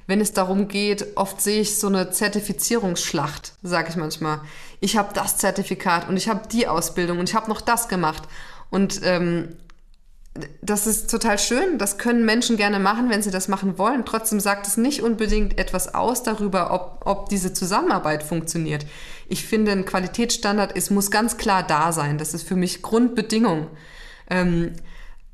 wenn 0.07 0.21
es 0.21 0.33
darum 0.33 0.69
geht, 0.69 1.17
oft 1.17 1.41
sehe 1.41 1.61
ich 1.61 1.79
so 1.79 1.87
eine 1.87 2.11
Zertifizierungsschlacht, 2.11 3.55
sage 3.63 3.89
ich 3.91 3.97
manchmal. 3.97 4.41
Ich 4.81 4.97
habe 4.97 5.15
das 5.15 5.39
Zertifikat 5.39 6.09
und 6.09 6.17
ich 6.17 6.29
habe 6.29 6.49
die 6.49 6.69
Ausbildung 6.69 7.19
und 7.19 7.29
ich 7.29 7.35
habe 7.35 7.49
noch 7.49 7.61
das 7.61 7.89
gemacht. 7.89 8.25
Und 8.71 9.01
ähm, 9.03 9.57
das 10.61 10.87
ist 10.87 11.11
total 11.11 11.39
schön. 11.39 11.79
Das 11.79 11.97
können 11.97 12.25
Menschen 12.25 12.57
gerne 12.57 12.81
machen, 12.81 13.09
wenn 13.09 13.23
sie 13.23 13.31
das 13.31 13.49
machen 13.49 13.79
wollen. 13.79 14.05
Trotzdem 14.05 14.41
sagt 14.41 14.67
es 14.67 14.77
nicht 14.77 15.03
unbedingt 15.03 15.59
etwas 15.59 15.95
aus 15.95 16.23
darüber, 16.23 16.73
ob, 16.73 17.03
ob 17.07 17.29
diese 17.29 17.53
Zusammenarbeit 17.53 18.23
funktioniert. 18.23 18.85
Ich 19.29 19.47
finde, 19.47 19.73
ein 19.73 19.85
Qualitätsstandard 19.85 20.73
ist, 20.73 20.91
muss 20.91 21.11
ganz 21.11 21.37
klar 21.37 21.63
da 21.63 21.93
sein. 21.93 22.19
Das 22.19 22.35
ist 22.35 22.47
für 22.47 22.57
mich 22.57 22.83
Grundbedingung. 22.83 23.69
Ähm, 24.29 24.73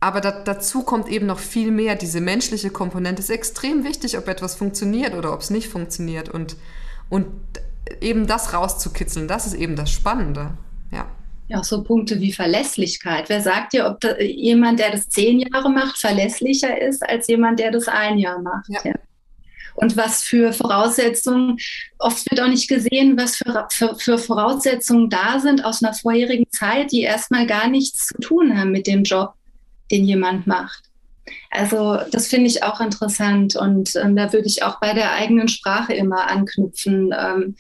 aber 0.01 0.23
da, 0.23 0.31
dazu 0.31 0.83
kommt 0.83 1.09
eben 1.09 1.27
noch 1.27 1.39
viel 1.39 1.71
mehr. 1.71 1.95
Diese 1.95 2.23
menschliche 2.23 2.71
Komponente 2.71 3.21
ist 3.21 3.29
extrem 3.29 3.85
wichtig, 3.85 4.17
ob 4.17 4.29
etwas 4.29 4.55
funktioniert 4.55 5.15
oder 5.15 5.33
ob 5.33 5.41
es 5.41 5.51
nicht 5.51 5.69
funktioniert. 5.69 6.31
Und, 6.31 6.57
und 7.11 7.27
eben 8.01 8.27
das 8.27 8.55
rauszukitzeln, 8.55 9.29
das 9.29 9.47
ist 9.47 9.55
eben 9.55 9.77
das 9.77 9.91
Spannende. 9.91 10.53
Ja. 10.91 11.07
Ja, 11.49 11.59
auch 11.59 11.65
so 11.65 11.83
Punkte 11.83 12.21
wie 12.21 12.33
Verlässlichkeit. 12.33 13.29
Wer 13.29 13.43
sagt 13.43 13.73
dir, 13.73 13.87
ob 13.87 14.01
da, 14.01 14.19
jemand, 14.19 14.79
der 14.79 14.93
das 14.93 15.09
zehn 15.09 15.41
Jahre 15.41 15.69
macht, 15.69 15.99
verlässlicher 15.99 16.81
ist 16.81 17.07
als 17.07 17.27
jemand, 17.27 17.59
der 17.59 17.71
das 17.73 17.89
ein 17.89 18.19
Jahr 18.19 18.41
macht? 18.41 18.69
Ja. 18.69 18.81
Ja. 18.85 18.95
Und 19.75 19.97
was 19.97 20.23
für 20.23 20.53
Voraussetzungen, 20.53 21.59
oft 21.99 22.31
wird 22.31 22.41
auch 22.41 22.49
nicht 22.49 22.69
gesehen, 22.69 23.17
was 23.17 23.37
für, 23.37 23.67
für, 23.71 23.97
für 23.97 24.19
Voraussetzungen 24.19 25.11
da 25.11 25.39
sind 25.41 25.65
aus 25.65 25.83
einer 25.83 25.95
vorherigen 25.95 26.51
Zeit, 26.51 26.93
die 26.93 27.03
erstmal 27.03 27.47
gar 27.47 27.69
nichts 27.69 28.09
zu 28.09 28.19
tun 28.21 28.57
haben 28.57 28.73
mit 28.73 28.87
dem 28.87 29.05
Job, 29.05 29.35
den 29.91 30.05
jemand 30.05 30.47
macht. 30.47 30.85
Also 31.51 31.99
das 32.11 32.29
finde 32.29 32.47
ich 32.47 32.63
auch 32.63 32.81
interessant 32.81 33.57
und 33.57 33.95
ähm, 33.97 34.17
da 34.17 34.33
würde 34.33 34.47
ich 34.47 34.63
auch 34.63 34.81
bei 34.81 34.95
der 34.95 35.13
eigenen 35.13 35.49
Sprache 35.49 35.93
immer 35.93 36.29
anknüpfen. 36.29 37.15
Ähm, 37.17 37.57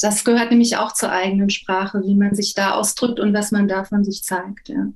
das 0.00 0.24
gehört 0.24 0.50
nämlich 0.50 0.76
auch 0.76 0.92
zur 0.92 1.10
eigenen 1.10 1.50
Sprache, 1.50 2.02
wie 2.04 2.14
man 2.14 2.34
sich 2.34 2.54
da 2.54 2.72
ausdrückt 2.72 3.20
und 3.20 3.32
was 3.32 3.52
man 3.52 3.68
da 3.68 3.84
von 3.84 4.02
sich 4.04 4.24
zeigt. 4.24 4.68
Ja. 4.68 4.88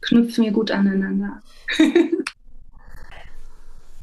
Knüpfen 0.00 0.44
wir 0.44 0.52
gut 0.52 0.70
aneinander. 0.70 1.42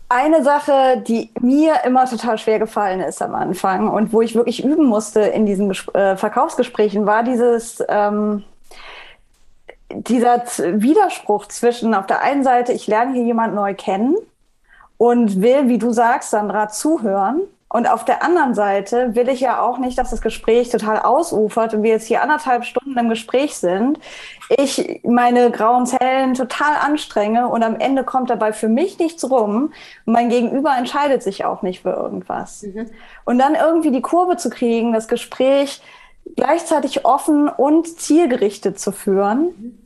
Eine 0.10 0.44
Sache, 0.44 1.02
die 1.08 1.32
mir 1.42 1.78
immer 1.86 2.06
total 2.06 2.38
schwer 2.38 2.60
gefallen 2.60 3.00
ist 3.00 3.22
am 3.22 3.34
Anfang 3.34 3.90
und 3.90 4.14
wo 4.14 4.22
ich 4.22 4.36
wirklich 4.36 4.64
üben 4.64 4.86
musste 4.86 5.22
in 5.22 5.48
diesen 5.48 5.72
äh, 5.94 6.16
Verkaufsgesprächen, 6.18 7.08
war 7.08 7.24
dieses 7.24 7.84
ähm, 7.88 8.44
dieser 9.96 10.44
Widerspruch 10.58 11.48
zwischen 11.48 11.94
auf 11.94 12.08
der 12.08 12.22
einen 12.22 12.44
Seite, 12.44 12.74
ich 12.74 12.88
lerne 12.88 13.14
hier 13.14 13.24
jemand 13.24 13.56
neu 13.56 13.74
kennen 13.74 14.16
und 14.98 15.42
will, 15.42 15.68
wie 15.68 15.78
du 15.78 15.92
sagst, 15.92 16.32
Sandra, 16.32 16.70
zuhören 16.70 17.42
und 17.74 17.90
auf 17.90 18.06
der 18.06 18.24
anderen 18.24 18.54
Seite 18.54 19.16
will 19.16 19.28
ich 19.30 19.40
ja 19.40 19.60
auch 19.60 19.80
nicht, 19.80 19.98
dass 19.98 20.12
das 20.12 20.22
Gespräch 20.22 20.70
total 20.70 21.00
ausufert 21.00 21.74
und 21.74 21.82
wir 21.82 21.90
jetzt 21.90 22.06
hier 22.06 22.22
anderthalb 22.22 22.66
Stunden 22.66 22.96
im 22.96 23.10
Gespräch 23.10 23.56
sind. 23.56 24.00
Ich 24.48 25.02
meine 25.04 25.50
grauen 25.50 25.88
Zellen 25.88 26.36
total 26.36 26.76
anstrenge 26.76 27.48
und 27.48 27.64
am 27.64 27.76
Ende 27.80 28.04
kommt 28.04 28.30
dabei 28.30 28.54
für 28.54 28.70
mich 28.70 29.00
nichts 29.00 29.28
rum. 29.28 29.74
Und 30.06 30.14
mein 30.14 30.30
Gegenüber 30.30 30.78
entscheidet 30.78 31.24
sich 31.24 31.46
auch 31.46 31.64
nicht 31.64 31.82
für 31.82 31.90
irgendwas. 31.90 32.62
Mhm. 32.62 32.92
Und 33.26 33.40
dann 33.40 33.56
irgendwie 33.56 33.90
die 33.90 34.04
Kurve 34.04 34.38
zu 34.38 34.52
kriegen, 34.52 34.94
das 34.94 35.08
Gespräch 35.08 35.82
gleichzeitig 36.36 37.06
offen 37.06 37.50
und 37.50 38.00
zielgerichtet 38.00 38.80
zu 38.80 38.92
führen, 38.92 39.80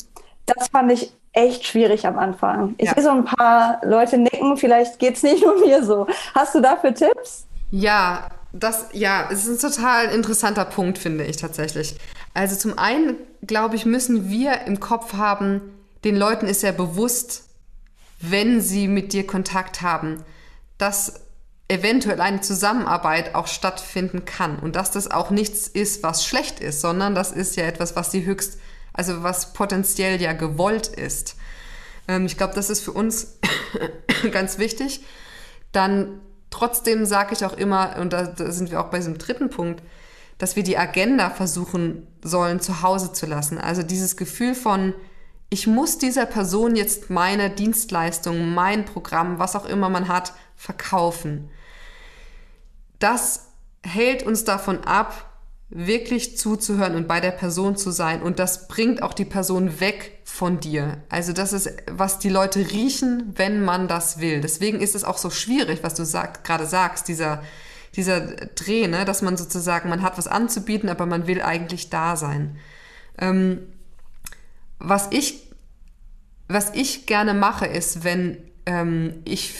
das 0.47 0.69
fand 0.69 0.91
ich 0.91 1.13
echt 1.33 1.65
schwierig 1.65 2.07
am 2.07 2.17
Anfang. 2.17 2.73
Ich 2.77 2.87
ja. 2.87 2.93
sehe 2.95 3.03
so 3.03 3.11
ein 3.11 3.25
paar 3.25 3.79
Leute 3.83 4.17
nicken, 4.17 4.57
vielleicht 4.57 4.97
geht's 4.97 5.21
nicht 5.23 5.41
nur 5.43 5.59
mir 5.59 5.83
so. 5.83 6.07
Hast 6.33 6.55
du 6.55 6.61
dafür 6.61 6.93
Tipps? 6.93 7.45
Ja, 7.69 8.29
das, 8.53 8.87
ja, 8.93 9.29
es 9.31 9.45
ist 9.45 9.63
ein 9.63 9.71
total 9.71 10.05
interessanter 10.07 10.65
Punkt, 10.65 10.97
finde 10.97 11.25
ich 11.25 11.37
tatsächlich. 11.37 11.95
Also 12.33 12.55
zum 12.55 12.77
einen, 12.77 13.15
glaube 13.45 13.75
ich, 13.75 13.85
müssen 13.85 14.29
wir 14.29 14.61
im 14.61 14.79
Kopf 14.79 15.13
haben, 15.13 15.61
den 16.03 16.15
Leuten 16.15 16.47
ist 16.47 16.63
ja 16.63 16.71
bewusst, 16.71 17.43
wenn 18.19 18.61
sie 18.61 18.87
mit 18.87 19.13
dir 19.13 19.27
Kontakt 19.27 19.81
haben, 19.81 20.23
dass 20.77 21.21
eventuell 21.67 22.21
eine 22.21 22.41
Zusammenarbeit 22.41 23.35
auch 23.35 23.47
stattfinden 23.47 24.25
kann 24.25 24.57
und 24.59 24.75
dass 24.75 24.91
das 24.91 25.11
auch 25.11 25.29
nichts 25.29 25.67
ist, 25.67 26.01
was 26.01 26.25
schlecht 26.25 26.61
ist, 26.61 26.81
sondern 26.81 27.13
das 27.13 27.31
ist 27.31 27.57
ja 27.57 27.65
etwas, 27.65 27.95
was 27.95 28.09
die 28.09 28.25
höchst, 28.25 28.57
also 28.97 29.23
was 29.23 29.53
potenziell 29.53 30.21
ja 30.21 30.33
gewollt 30.33 30.87
ist. 30.87 31.35
Ähm, 32.07 32.25
ich 32.25 32.37
glaube, 32.37 32.53
das 32.55 32.69
ist 32.69 32.81
für 32.81 32.91
uns 32.91 33.37
ganz 34.31 34.57
wichtig. 34.57 35.05
Dann 35.71 36.19
trotzdem 36.49 37.05
sage 37.05 37.33
ich 37.33 37.45
auch 37.45 37.53
immer, 37.53 37.97
und 37.97 38.13
da, 38.13 38.23
da 38.23 38.51
sind 38.51 38.71
wir 38.71 38.81
auch 38.81 38.89
bei 38.89 38.97
diesem 38.97 39.17
dritten 39.17 39.49
Punkt, 39.49 39.83
dass 40.37 40.55
wir 40.55 40.63
die 40.63 40.77
Agenda 40.77 41.29
versuchen 41.29 42.07
sollen 42.23 42.59
zu 42.59 42.81
Hause 42.81 43.13
zu 43.13 43.25
lassen. 43.25 43.57
Also 43.57 43.83
dieses 43.83 44.17
Gefühl 44.17 44.53
von, 44.53 44.93
ich 45.49 45.67
muss 45.67 45.97
dieser 45.97 46.25
Person 46.25 46.75
jetzt 46.75 47.09
meine 47.09 47.49
Dienstleistung, 47.49 48.53
mein 48.53 48.85
Programm, 48.85 49.39
was 49.39 49.55
auch 49.55 49.65
immer 49.65 49.89
man 49.89 50.07
hat, 50.07 50.33
verkaufen. 50.55 51.49
Das 52.99 53.47
hält 53.83 54.23
uns 54.23 54.43
davon 54.43 54.83
ab, 54.83 55.26
wirklich 55.69 56.37
zuzuhören 56.37 56.95
und 56.95 57.07
bei 57.07 57.19
der 57.19 57.31
Person 57.31 57.75
zu 57.75 57.91
sein. 57.91 58.21
Und 58.21 58.39
das 58.39 58.67
bringt 58.67 59.03
auch 59.03 59.13
die 59.13 59.25
Person 59.25 59.79
weg 59.79 60.19
von 60.23 60.59
dir. 60.59 61.03
Also 61.09 61.33
das 61.33 61.51
ist, 61.51 61.69
was 61.91 62.19
die 62.19 62.29
Leute 62.29 62.71
riechen, 62.71 63.33
wenn 63.35 63.63
man 63.63 63.87
das 63.87 64.19
will. 64.19 64.39
Deswegen 64.39 64.79
ist 64.79 64.95
es 64.95 65.03
auch 65.03 65.17
so 65.17 65.29
schwierig, 65.29 65.83
was 65.83 65.93
du 65.93 66.05
sag, 66.05 66.45
gerade 66.45 66.65
sagst, 66.65 67.09
dieser, 67.09 67.43
dieser 67.95 68.21
Dreh, 68.21 68.87
ne? 68.87 69.03
dass 69.03 69.21
man 69.21 69.35
sozusagen, 69.35 69.89
man 69.89 70.03
hat 70.03 70.17
was 70.17 70.27
anzubieten, 70.27 70.87
aber 70.87 71.05
man 71.05 71.27
will 71.27 71.41
eigentlich 71.41 71.89
da 71.89 72.15
sein. 72.15 72.57
Ähm, 73.17 73.59
was 74.79 75.09
ich, 75.11 75.51
was 76.47 76.73
ich 76.75 77.07
gerne 77.07 77.33
mache, 77.33 77.65
ist, 77.65 78.05
wenn 78.05 78.37
ähm, 78.65 79.21
ich 79.25 79.53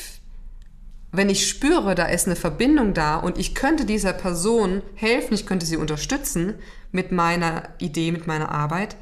wenn 1.18 1.30
ich 1.30 1.48
spüre, 1.48 1.96
da 1.96 2.06
ist 2.06 2.28
eine 2.28 2.36
Verbindung 2.36 2.94
da 2.94 3.18
und 3.18 3.38
ich 3.38 3.56
könnte 3.56 3.86
dieser 3.86 4.14
Person 4.14 4.82
helfen, 4.96 5.34
ich 5.34 5.46
könnte 5.46 5.66
sie 5.66 5.78
unterstützen 5.78 6.56
mit 6.92 7.12
meiner 7.12 7.70
Idee, 7.80 8.12
mit 8.12 8.28
meiner 8.28 8.52
Arbeit, 8.52 8.96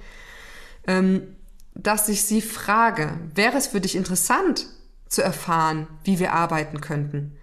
ähm, 0.88 1.36
dass 1.74 2.10
ich 2.10 2.24
sie 2.24 2.42
frage, 2.42 3.20
wäre 3.34 3.58
es 3.58 3.68
für 3.68 3.82
dich 3.82 3.96
interessant 3.96 4.68
zu 5.08 5.22
erfahren, 5.22 5.88
wie 6.04 6.20
wir 6.20 6.34
arbeiten 6.34 6.82
könnten? 6.82 7.38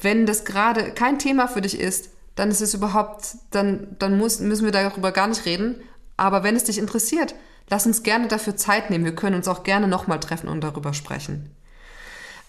Wenn 0.00 0.26
das 0.26 0.44
gerade 0.44 0.92
kein 0.92 1.18
Thema 1.18 1.48
für 1.48 1.60
dich 1.60 1.78
ist, 1.78 2.10
dann 2.34 2.50
ist 2.50 2.60
es 2.60 2.74
überhaupt, 2.74 3.36
dann, 3.50 3.96
dann 3.98 4.16
muss, 4.16 4.40
müssen 4.40 4.64
wir 4.64 4.72
darüber 4.72 5.12
gar 5.12 5.26
nicht 5.26 5.44
reden. 5.44 5.80
Aber 6.16 6.42
wenn 6.42 6.56
es 6.56 6.64
dich 6.64 6.78
interessiert, 6.78 7.34
lass 7.68 7.86
uns 7.86 8.02
gerne 8.02 8.28
dafür 8.28 8.56
Zeit 8.56 8.90
nehmen. 8.90 9.04
Wir 9.04 9.14
können 9.14 9.36
uns 9.36 9.48
auch 9.48 9.62
gerne 9.62 9.88
nochmal 9.88 10.20
treffen 10.20 10.48
und 10.48 10.62
darüber 10.62 10.94
sprechen. 10.94 11.50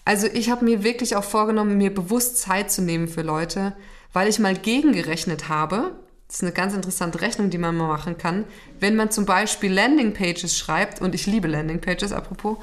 Also 0.04 0.26
ich 0.26 0.50
habe 0.50 0.64
mir 0.64 0.82
wirklich 0.82 1.16
auch 1.16 1.24
vorgenommen, 1.24 1.78
mir 1.78 1.94
bewusst 1.94 2.38
Zeit 2.38 2.70
zu 2.70 2.82
nehmen 2.82 3.08
für 3.08 3.22
Leute, 3.22 3.74
weil 4.12 4.28
ich 4.28 4.38
mal 4.38 4.54
gegengerechnet 4.54 5.48
habe. 5.48 5.92
Das 6.26 6.36
ist 6.36 6.42
eine 6.42 6.52
ganz 6.52 6.74
interessante 6.74 7.20
Rechnung, 7.20 7.50
die 7.50 7.58
man 7.58 7.76
mal 7.76 7.88
machen 7.88 8.18
kann. 8.18 8.44
Wenn 8.80 8.96
man 8.96 9.10
zum 9.10 9.26
Beispiel 9.26 9.72
Landingpages 9.72 10.56
schreibt, 10.56 11.00
und 11.00 11.14
ich 11.14 11.26
liebe 11.26 11.46
Landingpages, 11.46 12.12
apropos, 12.12 12.58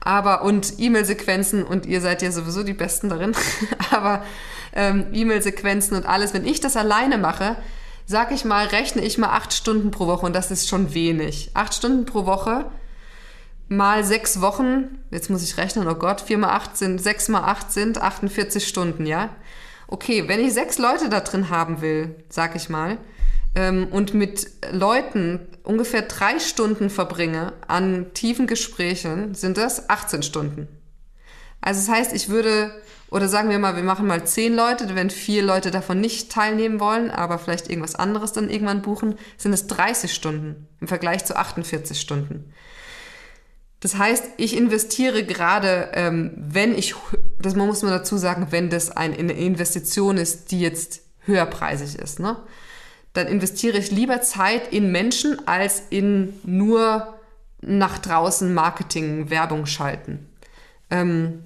aber 0.00 0.42
und 0.42 0.74
E-Mail-Sequenzen, 0.78 1.62
und 1.62 1.86
ihr 1.86 2.00
seid 2.00 2.22
ja 2.22 2.32
sowieso 2.32 2.62
die 2.62 2.72
Besten 2.72 3.08
darin, 3.08 3.32
aber 3.90 4.24
ähm, 4.72 5.06
E-Mail-Sequenzen 5.12 5.96
und 5.96 6.06
alles, 6.06 6.34
wenn 6.34 6.46
ich 6.46 6.60
das 6.60 6.76
alleine 6.76 7.18
mache, 7.18 7.56
sag 8.06 8.32
ich 8.32 8.44
mal, 8.44 8.66
rechne 8.66 9.02
ich 9.02 9.18
mal 9.18 9.28
acht 9.28 9.52
Stunden 9.52 9.90
pro 9.90 10.06
Woche 10.06 10.26
und 10.26 10.34
das 10.34 10.50
ist 10.50 10.68
schon 10.68 10.94
wenig. 10.94 11.50
Acht 11.54 11.74
Stunden 11.74 12.06
pro 12.06 12.26
Woche 12.26 12.66
mal 13.70 14.04
sechs 14.04 14.40
Wochen, 14.40 14.98
jetzt 15.10 15.30
muss 15.30 15.44
ich 15.44 15.56
rechnen, 15.56 15.88
oh 15.88 15.94
Gott, 15.94 16.20
vier 16.20 16.38
mal 16.38 16.50
acht 16.50 16.76
sind, 16.76 17.00
sechs 17.00 17.28
mal 17.28 17.44
acht 17.44 17.72
sind 17.72 18.02
48 18.02 18.66
Stunden, 18.66 19.06
ja? 19.06 19.30
Okay, 19.86 20.28
wenn 20.28 20.40
ich 20.40 20.52
sechs 20.52 20.76
Leute 20.76 21.08
da 21.08 21.20
drin 21.20 21.50
haben 21.50 21.80
will, 21.80 22.16
sag 22.28 22.56
ich 22.56 22.68
mal, 22.68 22.98
ähm, 23.54 23.86
und 23.90 24.12
mit 24.12 24.50
Leuten 24.72 25.40
ungefähr 25.62 26.02
drei 26.02 26.40
Stunden 26.40 26.90
verbringe 26.90 27.52
an 27.68 28.12
tiefen 28.12 28.48
Gesprächen, 28.48 29.34
sind 29.34 29.56
das 29.56 29.88
18 29.88 30.24
Stunden. 30.24 30.68
Also 31.60 31.80
das 31.80 31.96
heißt, 31.96 32.12
ich 32.12 32.28
würde, 32.28 32.72
oder 33.08 33.28
sagen 33.28 33.50
wir 33.50 33.58
mal, 33.60 33.76
wir 33.76 33.84
machen 33.84 34.06
mal 34.06 34.24
zehn 34.24 34.54
Leute, 34.54 34.96
wenn 34.96 35.10
vier 35.10 35.44
Leute 35.44 35.70
davon 35.70 36.00
nicht 36.00 36.32
teilnehmen 36.32 36.80
wollen, 36.80 37.10
aber 37.10 37.38
vielleicht 37.38 37.70
irgendwas 37.70 37.94
anderes 37.94 38.32
dann 38.32 38.50
irgendwann 38.50 38.82
buchen, 38.82 39.16
sind 39.36 39.52
es 39.52 39.68
30 39.68 40.12
Stunden 40.12 40.66
im 40.80 40.88
Vergleich 40.88 41.24
zu 41.24 41.36
48 41.36 42.00
Stunden. 42.00 42.52
Das 43.80 43.96
heißt, 43.96 44.24
ich 44.36 44.56
investiere 44.56 45.24
gerade, 45.24 45.90
ähm, 45.94 46.32
wenn 46.36 46.74
ich, 46.74 46.94
das 47.40 47.56
muss 47.56 47.82
man 47.82 47.92
dazu 47.92 48.18
sagen, 48.18 48.48
wenn 48.50 48.68
das 48.68 48.90
eine 48.90 49.32
Investition 49.32 50.18
ist, 50.18 50.50
die 50.50 50.60
jetzt 50.60 51.00
höherpreisig 51.24 51.98
ist, 51.98 52.20
ne? 52.20 52.36
dann 53.14 53.26
investiere 53.26 53.78
ich 53.78 53.90
lieber 53.90 54.20
Zeit 54.20 54.72
in 54.72 54.92
Menschen 54.92 55.48
als 55.48 55.82
in 55.90 56.34
nur 56.44 57.14
nach 57.62 57.98
draußen 57.98 58.52
Marketing, 58.52 59.30
Werbung 59.30 59.66
schalten. 59.66 60.28
Ähm, 60.90 61.42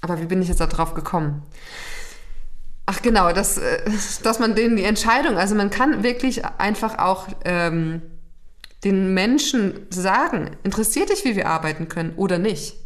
aber 0.00 0.20
wie 0.20 0.26
bin 0.26 0.42
ich 0.42 0.48
jetzt 0.48 0.60
da 0.60 0.66
drauf 0.66 0.94
gekommen? 0.94 1.42
Ach 2.86 3.02
genau, 3.02 3.32
dass, 3.32 3.58
äh, 3.58 3.78
dass 4.22 4.38
man 4.38 4.54
denen 4.54 4.76
die 4.76 4.84
Entscheidung, 4.84 5.36
also 5.36 5.54
man 5.54 5.70
kann 5.70 6.02
wirklich 6.02 6.44
einfach 6.44 6.98
auch 6.98 7.28
ähm, 7.44 8.02
den 8.84 9.14
Menschen 9.14 9.86
sagen, 9.90 10.56
interessiert 10.62 11.10
dich, 11.10 11.24
wie 11.24 11.36
wir 11.36 11.48
arbeiten 11.48 11.88
können 11.88 12.14
oder 12.16 12.38
nicht. 12.38 12.76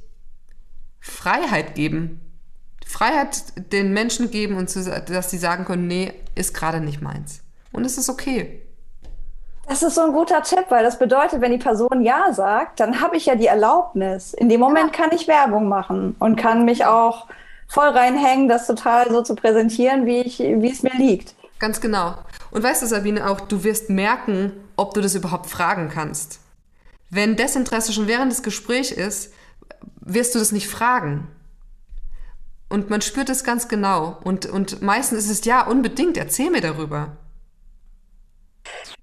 Freiheit 1.01 1.75
geben. 1.75 2.21
Freiheit 2.87 3.73
den 3.73 3.93
Menschen 3.93 4.31
geben 4.31 4.57
und 4.57 4.69
zu, 4.69 4.83
dass 4.83 5.31
sie 5.31 5.39
sagen 5.39 5.65
können, 5.65 5.87
nee, 5.87 6.13
ist 6.35 6.55
gerade 6.55 6.81
nicht 6.81 7.01
meins. 7.01 7.43
Und 7.73 7.85
es 7.85 7.99
ist 7.99 8.09
okay. 8.09 8.63
Das 9.69 9.85
ist 9.85 9.95
so 9.95 10.01
ein 10.01 10.13
guter 10.13 10.43
Tipp, 10.43 10.65
weil 10.71 10.83
das 10.83 10.99
bedeutet, 10.99 11.41
wenn 11.41 11.53
die 11.53 11.59
Person 11.59 12.03
Ja 12.03 12.33
sagt, 12.33 12.81
dann 12.81 13.01
habe 13.01 13.17
ich 13.17 13.27
ja 13.27 13.37
die 13.37 13.47
Erlaubnis. 13.47 14.35
In 14.35 14.49
dem 14.49 14.59
Moment 14.59 14.93
kann 14.93 15.11
ich 15.13 15.29
Werbung 15.29 15.69
machen 15.69 16.17
und 16.19 16.35
kann 16.35 16.65
mich 16.65 16.85
auch 16.87 17.29
voll 17.69 17.89
reinhängen, 17.89 18.49
das 18.49 18.67
total 18.67 19.11
so 19.11 19.23
zu 19.23 19.37
präsentieren, 19.37 20.07
wie, 20.07 20.23
ich, 20.23 20.41
wie 20.41 20.71
es 20.71 20.83
mir 20.83 20.95
liegt. 20.99 21.37
Ganz 21.61 21.81
genau. 21.81 22.15
Und 22.51 22.65
weißt 22.65 22.83
du, 22.83 22.87
Sabine, 22.87 23.31
auch 23.31 23.41
du 23.41 23.63
wirst 23.63 23.91
merken, 23.91 24.53
ob 24.81 24.95
du 24.95 25.03
das 25.03 25.15
überhaupt 25.15 25.47
fragen 25.47 25.91
kannst. 25.91 26.41
Wenn 27.11 27.37
Desinteresse 27.37 27.93
schon 27.93 28.07
während 28.07 28.33
des 28.33 28.43
Gesprächs 28.43 28.91
ist, 28.91 29.33
wirst 30.01 30.35
du 30.35 30.39
das 30.39 30.53
nicht 30.53 30.69
fragen. 30.69 31.29
Und 32.71 32.89
man 32.89 33.03
spürt 33.03 33.29
es 33.29 33.45
ganz 33.45 33.69
genau. 33.69 34.19
Und, 34.25 34.47
und 34.47 34.81
meistens 34.81 35.25
ist 35.25 35.31
es 35.31 35.45
ja 35.45 35.67
unbedingt, 35.67 36.17
erzähl 36.17 36.51
mir 36.51 36.63
darüber. 36.63 37.17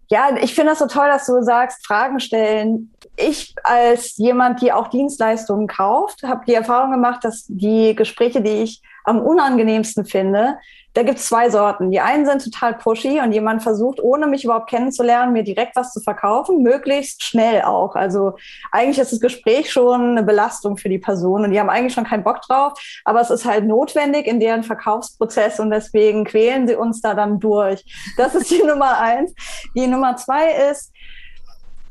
Ja, 0.10 0.36
ich 0.42 0.56
finde 0.56 0.72
das 0.72 0.80
so 0.80 0.88
toll, 0.88 1.08
dass 1.10 1.26
du 1.26 1.44
sagst, 1.44 1.86
Fragen 1.86 2.20
stellen. 2.22 2.94
Ich 3.18 3.54
als 3.64 4.16
jemand, 4.16 4.62
die 4.62 4.72
auch 4.72 4.88
Dienstleistungen 4.88 5.68
kauft, 5.68 6.24
habe 6.24 6.46
die 6.48 6.54
Erfahrung 6.54 6.92
gemacht, 6.92 7.24
dass 7.24 7.46
die 7.48 7.94
Gespräche, 7.94 8.42
die 8.42 8.64
ich 8.64 8.82
am 9.04 9.20
unangenehmsten 9.20 10.06
finde, 10.06 10.58
da 10.98 11.04
gibt 11.04 11.20
es 11.20 11.28
zwei 11.28 11.52
Sorten. 11.52 11.92
Die 11.92 12.00
einen 12.00 12.26
sind 12.26 12.44
total 12.44 12.74
pushy 12.74 13.20
und 13.20 13.32
jemand 13.32 13.62
versucht, 13.62 14.00
ohne 14.02 14.26
mich 14.26 14.44
überhaupt 14.44 14.68
kennenzulernen, 14.68 15.32
mir 15.32 15.44
direkt 15.44 15.76
was 15.76 15.94
zu 15.94 16.02
verkaufen, 16.02 16.64
möglichst 16.64 17.24
schnell 17.24 17.62
auch. 17.62 17.94
Also 17.94 18.34
eigentlich 18.72 18.98
ist 18.98 19.12
das 19.12 19.20
Gespräch 19.20 19.72
schon 19.72 20.02
eine 20.02 20.24
Belastung 20.24 20.76
für 20.76 20.90
die 20.90 20.98
Person 20.98 21.44
und 21.44 21.52
die 21.52 21.60
haben 21.60 21.70
eigentlich 21.70 21.94
schon 21.94 22.04
keinen 22.04 22.24
Bock 22.24 22.42
drauf, 22.42 22.74
aber 23.06 23.22
es 23.22 23.30
ist 23.30 23.46
halt 23.46 23.66
notwendig 23.66 24.26
in 24.26 24.40
deren 24.40 24.64
Verkaufsprozess 24.64 25.60
und 25.60 25.70
deswegen 25.70 26.26
quälen 26.26 26.68
sie 26.68 26.76
uns 26.76 27.00
da 27.00 27.14
dann 27.14 27.40
durch. 27.40 27.86
Das 28.18 28.34
ist 28.34 28.50
die 28.50 28.64
Nummer 28.68 29.00
eins. 29.00 29.36
Die 29.76 29.86
Nummer 29.86 30.18
zwei 30.18 30.50
ist, 30.72 30.92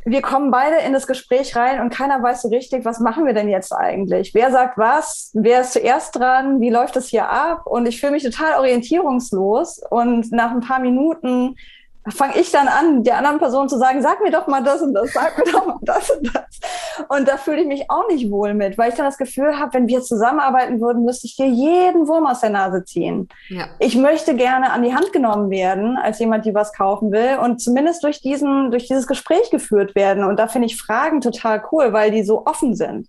wir 0.08 0.22
kommen 0.22 0.52
beide 0.52 0.76
in 0.86 0.92
das 0.92 1.08
Gespräch 1.08 1.56
rein 1.56 1.80
und 1.80 1.90
keiner 1.90 2.22
weiß 2.22 2.42
so 2.42 2.48
richtig, 2.48 2.84
was 2.84 3.00
machen 3.00 3.26
wir 3.26 3.34
denn 3.34 3.48
jetzt 3.48 3.72
eigentlich? 3.72 4.32
Wer 4.34 4.52
sagt 4.52 4.78
was? 4.78 5.32
Wer 5.34 5.62
ist 5.62 5.72
zuerst 5.72 6.14
dran? 6.14 6.60
Wie 6.60 6.70
läuft 6.70 6.94
es 6.94 7.08
hier 7.08 7.28
ab? 7.28 7.66
Und 7.66 7.88
ich 7.88 7.98
fühle 7.98 8.12
mich 8.12 8.22
total 8.22 8.60
orientierungslos 8.60 9.80
und 9.90 10.30
nach 10.30 10.52
ein 10.52 10.60
paar 10.60 10.78
Minuten 10.78 11.56
fange 12.14 12.38
ich 12.38 12.50
dann 12.52 12.68
an, 12.68 13.02
der 13.02 13.18
anderen 13.18 13.38
Person 13.38 13.68
zu 13.68 13.78
sagen, 13.78 14.02
sag 14.02 14.22
mir 14.22 14.30
doch 14.30 14.46
mal 14.46 14.62
das 14.62 14.82
und 14.82 14.94
das, 14.94 15.12
sag 15.12 15.36
mir 15.38 15.52
doch 15.52 15.66
mal 15.66 15.78
das 15.82 16.10
und 16.10 16.34
das. 16.34 17.06
Und 17.08 17.28
da 17.28 17.36
fühle 17.36 17.62
ich 17.62 17.66
mich 17.66 17.90
auch 17.90 18.08
nicht 18.08 18.30
wohl 18.30 18.54
mit, 18.54 18.78
weil 18.78 18.90
ich 18.90 18.96
dann 18.96 19.06
das 19.06 19.18
Gefühl 19.18 19.58
habe, 19.58 19.74
wenn 19.74 19.88
wir 19.88 20.02
zusammenarbeiten 20.02 20.80
würden, 20.80 21.04
müsste 21.04 21.26
ich 21.26 21.36
dir 21.36 21.46
jeden 21.46 22.06
Wurm 22.06 22.26
aus 22.26 22.40
der 22.40 22.50
Nase 22.50 22.84
ziehen. 22.84 23.28
Ja. 23.48 23.66
Ich 23.78 23.96
möchte 23.96 24.34
gerne 24.34 24.72
an 24.72 24.82
die 24.82 24.94
Hand 24.94 25.12
genommen 25.12 25.50
werden, 25.50 25.96
als 25.96 26.18
jemand, 26.18 26.44
die 26.44 26.54
was 26.54 26.72
kaufen 26.72 27.12
will 27.12 27.38
und 27.42 27.60
zumindest 27.60 28.04
durch 28.04 28.20
diesen, 28.20 28.70
durch 28.70 28.86
dieses 28.86 29.06
Gespräch 29.06 29.50
geführt 29.50 29.94
werden. 29.94 30.24
Und 30.24 30.38
da 30.38 30.48
finde 30.48 30.66
ich 30.66 30.76
Fragen 30.80 31.20
total 31.20 31.62
cool, 31.72 31.92
weil 31.92 32.10
die 32.10 32.24
so 32.24 32.46
offen 32.46 32.74
sind. 32.74 33.08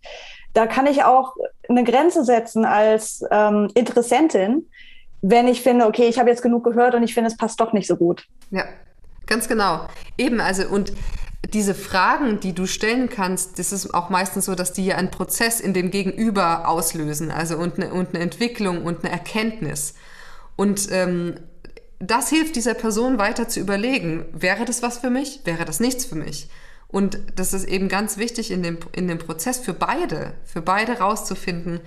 Da 0.53 0.65
kann 0.65 0.87
ich 0.87 1.03
auch 1.03 1.35
eine 1.69 1.83
Grenze 1.83 2.23
setzen 2.23 2.65
als 2.65 3.23
ähm, 3.31 3.69
Interessentin, 3.75 4.67
wenn 5.21 5.47
ich 5.47 5.61
finde, 5.61 5.85
okay, 5.85 6.07
ich 6.07 6.19
habe 6.19 6.29
jetzt 6.29 6.41
genug 6.41 6.63
gehört 6.63 6.95
und 6.95 7.03
ich 7.03 7.13
finde, 7.13 7.29
es 7.29 7.37
passt 7.37 7.59
doch 7.59 7.73
nicht 7.73 7.87
so 7.87 7.95
gut. 7.95 8.25
Ja, 8.49 8.63
Ganz 9.27 9.47
genau. 9.47 9.87
Eben, 10.17 10.41
also 10.41 10.67
und 10.67 10.93
diese 11.53 11.75
Fragen, 11.75 12.39
die 12.39 12.53
du 12.53 12.65
stellen 12.65 13.09
kannst, 13.09 13.59
das 13.59 13.71
ist 13.71 13.93
auch 13.93 14.09
meistens 14.09 14.45
so, 14.45 14.55
dass 14.55 14.73
die 14.73 14.85
ja 14.85 14.95
einen 14.95 15.11
Prozess 15.11 15.59
in 15.59 15.73
dem 15.73 15.91
Gegenüber 15.91 16.67
auslösen, 16.67 17.31
also 17.31 17.57
und 17.57 17.75
eine, 17.75 17.93
und 17.93 18.09
eine 18.09 18.19
Entwicklung 18.19 18.83
und 18.83 19.03
eine 19.03 19.13
Erkenntnis. 19.13 19.93
Und 20.55 20.87
ähm, 20.91 21.35
das 21.99 22.29
hilft 22.29 22.55
dieser 22.55 22.73
Person 22.73 23.17
weiter 23.17 23.47
zu 23.47 23.59
überlegen, 23.59 24.25
wäre 24.33 24.65
das 24.65 24.81
was 24.81 24.97
für 24.97 25.09
mich, 25.09 25.41
wäre 25.45 25.65
das 25.65 25.79
nichts 25.79 26.05
für 26.05 26.15
mich. 26.15 26.49
Und 26.87 27.19
das 27.35 27.53
ist 27.53 27.67
eben 27.67 27.89
ganz 27.89 28.17
wichtig 28.17 28.51
in 28.51 28.63
dem, 28.63 28.77
in 28.93 29.07
dem 29.07 29.17
Prozess 29.17 29.59
für 29.59 29.73
beide, 29.73 30.33
für 30.45 30.61
beide 30.61 30.99
rauszufinden, 30.99 31.81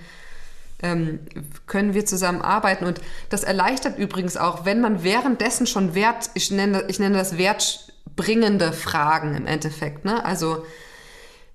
ähm, 0.81 1.19
können 1.67 1.93
wir 1.93 2.05
zusammen 2.05 2.41
arbeiten. 2.41 2.85
Und 2.85 3.01
das 3.29 3.43
erleichtert 3.43 3.97
übrigens 3.97 4.37
auch, 4.37 4.65
wenn 4.65 4.81
man 4.81 5.03
währenddessen 5.03 5.67
schon 5.67 5.95
Wert, 5.95 6.29
ich 6.33 6.51
nenne, 6.51 6.85
ich 6.87 6.99
nenne 6.99 7.17
das 7.17 7.37
wertbringende 7.37 8.73
Fragen 8.73 9.35
im 9.35 9.47
Endeffekt, 9.47 10.05
ne? 10.05 10.23
also 10.25 10.65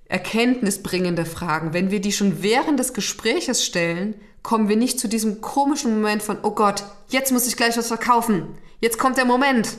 erkenntnisbringende 0.09 1.25
Fragen. 1.25 1.73
Wenn 1.73 1.91
wir 1.91 1.99
die 1.99 2.13
schon 2.13 2.41
während 2.41 2.79
des 2.79 2.93
Gespräches 2.93 3.65
stellen, 3.65 4.15
kommen 4.41 4.69
wir 4.69 4.77
nicht 4.77 4.99
zu 4.99 5.09
diesem 5.09 5.41
komischen 5.41 5.95
Moment 5.95 6.23
von, 6.23 6.37
oh 6.43 6.51
Gott, 6.51 6.85
jetzt 7.09 7.31
muss 7.31 7.47
ich 7.47 7.57
gleich 7.57 7.77
was 7.77 7.87
verkaufen. 7.87 8.57
Jetzt 8.79 8.97
kommt 8.97 9.17
der 9.17 9.25
Moment. 9.25 9.77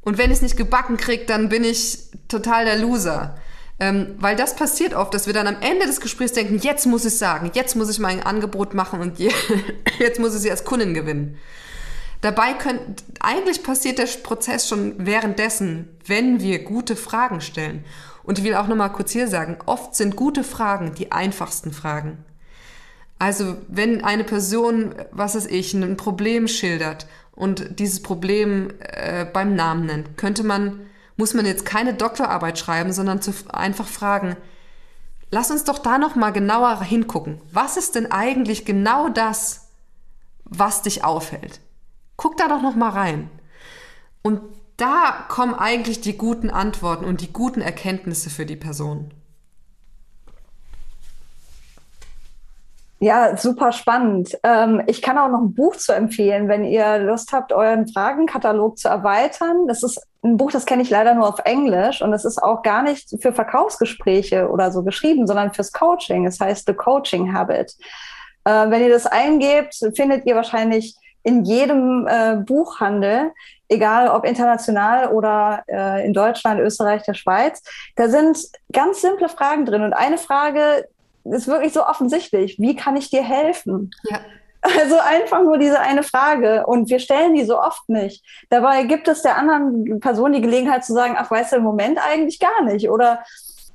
Und 0.00 0.18
wenn 0.18 0.30
ich 0.30 0.36
es 0.38 0.42
nicht 0.42 0.56
gebacken 0.56 0.96
kriege, 0.96 1.24
dann 1.26 1.48
bin 1.48 1.64
ich 1.64 1.98
total 2.28 2.64
der 2.64 2.78
Loser. 2.78 3.36
Ähm, 3.80 4.14
weil 4.18 4.36
das 4.36 4.54
passiert 4.54 4.94
oft, 4.94 5.12
dass 5.14 5.26
wir 5.26 5.34
dann 5.34 5.48
am 5.48 5.60
Ende 5.60 5.86
des 5.86 6.00
Gesprächs 6.00 6.32
denken, 6.32 6.58
jetzt 6.58 6.86
muss 6.86 7.04
ich 7.04 7.18
sagen, 7.18 7.50
jetzt 7.54 7.74
muss 7.74 7.90
ich 7.90 7.98
mein 7.98 8.22
Angebot 8.22 8.72
machen 8.72 9.00
und 9.00 9.18
je, 9.18 9.32
jetzt 9.98 10.20
muss 10.20 10.34
ich 10.34 10.42
sie 10.42 10.50
als 10.50 10.64
Kundin 10.64 10.94
gewinnen. 10.94 11.38
Dabei 12.20 12.54
können, 12.54 12.96
eigentlich 13.20 13.62
passiert 13.62 13.98
der 13.98 14.08
Prozess 14.22 14.68
schon 14.68 14.94
währenddessen, 15.04 15.98
wenn 16.06 16.40
wir 16.40 16.64
gute 16.64 16.96
Fragen 16.96 17.40
stellen. 17.40 17.84
Und 18.22 18.38
ich 18.38 18.44
will 18.44 18.54
auch 18.54 18.68
nochmal 18.68 18.92
kurz 18.92 19.10
hier 19.10 19.28
sagen, 19.28 19.58
oft 19.66 19.94
sind 19.94 20.16
gute 20.16 20.44
Fragen 20.44 20.94
die 20.94 21.12
einfachsten 21.12 21.72
Fragen. 21.72 22.24
Also 23.18 23.56
wenn 23.68 24.02
eine 24.02 24.24
Person, 24.24 24.94
was 25.10 25.34
weiß 25.34 25.46
ich, 25.46 25.74
ein 25.74 25.96
Problem 25.96 26.48
schildert 26.48 27.06
und 27.32 27.78
dieses 27.78 28.02
Problem 28.02 28.70
äh, 28.78 29.26
beim 29.26 29.54
Namen 29.54 29.86
nennt, 29.86 30.16
könnte 30.16 30.44
man 30.44 30.86
muss 31.16 31.34
man 31.34 31.46
jetzt 31.46 31.64
keine 31.64 31.94
Doktorarbeit 31.94 32.58
schreiben, 32.58 32.92
sondern 32.92 33.22
zu, 33.22 33.32
einfach 33.52 33.86
fragen, 33.86 34.36
lass 35.30 35.50
uns 35.50 35.64
doch 35.64 35.78
da 35.78 35.98
noch 35.98 36.14
mal 36.16 36.30
genauer 36.30 36.82
hingucken. 36.82 37.40
Was 37.52 37.76
ist 37.76 37.94
denn 37.94 38.10
eigentlich 38.10 38.64
genau 38.64 39.08
das, 39.08 39.68
was 40.44 40.82
dich 40.82 41.04
aufhält? 41.04 41.60
Guck 42.16 42.36
da 42.36 42.48
doch 42.48 42.62
noch 42.62 42.74
mal 42.74 42.90
rein. 42.90 43.30
Und 44.22 44.40
da 44.76 45.26
kommen 45.28 45.54
eigentlich 45.54 46.00
die 46.00 46.16
guten 46.16 46.50
Antworten 46.50 47.04
und 47.04 47.20
die 47.20 47.32
guten 47.32 47.60
Erkenntnisse 47.60 48.30
für 48.30 48.46
die 48.46 48.56
Person. 48.56 49.12
Ja, 53.00 53.36
super 53.36 53.72
spannend. 53.72 54.38
Ähm, 54.42 54.82
ich 54.86 55.02
kann 55.02 55.18
auch 55.18 55.28
noch 55.28 55.42
ein 55.42 55.52
Buch 55.52 55.76
zu 55.76 55.92
empfehlen, 55.92 56.48
wenn 56.48 56.64
ihr 56.64 56.98
Lust 56.98 57.32
habt, 57.32 57.52
euren 57.52 57.86
Fragenkatalog 57.86 58.78
zu 58.78 58.88
erweitern. 58.88 59.66
Das 59.68 59.82
ist 59.82 60.00
ein 60.24 60.36
Buch, 60.38 60.50
das 60.50 60.66
kenne 60.66 60.82
ich 60.82 60.90
leider 60.90 61.14
nur 61.14 61.28
auf 61.28 61.40
Englisch 61.44 62.00
und 62.00 62.12
es 62.12 62.24
ist 62.24 62.42
auch 62.42 62.62
gar 62.62 62.82
nicht 62.82 63.14
für 63.20 63.32
Verkaufsgespräche 63.32 64.48
oder 64.48 64.72
so 64.72 64.82
geschrieben, 64.82 65.26
sondern 65.26 65.52
fürs 65.52 65.72
Coaching. 65.72 66.26
Es 66.26 66.40
heißt 66.40 66.66
The 66.66 66.74
Coaching 66.74 67.34
Habit. 67.34 67.74
Äh, 68.44 68.70
wenn 68.70 68.82
ihr 68.82 68.88
das 68.88 69.06
eingebt, 69.06 69.74
findet 69.94 70.26
ihr 70.26 70.34
wahrscheinlich 70.34 70.96
in 71.22 71.44
jedem 71.44 72.06
äh, 72.06 72.36
Buchhandel, 72.36 73.32
egal 73.68 74.08
ob 74.08 74.24
international 74.24 75.08
oder 75.08 75.62
äh, 75.68 76.06
in 76.06 76.12
Deutschland, 76.12 76.60
Österreich, 76.60 77.02
der 77.02 77.14
Schweiz. 77.14 77.62
Da 77.96 78.08
sind 78.08 78.38
ganz 78.72 79.00
simple 79.00 79.28
Fragen 79.28 79.64
drin. 79.64 79.82
Und 79.82 79.94
eine 79.94 80.18
Frage 80.18 80.86
ist 81.24 81.48
wirklich 81.48 81.72
so 81.72 81.86
offensichtlich. 81.86 82.58
Wie 82.58 82.76
kann 82.76 82.96
ich 82.96 83.10
dir 83.10 83.22
helfen? 83.22 83.90
Ja. 84.04 84.20
Also 84.64 84.96
einfach 84.98 85.42
nur 85.42 85.58
diese 85.58 85.78
eine 85.78 86.02
Frage. 86.02 86.64
Und 86.66 86.88
wir 86.88 86.98
stellen 86.98 87.34
die 87.34 87.44
so 87.44 87.60
oft 87.60 87.86
nicht. 87.88 88.24
Dabei 88.48 88.84
gibt 88.84 89.08
es 89.08 89.20
der 89.20 89.36
anderen 89.36 90.00
Person 90.00 90.32
die 90.32 90.40
Gelegenheit 90.40 90.84
zu 90.84 90.94
sagen, 90.94 91.16
ach, 91.18 91.30
weißt 91.30 91.52
du, 91.52 91.56
im 91.56 91.64
Moment 91.64 91.98
eigentlich 92.02 92.40
gar 92.40 92.62
nicht. 92.64 92.88
Oder 92.88 93.22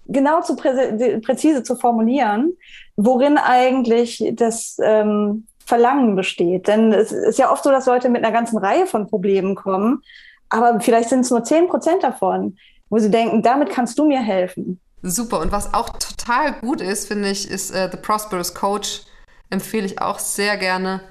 genau 0.07 0.41
zu 0.41 0.55
prä 0.55 1.19
präzise 1.19 1.61
zu 1.61 1.75
formulieren, 1.75 2.57
worin 2.97 3.37
eigentlich 3.37 4.31
das 4.33 4.77
ähm, 4.81 5.45
Verlangen 5.63 6.15
besteht. 6.15 6.67
Denn 6.67 6.91
es 6.91 7.11
ist 7.11 7.37
ja 7.37 7.51
oft 7.51 7.63
so, 7.63 7.69
dass 7.69 7.85
Leute 7.85 8.09
mit 8.09 8.23
einer 8.23 8.33
ganzen 8.33 8.57
Reihe 8.57 8.87
von 8.87 9.07
Problemen 9.07 9.53
kommen, 9.53 10.01
aber 10.49 10.79
vielleicht 10.79 11.09
sind 11.09 11.19
es 11.21 11.29
nur 11.29 11.43
zehn 11.43 11.67
Prozent 11.67 12.03
davon, 12.03 12.57
wo 12.89 12.97
sie 12.97 13.11
denken, 13.11 13.43
damit 13.43 13.69
kannst 13.69 13.99
du 13.99 14.07
mir 14.07 14.19
helfen. 14.19 14.79
Super. 15.03 15.39
Und 15.39 15.51
was 15.51 15.73
auch 15.73 15.89
total 15.89 16.53
gut 16.59 16.81
ist, 16.81 17.07
finde 17.07 17.29
ich, 17.29 17.49
ist 17.49 17.71
äh, 17.71 17.87
The 17.91 17.97
Prosperous 17.97 18.53
Coach 18.53 19.03
empfehle 19.49 19.85
ich 19.85 20.01
auch 20.01 20.19
sehr 20.19 20.57
gerne. 20.57 21.01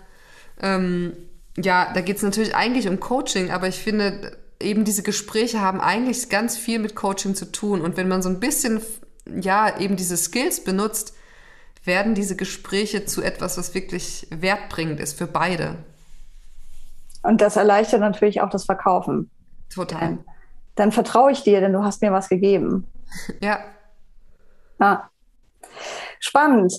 Ähm, 0.61 1.17
ja, 1.57 1.93
da 1.93 2.01
geht 2.01 2.17
es 2.17 2.23
natürlich 2.23 2.55
eigentlich 2.55 2.89
um 2.89 3.01
Coaching, 3.01 3.51
aber 3.51 3.69
ich 3.69 3.79
finde, 3.79 4.37
eben 4.61 4.85
diese 4.85 5.03
Gespräche 5.03 5.61
haben 5.61 5.81
eigentlich 5.81 6.29
ganz 6.29 6.57
viel 6.57 6.79
mit 6.79 6.95
Coaching 6.95 7.35
zu 7.35 7.51
tun. 7.51 7.81
Und 7.81 7.97
wenn 7.97 8.09
man 8.09 8.23
so 8.23 8.29
ein 8.29 8.41
bisschen, 8.41 8.81
ja, 9.27 9.79
eben 9.79 9.97
diese 9.97 10.17
Skills 10.17 10.63
benutzt, 10.63 11.15
werden 11.85 12.15
diese 12.15 12.37
Gespräche 12.37 13.07
zu 13.07 13.23
etwas, 13.23 13.57
was 13.57 13.75
wirklich 13.75 14.27
wertbringend 14.31 15.01
ist 15.01 15.17
für 15.17 15.27
beide. 15.27 15.77
Und 17.23 17.41
das 17.41 17.57
erleichtert 17.57 18.01
natürlich 18.01 18.41
auch 18.41 18.51
das 18.51 18.65
Verkaufen. 18.65 19.31
Total. 19.73 20.01
Dann, 20.01 20.25
dann 20.77 20.93
vertraue 20.93 21.33
ich 21.33 21.43
dir, 21.43 21.61
denn 21.61 21.73
du 21.73 21.83
hast 21.83 22.03
mir 22.03 22.13
was 22.13 22.29
gegeben. 22.29 22.87
Ja. 23.41 23.61
Ja. 24.79 25.11
Spannend. 26.21 26.73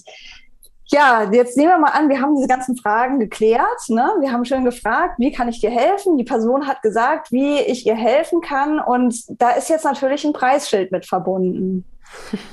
Ja, 0.91 1.29
jetzt 1.31 1.55
nehmen 1.55 1.69
wir 1.69 1.77
mal 1.77 1.91
an, 1.91 2.09
wir 2.09 2.19
haben 2.19 2.35
diese 2.35 2.47
ganzen 2.47 2.75
Fragen 2.75 3.19
geklärt. 3.19 3.89
Ne? 3.89 4.11
Wir 4.21 4.31
haben 4.31 4.43
schön 4.43 4.65
gefragt, 4.65 5.19
wie 5.19 5.31
kann 5.31 5.47
ich 5.47 5.61
dir 5.61 5.69
helfen? 5.69 6.17
Die 6.17 6.23
Person 6.23 6.65
hat 6.67 6.81
gesagt, 6.81 7.31
wie 7.31 7.59
ich 7.59 7.85
ihr 7.85 7.95
helfen 7.95 8.41
kann. 8.41 8.79
Und 8.79 9.23
da 9.39 9.51
ist 9.51 9.69
jetzt 9.69 9.85
natürlich 9.85 10.25
ein 10.25 10.33
Preisschild 10.33 10.91
mit 10.91 11.05
verbunden. 11.05 11.85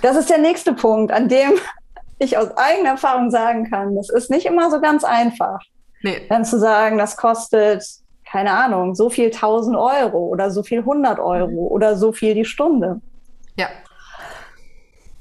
Das 0.03 0.17
ist 0.17 0.29
der 0.29 0.39
nächste 0.39 0.75
Punkt, 0.75 1.13
an 1.13 1.29
dem 1.29 1.53
ich 2.19 2.37
aus 2.37 2.55
eigener 2.59 2.91
Erfahrung 2.91 3.31
sagen 3.31 3.71
kann, 3.71 3.97
das 3.97 4.11
ist 4.11 4.31
nicht 4.31 4.45
immer 4.45 4.71
so 4.71 4.81
ganz 4.81 5.03
einfach. 5.03 5.61
Nee. 6.03 6.27
Dann 6.29 6.45
zu 6.45 6.59
sagen, 6.59 6.99
das 6.99 7.17
kostet, 7.17 7.83
keine 8.31 8.51
Ahnung, 8.51 8.95
so 8.95 9.09
viel 9.09 9.27
1000 9.27 9.79
Euro 9.79 10.19
oder 10.27 10.51
so 10.51 10.63
viel 10.63 10.81
100 10.81 11.19
Euro 11.19 11.69
oder 11.69 11.97
so 11.97 12.13
viel 12.13 12.35
die 12.35 12.45
Stunde. 12.45 13.01
Ja, 13.59 13.69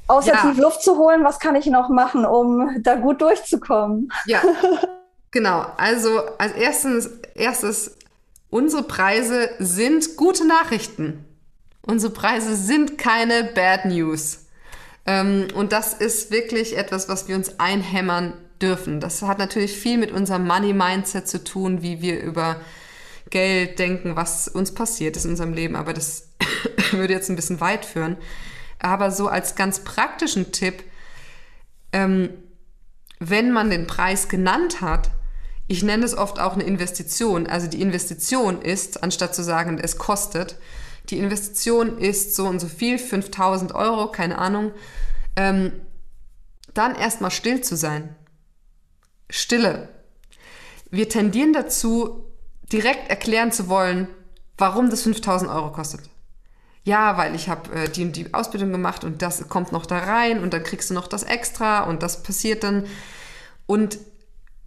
außer 0.08 0.34
ja. 0.34 0.42
tief 0.42 0.58
Luft 0.58 0.84
zu 0.84 0.98
holen, 0.98 1.24
was 1.24 1.40
kann 1.40 1.56
ich 1.56 1.66
noch 1.68 1.90
machen, 1.90 2.26
um 2.26 2.82
da 2.82 2.96
gut 2.96 3.22
durchzukommen? 3.22 4.12
Ja, 4.26 4.42
genau. 5.32 5.66
Also 5.78 6.22
als 6.38 6.54
erstes, 6.54 7.10
erstes, 7.34 7.98
unsere 8.50 8.84
Preise 8.84 9.50
sind 9.60 10.18
gute 10.18 10.48
Nachrichten. 10.48 11.26
Unsere 11.82 12.14
Preise 12.14 12.56
sind 12.56 12.98
keine 12.98 13.44
Bad 13.44 13.86
News. 13.86 14.46
Ähm, 15.06 15.48
und 15.56 15.72
das 15.72 15.94
ist 15.94 16.32
wirklich 16.32 16.78
etwas, 16.78 17.10
was 17.10 17.28
wir 17.28 17.36
uns 17.36 17.60
einhämmern 17.60 18.34
dürfen. 18.62 19.00
Das 19.00 19.22
hat 19.22 19.38
natürlich 19.38 19.74
viel 19.74 19.98
mit 19.98 20.12
unserem 20.12 20.48
Money-Mindset 20.48 21.28
zu 21.28 21.44
tun, 21.44 21.82
wie 21.82 22.02
wir 22.02 22.22
über 22.22 22.58
Geld 23.30 23.80
denken, 23.80 24.16
was 24.16 24.48
uns 24.48 24.74
passiert 24.74 25.16
ist 25.18 25.26
in 25.26 25.32
unserem 25.32 25.54
Leben. 25.54 25.76
Aber 25.76 25.94
das 25.94 26.30
würde 26.92 27.14
jetzt 27.14 27.30
ein 27.30 27.36
bisschen 27.36 27.60
weit 27.60 27.86
führen. 27.86 28.18
Aber 28.80 29.12
so 29.12 29.28
als 29.28 29.56
ganz 29.56 29.80
praktischen 29.80 30.52
Tipp, 30.52 30.84
ähm, 31.92 32.30
wenn 33.20 33.52
man 33.52 33.70
den 33.70 33.88
Preis 33.88 34.28
genannt 34.28 34.82
hat, 34.82 35.10
ich 35.68 35.82
nenne 35.82 36.06
es 36.06 36.16
oft 36.16 36.40
auch 36.40 36.54
eine 36.54 36.64
Investition. 36.64 37.48
Also 37.48 37.68
die 37.68 37.82
Investition 37.82 38.62
ist, 38.62 39.02
anstatt 39.02 39.34
zu 39.34 39.44
sagen, 39.44 39.80
es 39.82 39.98
kostet, 39.98 40.58
die 41.10 41.18
Investition 41.18 41.98
ist 41.98 42.36
so 42.36 42.46
und 42.48 42.60
so 42.60 42.68
viel, 42.68 43.00
5000 43.00 43.74
Euro, 43.74 44.12
keine 44.12 44.38
Ahnung, 44.38 44.72
ähm, 45.36 45.72
dann 46.74 46.96
erstmal 46.96 47.32
still 47.32 47.62
zu 47.62 47.76
sein. 47.76 48.16
Stille. 49.30 49.90
Wir 50.92 51.10
tendieren 51.10 51.54
dazu, 51.54 52.26
direkt 52.72 53.10
erklären 53.10 53.52
zu 53.52 53.70
wollen, 53.70 54.08
warum 54.58 54.90
das 54.90 55.04
5000 55.04 55.50
Euro 55.50 55.72
kostet 55.72 56.02
ja, 56.86 57.18
weil 57.18 57.36
ich 57.36 57.50
habe 57.50 57.74
äh, 57.74 57.90
die 57.90 58.04
und 58.06 58.16
die 58.16 58.34
Ausbildung 58.34 58.72
gemacht 58.72 59.04
und 59.04 59.22
das 59.22 59.50
kommt 59.50 59.72
noch 59.72 59.88
da 59.88 59.98
rein 59.98 60.42
und 60.42 60.54
dann 60.54 60.64
kriegst 60.64 60.92
du 60.92 60.94
noch 60.94 61.08
das 61.08 61.24
extra 61.24 61.82
und 61.82 62.04
das 62.04 62.24
passiert 62.24 62.64
dann. 62.64 62.86
Und 63.66 63.98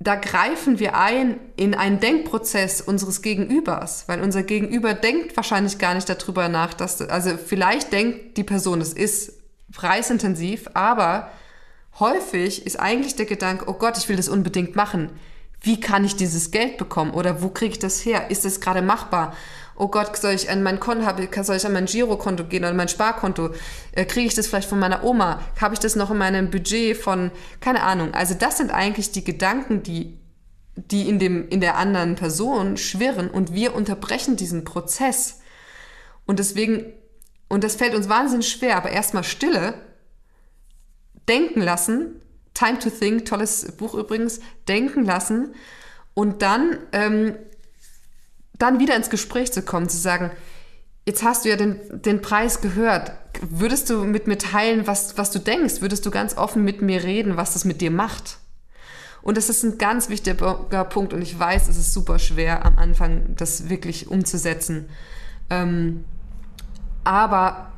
da 0.00 0.16
greifen 0.16 0.80
wir 0.80 0.96
ein 0.96 1.38
in 1.56 1.74
einen 1.74 2.00
Denkprozess 2.00 2.80
unseres 2.80 3.22
Gegenübers, 3.22 4.04
weil 4.08 4.20
unser 4.20 4.42
Gegenüber 4.42 4.94
denkt 4.94 5.36
wahrscheinlich 5.36 5.78
gar 5.78 5.94
nicht 5.94 6.08
darüber 6.08 6.48
nach, 6.48 6.74
dass, 6.74 7.00
also 7.00 7.36
vielleicht 7.36 7.92
denkt 7.92 8.36
die 8.36 8.44
Person, 8.44 8.80
es 8.80 8.92
ist 8.92 9.34
preisintensiv, 9.72 10.68
aber 10.74 11.30
häufig 12.00 12.66
ist 12.66 12.80
eigentlich 12.80 13.14
der 13.14 13.26
Gedanke, 13.26 13.68
oh 13.68 13.74
Gott, 13.74 13.96
ich 13.96 14.08
will 14.08 14.16
das 14.16 14.28
unbedingt 14.28 14.74
machen. 14.74 15.10
Wie 15.60 15.80
kann 15.80 16.04
ich 16.04 16.16
dieses 16.16 16.50
Geld 16.50 16.78
bekommen? 16.78 17.12
Oder 17.12 17.42
wo 17.42 17.48
kriege 17.48 17.72
ich 17.72 17.78
das 17.78 18.04
her? 18.04 18.30
Ist 18.30 18.44
das 18.44 18.60
gerade 18.60 18.82
machbar? 18.82 19.34
oh 19.78 19.88
Gott, 19.88 20.16
soll 20.16 20.32
ich 20.32 20.50
an 20.50 20.62
mein 20.62 20.80
Konto, 20.80 21.04
soll 21.42 21.56
ich 21.56 21.64
an 21.64 21.72
mein 21.72 21.86
Girokonto 21.86 22.44
gehen 22.44 22.64
oder 22.64 22.74
mein 22.74 22.88
Sparkonto? 22.88 23.50
Äh, 23.92 24.04
Kriege 24.04 24.26
ich 24.26 24.34
das 24.34 24.48
vielleicht 24.48 24.68
von 24.68 24.78
meiner 24.78 25.04
Oma? 25.04 25.40
Habe 25.60 25.74
ich 25.74 25.80
das 25.80 25.94
noch 25.94 26.10
in 26.10 26.18
meinem 26.18 26.50
Budget 26.50 26.96
von, 26.96 27.30
keine 27.60 27.82
Ahnung. 27.82 28.12
Also 28.12 28.34
das 28.34 28.58
sind 28.58 28.72
eigentlich 28.72 29.12
die 29.12 29.24
Gedanken, 29.24 29.82
die 29.82 30.18
die 30.76 31.08
in, 31.08 31.18
dem, 31.18 31.48
in 31.48 31.60
der 31.60 31.76
anderen 31.76 32.14
Person 32.14 32.76
schwirren 32.76 33.28
und 33.28 33.52
wir 33.52 33.74
unterbrechen 33.74 34.36
diesen 34.36 34.62
Prozess. 34.62 35.40
Und 36.24 36.38
deswegen, 36.38 36.92
und 37.48 37.64
das 37.64 37.74
fällt 37.74 37.96
uns 37.96 38.08
wahnsinnig 38.08 38.48
schwer, 38.48 38.76
aber 38.76 38.90
erstmal 38.90 39.24
Stille, 39.24 39.74
denken 41.28 41.60
lassen, 41.60 42.17
Time 42.58 42.78
to 42.80 42.90
Think, 42.90 43.24
tolles 43.24 43.72
Buch 43.76 43.94
übrigens, 43.94 44.40
denken 44.66 45.04
lassen 45.04 45.54
und 46.14 46.42
dann, 46.42 46.78
ähm, 46.90 47.36
dann 48.54 48.80
wieder 48.80 48.96
ins 48.96 49.10
Gespräch 49.10 49.52
zu 49.52 49.62
kommen, 49.62 49.88
zu 49.88 49.96
sagen, 49.96 50.32
jetzt 51.06 51.22
hast 51.22 51.44
du 51.44 51.50
ja 51.50 51.56
den, 51.56 51.78
den 52.02 52.20
Preis 52.20 52.60
gehört. 52.60 53.12
Würdest 53.48 53.90
du 53.90 54.04
mit 54.04 54.26
mir 54.26 54.38
teilen, 54.38 54.88
was, 54.88 55.16
was 55.16 55.30
du 55.30 55.38
denkst? 55.38 55.80
Würdest 55.80 56.04
du 56.04 56.10
ganz 56.10 56.36
offen 56.36 56.64
mit 56.64 56.82
mir 56.82 57.04
reden, 57.04 57.36
was 57.36 57.52
das 57.52 57.64
mit 57.64 57.80
dir 57.80 57.92
macht? 57.92 58.38
Und 59.22 59.36
das 59.36 59.48
ist 59.48 59.62
ein 59.62 59.78
ganz 59.78 60.08
wichtiger 60.08 60.84
Punkt 60.84 61.12
und 61.12 61.22
ich 61.22 61.38
weiß, 61.38 61.68
es 61.68 61.76
ist 61.76 61.92
super 61.92 62.18
schwer 62.18 62.64
am 62.64 62.76
Anfang, 62.76 63.36
das 63.36 63.68
wirklich 63.68 64.08
umzusetzen. 64.08 64.88
Ähm, 65.48 66.04
aber, 67.04 67.72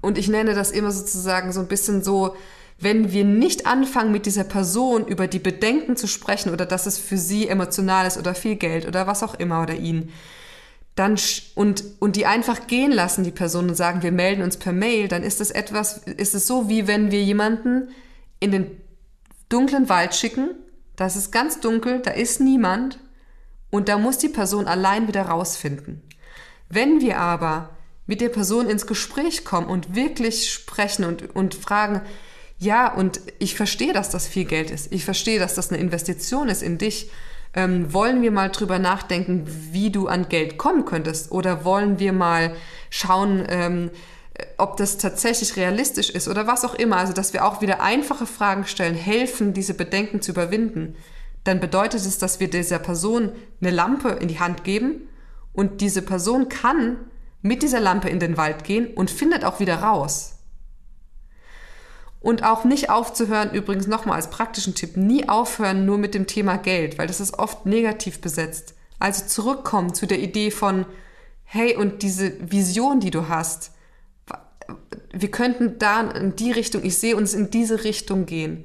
und 0.00 0.18
ich 0.18 0.28
nenne 0.28 0.54
das 0.54 0.72
immer 0.72 0.90
sozusagen 0.90 1.52
so 1.52 1.60
ein 1.60 1.68
bisschen 1.68 2.02
so, 2.02 2.36
wenn 2.84 3.12
wir 3.12 3.24
nicht 3.24 3.66
anfangen, 3.66 4.12
mit 4.12 4.26
dieser 4.26 4.44
Person 4.44 5.06
über 5.06 5.26
die 5.26 5.38
Bedenken 5.38 5.96
zu 5.96 6.06
sprechen 6.06 6.52
oder 6.52 6.66
dass 6.66 6.86
es 6.86 6.98
für 6.98 7.16
sie 7.16 7.48
emotional 7.48 8.06
ist 8.06 8.18
oder 8.18 8.34
viel 8.34 8.56
Geld 8.56 8.86
oder 8.86 9.06
was 9.06 9.22
auch 9.22 9.34
immer 9.34 9.62
oder 9.62 9.74
ihn, 9.74 10.12
dann 10.94 11.16
und, 11.56 11.82
und 11.98 12.14
die 12.14 12.26
einfach 12.26 12.68
gehen 12.68 12.92
lassen, 12.92 13.24
die 13.24 13.32
Person, 13.32 13.68
und 13.68 13.74
sagen, 13.74 14.02
wir 14.02 14.12
melden 14.12 14.42
uns 14.42 14.58
per 14.58 14.72
Mail, 14.72 15.08
dann 15.08 15.24
ist 15.24 15.40
es 15.40 15.50
etwas, 15.50 15.98
ist 15.98 16.34
es 16.34 16.46
so, 16.46 16.68
wie 16.68 16.86
wenn 16.86 17.10
wir 17.10 17.22
jemanden 17.22 17.88
in 18.38 18.52
den 18.52 18.70
dunklen 19.48 19.88
Wald 19.88 20.14
schicken, 20.14 20.50
das 20.94 21.16
ist 21.16 21.32
ganz 21.32 21.58
dunkel, 21.58 22.00
da 22.00 22.12
ist 22.12 22.40
niemand 22.40 23.00
und 23.70 23.88
da 23.88 23.98
muss 23.98 24.18
die 24.18 24.28
Person 24.28 24.68
allein 24.68 25.08
wieder 25.08 25.22
rausfinden. 25.22 26.02
Wenn 26.68 27.00
wir 27.00 27.18
aber 27.18 27.70
mit 28.06 28.20
der 28.20 28.28
Person 28.28 28.68
ins 28.68 28.86
Gespräch 28.86 29.44
kommen 29.44 29.66
und 29.66 29.96
wirklich 29.96 30.52
sprechen 30.52 31.04
und, 31.04 31.34
und 31.34 31.54
fragen, 31.54 32.02
ja, 32.64 32.92
und 32.92 33.20
ich 33.38 33.54
verstehe, 33.54 33.92
dass 33.92 34.10
das 34.10 34.26
viel 34.26 34.44
Geld 34.44 34.70
ist. 34.70 34.92
Ich 34.92 35.04
verstehe, 35.04 35.38
dass 35.38 35.54
das 35.54 35.70
eine 35.70 35.80
Investition 35.80 36.48
ist 36.48 36.62
in 36.62 36.78
dich. 36.78 37.10
Ähm, 37.54 37.92
wollen 37.92 38.22
wir 38.22 38.32
mal 38.32 38.50
drüber 38.50 38.78
nachdenken, 38.78 39.44
wie 39.70 39.90
du 39.90 40.08
an 40.08 40.28
Geld 40.28 40.56
kommen 40.58 40.84
könntest? 40.84 41.30
Oder 41.30 41.64
wollen 41.64 41.98
wir 41.98 42.12
mal 42.12 42.56
schauen, 42.90 43.44
ähm, 43.48 43.90
ob 44.56 44.76
das 44.78 44.98
tatsächlich 44.98 45.56
realistisch 45.56 46.10
ist 46.10 46.26
oder 46.26 46.46
was 46.46 46.64
auch 46.64 46.74
immer, 46.74 46.96
also 46.96 47.12
dass 47.12 47.32
wir 47.32 47.44
auch 47.44 47.60
wieder 47.60 47.80
einfache 47.80 48.26
Fragen 48.26 48.66
stellen, 48.66 48.94
helfen, 48.94 49.52
diese 49.52 49.74
Bedenken 49.74 50.22
zu 50.22 50.32
überwinden, 50.32 50.96
dann 51.44 51.60
bedeutet 51.60 52.00
es, 52.00 52.18
dass 52.18 52.40
wir 52.40 52.50
dieser 52.50 52.80
Person 52.80 53.30
eine 53.60 53.70
Lampe 53.70 54.08
in 54.08 54.28
die 54.28 54.40
Hand 54.40 54.64
geben 54.64 55.08
und 55.52 55.80
diese 55.80 56.02
Person 56.02 56.48
kann 56.48 56.96
mit 57.42 57.62
dieser 57.62 57.80
Lampe 57.80 58.08
in 58.08 58.18
den 58.18 58.36
Wald 58.36 58.64
gehen 58.64 58.88
und 58.94 59.10
findet 59.10 59.44
auch 59.44 59.60
wieder 59.60 59.76
raus. 59.76 60.33
Und 62.24 62.42
auch 62.42 62.64
nicht 62.64 62.88
aufzuhören, 62.88 63.52
übrigens 63.52 63.86
nochmal 63.86 64.16
als 64.16 64.30
praktischen 64.30 64.74
Tipp, 64.74 64.96
nie 64.96 65.28
aufhören 65.28 65.84
nur 65.84 65.98
mit 65.98 66.14
dem 66.14 66.26
Thema 66.26 66.56
Geld, 66.56 66.96
weil 66.96 67.06
das 67.06 67.20
ist 67.20 67.38
oft 67.38 67.66
negativ 67.66 68.22
besetzt. 68.22 68.74
Also 68.98 69.26
zurückkommen 69.26 69.92
zu 69.92 70.06
der 70.06 70.18
Idee 70.18 70.50
von, 70.50 70.86
hey, 71.42 71.76
und 71.76 72.02
diese 72.02 72.32
Vision, 72.50 72.98
die 72.98 73.10
du 73.10 73.28
hast, 73.28 73.72
wir 75.12 75.30
könnten 75.30 75.78
da 75.78 76.00
in 76.00 76.34
die 76.34 76.50
Richtung, 76.50 76.82
ich 76.82 76.96
sehe 76.96 77.14
uns 77.14 77.34
in 77.34 77.50
diese 77.50 77.84
Richtung 77.84 78.24
gehen. 78.24 78.64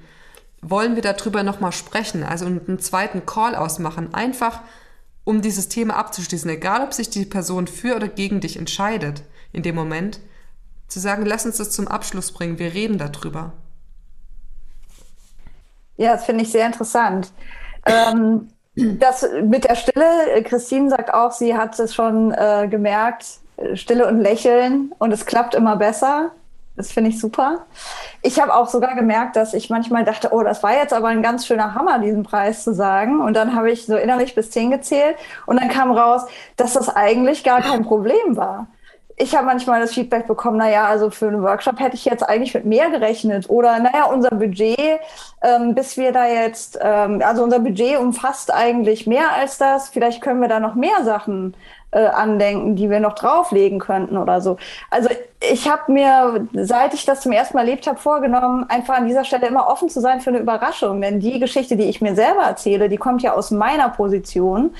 Wollen 0.61 0.95
wir 0.95 1.03
darüber 1.03 1.43
nochmal 1.43 1.73
sprechen, 1.73 2.23
also 2.23 2.45
einen 2.45 2.79
zweiten 2.79 3.25
Call 3.25 3.55
ausmachen, 3.55 4.13
einfach 4.13 4.61
um 5.25 5.41
dieses 5.41 5.67
Thema 5.67 5.97
abzuschließen, 5.97 6.49
egal 6.49 6.81
ob 6.81 6.93
sich 6.93 7.09
die 7.09 7.25
Person 7.25 7.67
für 7.67 7.97
oder 7.97 8.07
gegen 8.07 8.39
dich 8.39 8.55
entscheidet 8.55 9.23
in 9.51 9.63
dem 9.63 9.75
Moment, 9.75 10.21
zu 10.89 10.99
sagen, 10.99 11.25
lass 11.25 11.45
uns 11.45 11.57
das 11.57 11.71
zum 11.71 11.87
Abschluss 11.87 12.31
bringen, 12.31 12.59
wir 12.59 12.73
reden 12.73 12.97
darüber. 12.97 13.53
Ja, 15.97 16.13
das 16.13 16.25
finde 16.25 16.43
ich 16.43 16.51
sehr 16.51 16.65
interessant. 16.65 17.31
Ähm, 17.85 18.49
das 18.75 19.27
mit 19.43 19.65
der 19.65 19.75
Stille, 19.75 20.43
Christine 20.43 20.89
sagt 20.89 21.13
auch, 21.13 21.31
sie 21.31 21.55
hat 21.55 21.77
es 21.79 21.93
schon 21.93 22.31
äh, 22.31 22.67
gemerkt, 22.69 23.25
Stille 23.73 24.07
und 24.07 24.19
Lächeln 24.21 24.93
und 24.99 25.11
es 25.11 25.25
klappt 25.25 25.55
immer 25.55 25.75
besser. 25.75 26.31
Das 26.77 26.93
finde 26.93 27.09
ich 27.09 27.19
super. 27.19 27.65
Ich 28.21 28.39
habe 28.39 28.55
auch 28.55 28.69
sogar 28.69 28.95
gemerkt, 28.95 29.35
dass 29.35 29.53
ich 29.53 29.69
manchmal 29.69 30.05
dachte, 30.05 30.29
oh, 30.31 30.43
das 30.43 30.63
war 30.63 30.73
jetzt 30.73 30.93
aber 30.93 31.09
ein 31.09 31.21
ganz 31.21 31.45
schöner 31.45 31.75
Hammer, 31.75 31.99
diesen 31.99 32.23
Preis 32.23 32.63
zu 32.63 32.73
sagen. 32.73 33.19
Und 33.19 33.33
dann 33.33 33.53
habe 33.53 33.69
ich 33.69 33.85
so 33.85 33.97
innerlich 33.97 34.33
bis 34.33 34.49
zehn 34.51 34.71
gezählt 34.71 35.17
und 35.45 35.59
dann 35.59 35.67
kam 35.67 35.91
raus, 35.91 36.21
dass 36.55 36.73
das 36.73 36.87
eigentlich 36.87 37.43
gar 37.43 37.59
kein 37.61 37.83
Problem 37.83 38.37
war. 38.37 38.67
Ich 39.21 39.35
habe 39.35 39.45
manchmal 39.45 39.81
das 39.81 39.93
Feedback 39.93 40.27
bekommen, 40.27 40.55
naja, 40.55 40.85
also 40.85 41.09
für 41.09 41.27
einen 41.27 41.43
Workshop 41.43 41.77
hätte 41.81 41.95
ich 41.95 42.05
jetzt 42.05 42.23
eigentlich 42.23 42.53
mit 42.53 42.63
mehr 42.63 42.89
gerechnet. 42.89 43.49
Oder 43.49 43.77
naja, 43.79 44.05
unser 44.05 44.29
Budget, 44.29 44.79
ähm, 45.41 45.75
bis 45.75 45.97
wir 45.97 46.13
da 46.13 46.25
jetzt, 46.25 46.79
ähm, 46.81 47.21
also 47.21 47.43
unser 47.43 47.59
Budget 47.59 47.97
umfasst 47.97 48.53
eigentlich 48.53 49.07
mehr 49.07 49.33
als 49.33 49.57
das. 49.57 49.89
Vielleicht 49.89 50.21
können 50.21 50.39
wir 50.39 50.47
da 50.47 50.61
noch 50.61 50.73
mehr 50.73 51.03
Sachen 51.03 51.53
äh, 51.91 52.05
andenken, 52.05 52.77
die 52.77 52.89
wir 52.89 53.01
noch 53.01 53.13
drauflegen 53.13 53.79
könnten 53.79 54.15
oder 54.15 54.39
so. 54.39 54.57
Also 54.89 55.09
ich 55.41 55.69
habe 55.69 55.91
mir, 55.91 56.47
seit 56.53 56.93
ich 56.93 57.05
das 57.05 57.21
zum 57.21 57.31
ersten 57.31 57.55
Mal 57.55 57.61
erlebt 57.61 57.87
habe, 57.87 57.99
vorgenommen, 57.99 58.65
einfach 58.69 58.97
an 58.97 59.07
dieser 59.07 59.23
Stelle 59.23 59.47
immer 59.47 59.67
offen 59.67 59.89
zu 59.89 59.99
sein 59.99 60.21
für 60.21 60.29
eine 60.29 60.39
Überraschung. 60.39 61.01
Denn 61.01 61.19
die 61.19 61.39
Geschichte, 61.39 61.75
die 61.75 61.85
ich 61.89 62.01
mir 62.01 62.15
selber 62.15 62.43
erzähle, 62.43 62.89
die 62.89 62.97
kommt 62.97 63.21
ja 63.21 63.33
aus 63.33 63.51
meiner 63.51 63.89
Position 63.89 64.75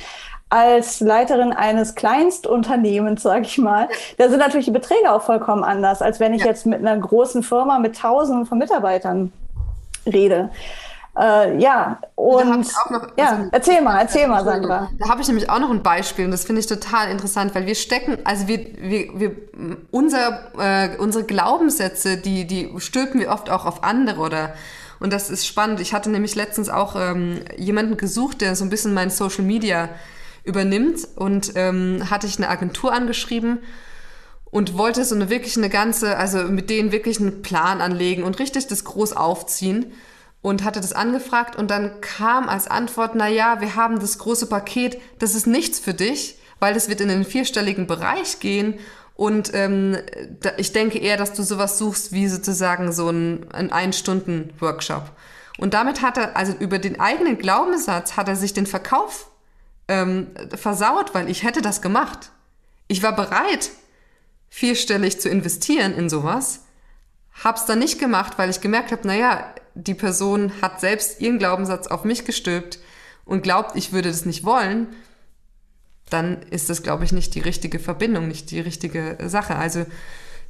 als 0.50 1.00
Leiterin 1.00 1.54
eines 1.54 1.96
Kleinstunternehmens, 1.96 3.22
sage 3.22 3.44
ich 3.44 3.58
mal, 3.60 3.88
da 4.18 4.30
sind 4.30 4.40
natürlich 4.40 4.66
die 4.66 4.72
Beträge 4.72 5.12
auch 5.12 5.22
vollkommen 5.22 5.64
anders, 5.64 6.02
als 6.02 6.20
wenn 6.20 6.34
ich 6.34 6.42
ja. 6.42 6.48
jetzt 6.48 6.66
mit 6.66 6.80
einer 6.80 6.98
großen 6.98 7.44
Firma 7.44 7.80
mit 7.80 7.98
Tausenden 7.98 8.46
von 8.46 8.58
Mitarbeitern 8.58 9.32
rede. 10.06 10.50
Äh, 11.18 11.58
ja, 11.60 12.00
und 12.16 12.62
noch, 12.90 13.08
ja, 13.18 13.32
also, 13.32 13.50
erzähl 13.52 13.82
mal, 13.82 14.00
erzähl 14.00 14.28
mal, 14.28 14.44
Sandra. 14.44 14.90
Da 15.00 15.10
habe 15.10 15.22
ich 15.22 15.28
nämlich 15.28 15.50
auch 15.50 15.60
noch 15.60 15.70
ein 15.70 15.84
Beispiel 15.84 16.26
und 16.26 16.32
das 16.32 16.46
finde 16.46 16.62
ich 16.62 16.68
total 16.68 17.10
interessant, 17.10 17.54
weil 17.56 17.66
wir 17.66 17.76
stecken, 17.76 18.20
also 18.24 18.48
wir, 18.48 18.60
wir, 18.78 19.20
wir 19.20 19.36
unser, 19.92 20.52
äh, 20.58 20.98
unsere 20.98 21.26
Glaubenssätze, 21.26 22.18
die, 22.18 22.48
die 22.48 22.74
stülpen 22.78 23.20
wir 23.20 23.32
oft 23.32 23.50
auch 23.50 23.66
auf 23.66 23.84
andere 23.84 24.22
oder 24.22 24.54
und 25.02 25.14
das 25.14 25.30
ist 25.30 25.48
spannend. 25.48 25.80
Ich 25.80 25.94
hatte 25.94 26.10
nämlich 26.10 26.36
letztens 26.36 26.70
auch 26.70 26.96
ähm, 26.96 27.40
jemanden 27.58 27.98
gesucht, 27.98 28.42
der 28.42 28.56
so 28.56 28.66
ein 28.66 28.70
bisschen 28.70 28.94
mein 28.94 29.10
Social 29.10 29.46
Media 29.46 29.90
übernimmt 30.44 31.08
und 31.16 31.54
ähm, 31.56 32.10
hatte 32.10 32.28
ich 32.28 32.38
eine 32.38 32.50
Agentur 32.50 32.94
angeschrieben 32.94 33.60
und 34.46 34.78
wollte 34.78 35.06
so 35.06 35.16
eine 35.16 35.30
wirklich 35.30 35.58
eine 35.58 35.70
ganze, 35.70 36.18
also 36.18 36.40
mit 36.44 36.70
denen 36.70 36.92
wirklich 36.92 37.20
einen 37.20 37.42
Plan 37.42 37.82
anlegen 37.82 38.24
und 38.24 38.40
richtig 38.40 38.68
das 38.68 38.84
groß 38.84 39.14
aufziehen 39.14 39.94
und 40.42 40.64
hatte 40.64 40.82
das 40.82 40.94
angefragt 40.94 41.56
und 41.56 41.70
dann 41.70 42.02
kam 42.02 42.50
als 42.50 42.68
Antwort, 42.68 43.12
na 43.16 43.28
ja, 43.28 43.62
wir 43.62 43.76
haben 43.76 44.00
das 44.00 44.18
große 44.18 44.48
Paket, 44.48 45.00
das 45.20 45.36
ist 45.36 45.48
nichts 45.48 45.80
für 45.80 45.94
dich, 45.94 46.38
weil 46.60 46.76
es 46.76 46.90
wird 46.90 47.02
in 47.02 47.10
den 47.10 47.26
vierstelligen 47.26 47.88
Bereich 47.88 48.40
gehen 48.40 48.80
und 49.20 49.54
ähm, 49.54 49.98
da, 50.40 50.52
ich 50.56 50.72
denke 50.72 50.98
eher, 50.98 51.18
dass 51.18 51.34
du 51.34 51.44
sowas 51.44 51.78
suchst 51.78 52.14
wie 52.14 52.28
sozusagen 52.30 52.94
so 52.94 53.10
ein, 53.10 53.52
ein 53.52 53.70
Ein-Stunden-Workshop. 53.70 55.12
Und 55.58 55.74
damit 55.74 56.02
hat 56.02 56.18
er, 56.18 56.38
also 56.38 56.54
über 56.54 56.80
den 56.80 57.02
eigenen 57.02 57.38
Glaubenssatz 57.38 58.16
hat 58.16 58.30
er 58.30 58.38
sich 58.38 58.54
den 58.54 58.66
Verkauf 58.66 59.30
ähm, 59.90 60.28
versaut, 60.56 61.14
weil 61.14 61.30
ich 61.30 61.44
hätte 61.44 61.62
das 61.62 61.82
gemacht. 61.82 62.32
Ich 62.88 63.04
war 63.04 63.16
bereit, 63.16 63.72
vierstellig 64.50 65.20
zu 65.20 65.30
investieren 65.30 65.94
in 65.94 66.10
sowas, 66.10 66.62
hab's 67.44 67.66
dann 67.66 67.80
nicht 67.80 68.00
gemacht, 68.00 68.38
weil 68.38 68.50
ich 68.50 68.62
gemerkt 68.62 68.92
habe, 68.92 69.06
naja, 69.08 69.54
die 69.74 69.94
Person 69.94 70.52
hat 70.62 70.80
selbst 70.80 71.22
ihren 71.22 71.40
Glaubenssatz 71.40 71.88
auf 71.88 72.04
mich 72.04 72.26
gestülpt 72.26 72.80
und 73.26 73.44
glaubt, 73.44 73.76
ich 73.76 73.92
würde 73.92 74.10
das 74.10 74.26
nicht 74.26 74.44
wollen, 74.44 74.88
dann 76.10 76.42
ist 76.50 76.70
das, 76.70 76.82
glaube 76.82 77.04
ich, 77.04 77.12
nicht 77.12 77.36
die 77.36 77.40
richtige 77.40 77.80
Verbindung, 77.80 78.28
nicht 78.28 78.52
die 78.52 78.60
richtige 78.60 79.18
Sache. 79.28 79.56
Also 79.56 79.86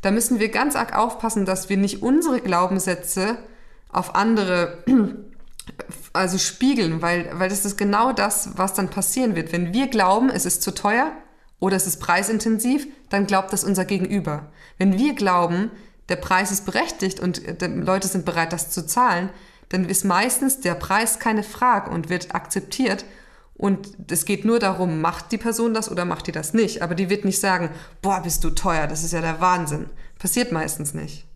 da 0.02 0.12
müssen 0.12 0.40
wir 0.40 0.50
ganz 0.50 0.76
arg 0.76 0.96
aufpassen, 0.96 1.46
dass 1.46 1.70
wir 1.70 1.78
nicht 1.78 2.02
unsere 2.02 2.40
Glaubenssätze 2.40 3.38
auf 3.90 4.16
andere 4.16 4.84
also 6.14 6.38
spiegeln, 6.38 7.02
weil, 7.02 7.30
weil 7.34 7.50
das 7.50 7.66
ist 7.66 7.78
genau 7.78 8.12
das, 8.12 8.58
was 8.58 8.74
dann 8.74 8.90
passieren 8.90 9.36
wird. 9.36 9.52
Wenn 9.52 9.74
wir 9.74 9.88
glauben, 9.88 10.30
es 10.30 10.46
ist 10.46 10.62
zu 10.62 10.74
teuer 10.74 11.12
oder 11.60 11.76
es 11.76 11.88
ist 11.88 12.00
preisintensiv, 12.00 12.88
dann 13.10 13.28
glaubt 13.28 13.54
das 13.54 13.64
unser 13.64 13.86
Gegenüber. 13.86 14.52
Wenn 14.78 14.98
wir 14.98 15.14
glauben, 15.14 15.72
der 16.10 16.16
Preis 16.16 16.52
ist 16.52 16.66
berechtigt 16.66 17.20
und 17.20 17.62
äh, 17.62 17.68
Leute 17.68 18.08
sind 18.08 18.26
bereit, 18.26 18.54
das 18.54 18.72
zu 18.72 18.86
zahlen, 18.86 19.30
dann 19.70 19.86
ist 19.86 20.04
meistens 20.04 20.62
der 20.62 20.74
Preis 20.74 21.20
keine 21.20 21.44
Frage 21.44 21.92
und 21.92 22.10
wird 22.10 22.34
akzeptiert. 22.34 23.06
Und 23.54 23.90
es 24.10 24.26
geht 24.26 24.46
nur 24.46 24.58
darum, 24.58 25.02
macht 25.02 25.32
die 25.32 25.38
Person 25.38 25.74
das 25.74 25.92
oder 25.92 26.06
macht 26.06 26.28
die 26.28 26.32
das 26.32 26.54
nicht. 26.54 26.82
Aber 26.82 26.96
die 26.96 27.10
wird 27.10 27.26
nicht 27.26 27.40
sagen, 27.40 27.70
boah, 28.02 28.22
bist 28.22 28.44
du 28.44 28.50
teuer, 28.50 28.88
das 28.88 29.04
ist 29.04 29.14
ja 29.14 29.22
der 29.22 29.42
Wahnsinn. 29.42 29.90
Passiert 30.18 30.52
meistens 30.52 30.94
nicht. 30.94 31.29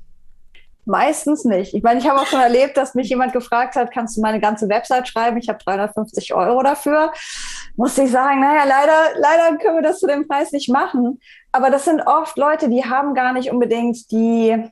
Meistens 0.86 1.46
nicht. 1.46 1.74
Ich 1.74 1.82
meine, 1.82 2.00
ich 2.00 2.08
habe 2.08 2.20
auch 2.20 2.26
schon 2.26 2.42
erlebt, 2.42 2.76
dass 2.76 2.94
mich 2.94 3.08
jemand 3.08 3.32
gefragt 3.32 3.76
hat, 3.76 3.92
kannst 3.92 4.18
du 4.18 4.22
meine 4.22 4.42
ganze 4.42 4.68
Website 4.68 5.08
schreiben? 5.08 5.38
Ich 5.38 5.48
habe 5.48 5.60
350 5.64 6.34
Euro 6.34 6.62
dafür. 6.62 7.14
Musste 7.76 8.04
ich 8.04 8.12
sagen, 8.12 8.42
naja, 8.42 8.64
leider, 8.66 9.18
leider 9.18 9.58
können 9.58 9.78
wir 9.78 9.82
das 9.82 10.00
zu 10.00 10.08
dem 10.08 10.28
Preis 10.28 10.52
nicht 10.52 10.70
machen. 10.70 11.20
Aber 11.54 11.70
das 11.70 11.86
sind 11.86 12.02
oft 12.02 12.38
Leute, 12.38 12.70
die 12.70 12.84
haben 12.84 13.14
gar 13.14 13.32
nicht 13.32 13.50
unbedingt 13.50 14.12
die, 14.12 14.70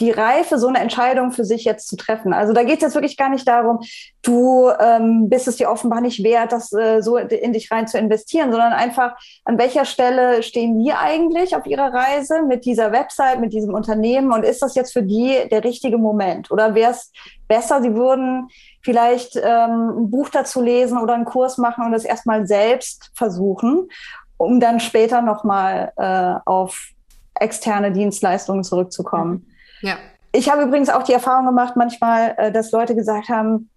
die 0.00 0.10
Reife, 0.10 0.58
so 0.58 0.66
eine 0.66 0.78
Entscheidung 0.78 1.32
für 1.32 1.44
sich 1.44 1.64
jetzt 1.64 1.88
zu 1.88 1.96
treffen. 1.96 2.32
Also 2.32 2.52
da 2.52 2.62
geht 2.62 2.76
es 2.76 2.82
jetzt 2.82 2.94
wirklich 2.94 3.16
gar 3.16 3.30
nicht 3.30 3.46
darum, 3.46 3.80
du 4.22 4.70
ähm, 4.80 5.28
bist 5.28 5.46
es 5.46 5.56
dir 5.56 5.70
offenbar 5.70 6.00
nicht 6.00 6.22
wert, 6.22 6.52
das 6.52 6.72
äh, 6.72 7.00
so 7.00 7.16
in 7.16 7.52
dich 7.52 7.70
rein 7.70 7.86
zu 7.86 7.98
investieren, 7.98 8.50
sondern 8.50 8.72
einfach, 8.72 9.16
an 9.44 9.58
welcher 9.58 9.84
Stelle 9.84 10.42
stehen 10.42 10.78
die 10.78 10.92
eigentlich 10.92 11.54
auf 11.54 11.66
ihrer 11.66 11.92
Reise 11.92 12.42
mit 12.42 12.64
dieser 12.64 12.92
Website, 12.92 13.40
mit 13.40 13.52
diesem 13.52 13.74
Unternehmen 13.74 14.32
und 14.32 14.44
ist 14.44 14.62
das 14.62 14.74
jetzt 14.74 14.92
für 14.92 15.02
die 15.02 15.48
der 15.50 15.62
richtige 15.64 15.98
Moment? 15.98 16.50
Oder 16.50 16.74
wäre 16.74 16.90
es 16.92 17.12
besser, 17.46 17.82
sie 17.82 17.94
würden 17.94 18.48
vielleicht 18.82 19.36
ähm, 19.36 19.98
ein 19.98 20.10
Buch 20.10 20.28
dazu 20.28 20.60
lesen 20.60 20.98
oder 20.98 21.14
einen 21.14 21.24
Kurs 21.24 21.58
machen 21.58 21.84
und 21.84 21.92
das 21.92 22.04
erstmal 22.04 22.46
selbst 22.46 23.10
versuchen, 23.14 23.88
um 24.36 24.60
dann 24.60 24.80
später 24.80 25.22
nochmal 25.22 25.92
äh, 25.96 26.34
auf 26.44 26.88
externe 27.34 27.92
Dienstleistungen 27.92 28.64
zurückzukommen. 28.64 29.46
Ja. 29.84 29.96
Ich 30.32 30.50
habe 30.50 30.62
übrigens 30.62 30.88
auch 30.88 31.02
die 31.02 31.12
Erfahrung 31.12 31.46
gemacht, 31.46 31.76
manchmal, 31.76 32.34
äh, 32.38 32.50
dass 32.50 32.72
Leute 32.72 32.96
gesagt 32.96 33.28
haben, 33.28 33.70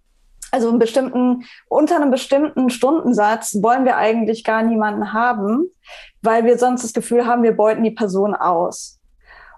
also 0.50 0.70
einen 0.70 0.78
bestimmten, 0.78 1.44
unter 1.68 1.96
einem 1.96 2.10
bestimmten 2.10 2.70
Stundensatz 2.70 3.58
wollen 3.62 3.84
wir 3.84 3.96
eigentlich 3.96 4.42
gar 4.42 4.62
niemanden 4.62 5.12
haben, 5.12 5.66
weil 6.22 6.44
wir 6.44 6.58
sonst 6.58 6.82
das 6.82 6.94
Gefühl 6.94 7.26
haben, 7.26 7.42
wir 7.42 7.54
beuten 7.54 7.84
die 7.84 7.90
Person 7.90 8.34
aus. 8.34 8.98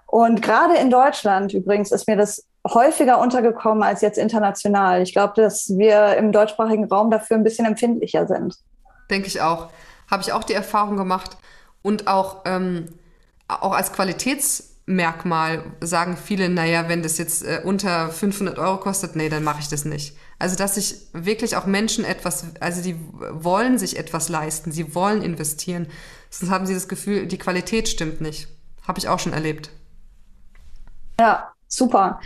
Und 0.05 0.41
gerade 0.41 0.75
in 0.75 0.89
Deutschland 0.89 1.53
übrigens 1.53 1.93
ist 1.93 2.07
mir 2.07 2.17
das 2.17 2.45
häufiger 2.67 3.19
untergekommen 3.19 3.81
als 3.81 4.01
jetzt 4.01 4.17
international. 4.17 5.01
Ich 5.01 5.13
glaube, 5.13 5.33
dass 5.41 5.69
wir 5.77 6.17
im 6.17 6.33
deutschsprachigen 6.33 6.83
Raum 6.85 7.09
dafür 7.09 7.37
ein 7.37 7.43
bisschen 7.43 7.65
empfindlicher 7.65 8.27
sind. 8.27 8.57
Denke 9.09 9.27
ich 9.27 9.41
auch. 9.41 9.69
Habe 10.11 10.21
ich 10.21 10.33
auch 10.33 10.43
die 10.43 10.53
Erfahrung 10.53 10.97
gemacht. 10.97 11.37
Und 11.81 12.07
auch, 12.07 12.41
ähm, 12.43 12.89
auch 13.47 13.71
als 13.71 13.93
Qualitäts- 13.93 14.70
Merkmal 14.85 15.63
sagen 15.79 16.17
viele, 16.17 16.49
naja, 16.49 16.89
wenn 16.89 17.03
das 17.03 17.17
jetzt 17.17 17.43
äh, 17.43 17.61
unter 17.63 18.09
500 18.09 18.57
Euro 18.57 18.77
kostet, 18.77 19.15
nee, 19.15 19.29
dann 19.29 19.43
mache 19.43 19.61
ich 19.61 19.67
das 19.67 19.85
nicht. 19.85 20.17
Also, 20.39 20.55
dass 20.55 20.75
sich 20.75 20.95
wirklich 21.13 21.55
auch 21.55 21.65
Menschen 21.65 22.03
etwas, 22.03 22.45
also 22.59 22.81
die 22.81 22.95
wollen 23.29 23.77
sich 23.77 23.97
etwas 23.97 24.27
leisten, 24.27 24.71
sie 24.71 24.95
wollen 24.95 25.21
investieren. 25.21 25.87
Sonst 26.29 26.51
haben 26.51 26.65
sie 26.65 26.73
das 26.73 26.87
Gefühl, 26.87 27.27
die 27.27 27.37
Qualität 27.37 27.87
stimmt 27.87 28.21
nicht. 28.21 28.47
Habe 28.87 28.97
ich 28.97 29.07
auch 29.07 29.19
schon 29.19 29.33
erlebt. 29.33 29.69
Ja, 31.19 31.53
super. 31.67 32.19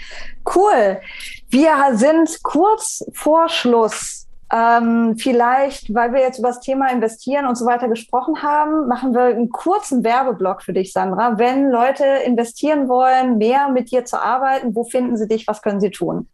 Cool. 0.56 1.01
Wir 1.49 1.91
sind 1.93 2.41
kurz 2.43 3.03
vor 3.14 3.49
Schluss. 3.49 4.24
Ähm, 4.54 5.16
vielleicht, 5.18 5.93
weil 5.93 6.14
wir 6.14 6.22
jetzt 6.22 6.38
über 6.38 6.50
das 6.50 6.60
Thema 6.60 6.91
Investieren 6.91 7.48
und 7.48 7.58
so 7.58 7.66
weiter 7.66 7.88
gesprochen 7.88 8.43
haben, 8.43 8.88
machen 8.88 9.14
wir 9.14 9.24
einen 9.24 9.50
kurzen 9.50 10.04
Werbeblock 10.04 10.62
für 10.62 10.74
dich, 10.74 10.93
Sandra. 10.93 11.39
Wenn 11.39 11.72
Leute 11.72 12.06
investieren 12.26 12.88
wollen, 12.88 13.38
mehr 13.39 13.70
mit 13.70 13.91
dir 13.91 14.06
zu 14.06 14.22
arbeiten, 14.22 14.76
wo 14.76 14.84
finden 14.84 15.18
sie 15.18 15.28
dich? 15.28 15.48
Was 15.48 15.64
können 15.64 15.82
sie 15.82 15.89
tun? 15.89 16.28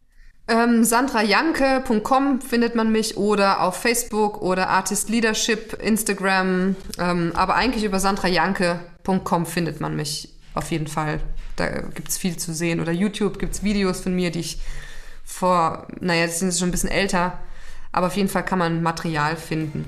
Ähm, 0.50 0.84
sandrajanke.com 0.84 2.42
findet 2.42 2.76
man 2.76 2.92
mich 2.92 3.16
oder 3.16 3.62
auf 3.62 3.78
Facebook 3.78 4.42
oder 4.42 4.68
Artist 4.68 5.10
Leadership, 5.10 5.82
Instagram. 5.82 6.76
Ähm, 7.00 7.32
aber 7.36 7.56
eigentlich 7.56 7.86
über 7.86 8.00
sandrajanke.com 8.00 9.46
findet 9.46 9.80
man 9.80 9.96
mich 9.96 10.34
auf 10.54 10.72
jeden 10.72 10.88
Fall. 10.88 11.22
Da 11.56 11.68
gibt 11.68 12.10
es 12.10 12.18
viel 12.18 12.36
zu 12.36 12.54
sehen. 12.54 12.82
Oder 12.82 12.92
YouTube 12.92 13.40
gibt 13.40 13.54
es 13.54 13.64
Videos 13.64 14.02
von 14.02 14.14
mir, 14.14 14.32
die 14.32 14.42
ich 14.42 14.60
vor, 15.24 15.88
naja, 16.02 16.26
das 16.26 16.40
sind 16.40 16.54
schon 16.54 16.68
ein 16.68 16.72
bisschen 16.72 16.90
älter, 16.90 17.40
aber 17.92 18.08
auf 18.08 18.16
jeden 18.16 18.30
Fall 18.30 18.44
kann 18.44 18.60
man 18.60 18.82
Material 18.82 19.36
finden. 19.36 19.86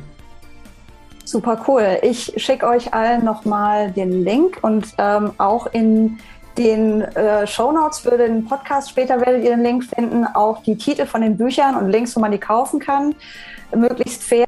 Super 1.26 1.64
cool. 1.68 2.00
Ich 2.02 2.34
schicke 2.38 2.68
euch 2.68 2.94
allen 2.94 3.24
nochmal 3.24 3.92
den 3.92 4.24
Link 4.24 4.60
und 4.62 4.88
ähm, 4.98 5.32
auch 5.38 5.68
in 5.68 6.20
den 6.58 7.02
äh, 7.02 7.48
Show 7.48 7.72
Notes 7.72 8.00
für 8.00 8.18
den 8.18 8.46
Podcast 8.46 8.90
später 8.90 9.20
werdet 9.20 9.44
ihr 9.44 9.52
den 9.52 9.64
Link 9.64 9.86
finden, 9.86 10.26
auch 10.26 10.62
die 10.64 10.78
Titel 10.78 11.06
von 11.06 11.22
den 11.22 11.38
Büchern 11.38 11.76
und 11.76 11.90
Links, 11.90 12.16
wo 12.16 12.20
man 12.20 12.32
die 12.32 12.38
kaufen 12.38 12.80
kann, 12.80 13.16
möglichst 13.76 14.24
fair. 14.24 14.46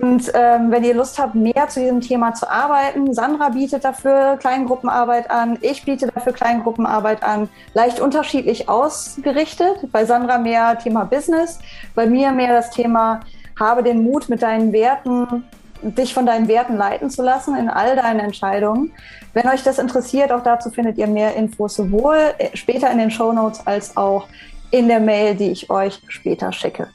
Und 0.00 0.30
ähm, 0.34 0.70
wenn 0.70 0.84
ihr 0.84 0.94
Lust 0.94 1.18
habt, 1.18 1.34
mehr 1.34 1.68
zu 1.68 1.80
diesem 1.80 2.00
Thema 2.00 2.34
zu 2.34 2.50
arbeiten, 2.50 3.14
Sandra 3.14 3.48
bietet 3.50 3.84
dafür 3.84 4.36
Kleingruppenarbeit 4.36 5.30
an, 5.30 5.58
ich 5.60 5.84
biete 5.84 6.08
dafür 6.08 6.32
Kleingruppenarbeit 6.32 7.22
an, 7.22 7.48
leicht 7.72 8.00
unterschiedlich 8.00 8.68
ausgerichtet. 8.68 9.90
Bei 9.92 10.04
Sandra 10.04 10.38
mehr 10.38 10.78
Thema 10.78 11.04
Business, 11.04 11.58
bei 11.94 12.06
mir 12.06 12.32
mehr 12.32 12.52
das 12.52 12.70
Thema, 12.70 13.20
habe 13.58 13.82
den 13.82 14.02
Mut 14.02 14.28
mit 14.28 14.42
deinen 14.42 14.72
Werten, 14.72 15.44
dich 15.82 16.14
von 16.14 16.26
deinen 16.26 16.48
Werten 16.48 16.76
leiten 16.76 17.10
zu 17.10 17.22
lassen 17.22 17.56
in 17.56 17.68
all 17.68 17.96
deinen 17.96 18.20
Entscheidungen. 18.20 18.92
Wenn 19.32 19.48
euch 19.48 19.62
das 19.62 19.78
interessiert, 19.78 20.32
auch 20.32 20.42
dazu 20.42 20.70
findet 20.70 20.98
ihr 20.98 21.06
mehr 21.06 21.34
Infos 21.34 21.74
sowohl 21.74 22.34
später 22.54 22.90
in 22.90 22.98
den 22.98 23.10
Show 23.10 23.32
Notes 23.32 23.66
als 23.66 23.96
auch 23.96 24.26
in 24.70 24.88
der 24.88 25.00
Mail, 25.00 25.34
die 25.34 25.50
ich 25.50 25.70
euch 25.70 26.00
später 26.08 26.52
schicke. 26.52 26.88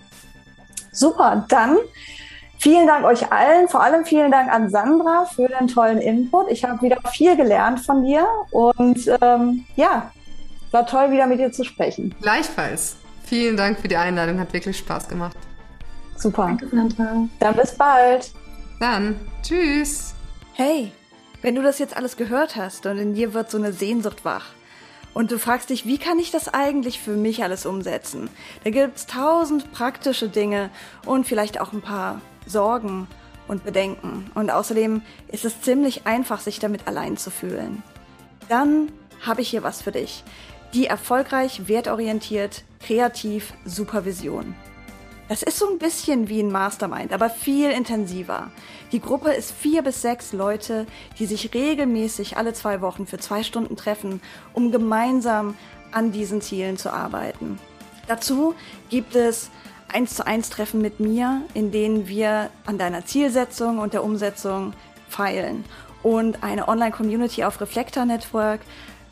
Super, 0.91 1.45
dann 1.49 1.77
Vielen 2.61 2.87
Dank 2.87 3.05
euch 3.05 3.31
allen, 3.31 3.69
vor 3.69 3.81
allem 3.81 4.03
vielen 4.03 4.31
Dank 4.31 4.51
an 4.51 4.69
Sandra 4.69 5.23
für 5.23 5.47
den 5.47 5.69
tollen 5.69 5.99
Input. 5.99 6.51
Ich 6.51 6.65
habe 6.65 6.81
wieder 6.81 6.99
viel 7.09 7.37
gelernt 7.37 7.79
von 7.79 8.03
dir 8.03 8.27
und 8.51 8.99
ähm, 9.21 9.63
ja, 9.77 10.11
war 10.71 10.85
toll, 10.85 11.09
wieder 11.11 11.25
mit 11.25 11.39
dir 11.39 11.53
zu 11.53 11.63
sprechen. 11.63 12.13
Gleichfalls. 12.21 12.97
Vielen 13.23 13.55
Dank 13.55 13.79
für 13.79 13.87
die 13.87 13.95
Einladung, 13.95 14.39
hat 14.41 14.51
wirklich 14.51 14.77
Spaß 14.77 15.07
gemacht. 15.07 15.37
Super. 16.17 16.47
Danke, 16.47 16.67
Sandra. 16.67 17.27
Dann 17.39 17.55
bis 17.55 17.75
bald. 17.75 18.33
Dann, 18.81 19.15
tschüss. 19.41 20.13
Hey, 20.53 20.91
wenn 21.41 21.55
du 21.55 21.61
das 21.61 21.79
jetzt 21.79 21.95
alles 21.95 22.17
gehört 22.17 22.57
hast 22.57 22.85
und 22.85 22.97
in 22.97 23.13
dir 23.13 23.33
wird 23.33 23.49
so 23.49 23.57
eine 23.57 23.71
Sehnsucht 23.71 24.25
wach, 24.25 24.47
und 25.13 25.31
du 25.31 25.39
fragst 25.39 25.69
dich, 25.69 25.85
wie 25.85 25.97
kann 25.97 26.19
ich 26.19 26.31
das 26.31 26.53
eigentlich 26.53 26.99
für 26.99 27.15
mich 27.15 27.43
alles 27.43 27.65
umsetzen? 27.65 28.29
Da 28.63 28.69
gibt 28.69 28.95
es 28.95 29.07
tausend 29.07 29.71
praktische 29.71 30.29
Dinge 30.29 30.69
und 31.05 31.25
vielleicht 31.25 31.59
auch 31.59 31.73
ein 31.73 31.81
paar 31.81 32.21
Sorgen 32.49 33.07
und 33.47 33.63
Bedenken. 33.63 34.29
Und 34.35 34.49
außerdem 34.49 35.01
ist 35.27 35.45
es 35.45 35.61
ziemlich 35.61 36.05
einfach, 36.05 36.39
sich 36.39 36.59
damit 36.59 36.87
allein 36.87 37.17
zu 37.17 37.31
fühlen. 37.31 37.83
Dann 38.47 38.91
habe 39.25 39.41
ich 39.41 39.49
hier 39.49 39.63
was 39.63 39.81
für 39.81 39.91
dich. 39.91 40.23
Die 40.73 40.85
erfolgreich, 40.85 41.67
wertorientiert, 41.67 42.63
kreativ 42.79 43.53
Supervision. 43.65 44.55
Das 45.27 45.43
ist 45.43 45.59
so 45.59 45.69
ein 45.69 45.77
bisschen 45.77 46.27
wie 46.27 46.41
ein 46.41 46.51
Mastermind, 46.51 47.13
aber 47.13 47.29
viel 47.29 47.69
intensiver. 47.69 48.51
Die 48.91 48.99
Gruppe 48.99 49.31
ist 49.31 49.51
vier 49.51 49.83
bis 49.83 50.01
sechs 50.01 50.33
Leute, 50.33 50.87
die 51.19 51.27
sich 51.27 51.53
regelmäßig 51.53 52.37
alle 52.37 52.53
zwei 52.53 52.81
Wochen 52.81 53.05
für 53.05 53.19
zwei 53.19 53.43
Stunden 53.43 53.75
treffen, 53.75 54.21
um 54.53 54.71
gemeinsam 54.71 55.55
an 55.91 56.11
diesen 56.11 56.41
Zielen 56.41 56.77
zu 56.77 56.91
arbeiten. 56.91 57.59
Dazu 58.07 58.55
gibt 58.89 59.15
es 59.15 59.51
eins 59.89 60.15
zu 60.15 60.25
eins 60.25 60.49
Treffen 60.49 60.81
mit 60.81 60.99
mir, 60.99 61.41
in 61.53 61.71
denen 61.71 62.07
wir 62.07 62.49
an 62.65 62.77
deiner 62.77 63.05
Zielsetzung 63.05 63.79
und 63.79 63.93
der 63.93 64.03
Umsetzung 64.03 64.73
feilen. 65.07 65.65
Und 66.03 66.43
eine 66.43 66.67
Online-Community 66.67 67.43
auf 67.43 67.59
Reflektor 67.59 68.05
Network 68.05 68.61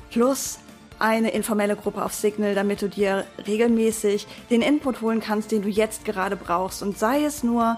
plus 0.10 0.60
eine 1.00 1.30
informelle 1.32 1.76
Gruppe 1.76 2.04
auf 2.04 2.14
Signal, 2.14 2.56
damit 2.56 2.82
du 2.82 2.90
dir 2.90 3.26
regelmäßig 3.46 4.28
den 4.50 4.62
Input 4.62 5.02
holen 5.02 5.20
kannst, 5.20 5.52
den 5.52 5.62
du 5.62 5.70
jetzt 5.70 6.06
gerade 6.06 6.36
brauchst. 6.36 6.82
Und 6.82 6.98
sei 6.98 7.24
es 7.24 7.44
nur 7.44 7.78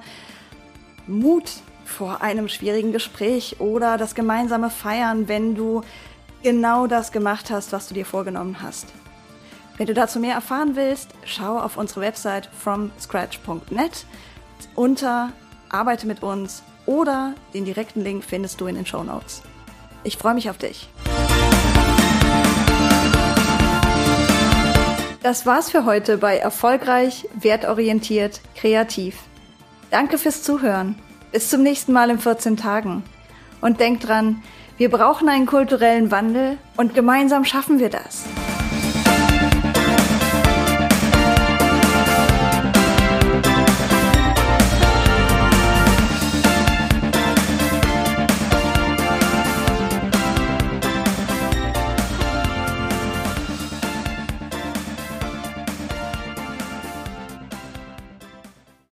Mut 1.07 1.51
vor 1.85 2.21
einem 2.21 2.47
schwierigen 2.47 2.91
Gespräch 2.91 3.59
oder 3.59 3.97
das 3.97 4.15
gemeinsame 4.15 4.69
Feiern, 4.69 5.27
wenn 5.27 5.55
du 5.55 5.81
genau 6.43 6.87
das 6.87 7.11
gemacht 7.11 7.49
hast, 7.49 7.73
was 7.73 7.87
du 7.87 7.93
dir 7.93 8.05
vorgenommen 8.05 8.61
hast. 8.61 8.87
Wenn 9.79 9.87
du 9.87 9.93
dazu 9.93 10.19
mehr 10.19 10.35
erfahren 10.35 10.75
willst, 10.75 11.11
schau 11.23 11.57
auf 11.57 11.77
unsere 11.77 12.01
Website 12.01 12.49
fromscratch.net 12.61 14.05
unter 14.75 15.31
Arbeite 15.69 16.05
mit 16.05 16.21
uns 16.21 16.63
oder 16.85 17.33
den 17.53 17.63
direkten 17.63 18.01
Link 18.01 18.25
findest 18.25 18.59
du 18.59 18.67
in 18.67 18.75
den 18.75 18.85
Show 18.85 19.03
Notes. 19.05 19.41
Ich 20.03 20.17
freue 20.17 20.33
mich 20.33 20.49
auf 20.49 20.57
dich. 20.57 20.89
Das 25.23 25.45
war's 25.45 25.71
für 25.71 25.85
heute 25.85 26.17
bei 26.17 26.35
Erfolgreich, 26.35 27.29
Wertorientiert, 27.39 28.41
Kreativ. 28.55 29.15
Danke 29.91 30.17
fürs 30.17 30.43
Zuhören. 30.43 30.99
Bis 31.31 31.49
zum 31.49 31.63
nächsten 31.63 31.93
Mal 31.93 32.09
in 32.09 32.19
14 32.19 32.57
Tagen. 32.57 33.03
Und 33.61 33.79
denk 33.79 34.01
dran, 34.01 34.43
wir 34.77 34.89
brauchen 34.89 35.29
einen 35.29 35.45
kulturellen 35.45 36.11
Wandel 36.11 36.57
und 36.75 36.95
gemeinsam 36.95 37.45
schaffen 37.45 37.79
wir 37.79 37.89
das. 37.89 38.25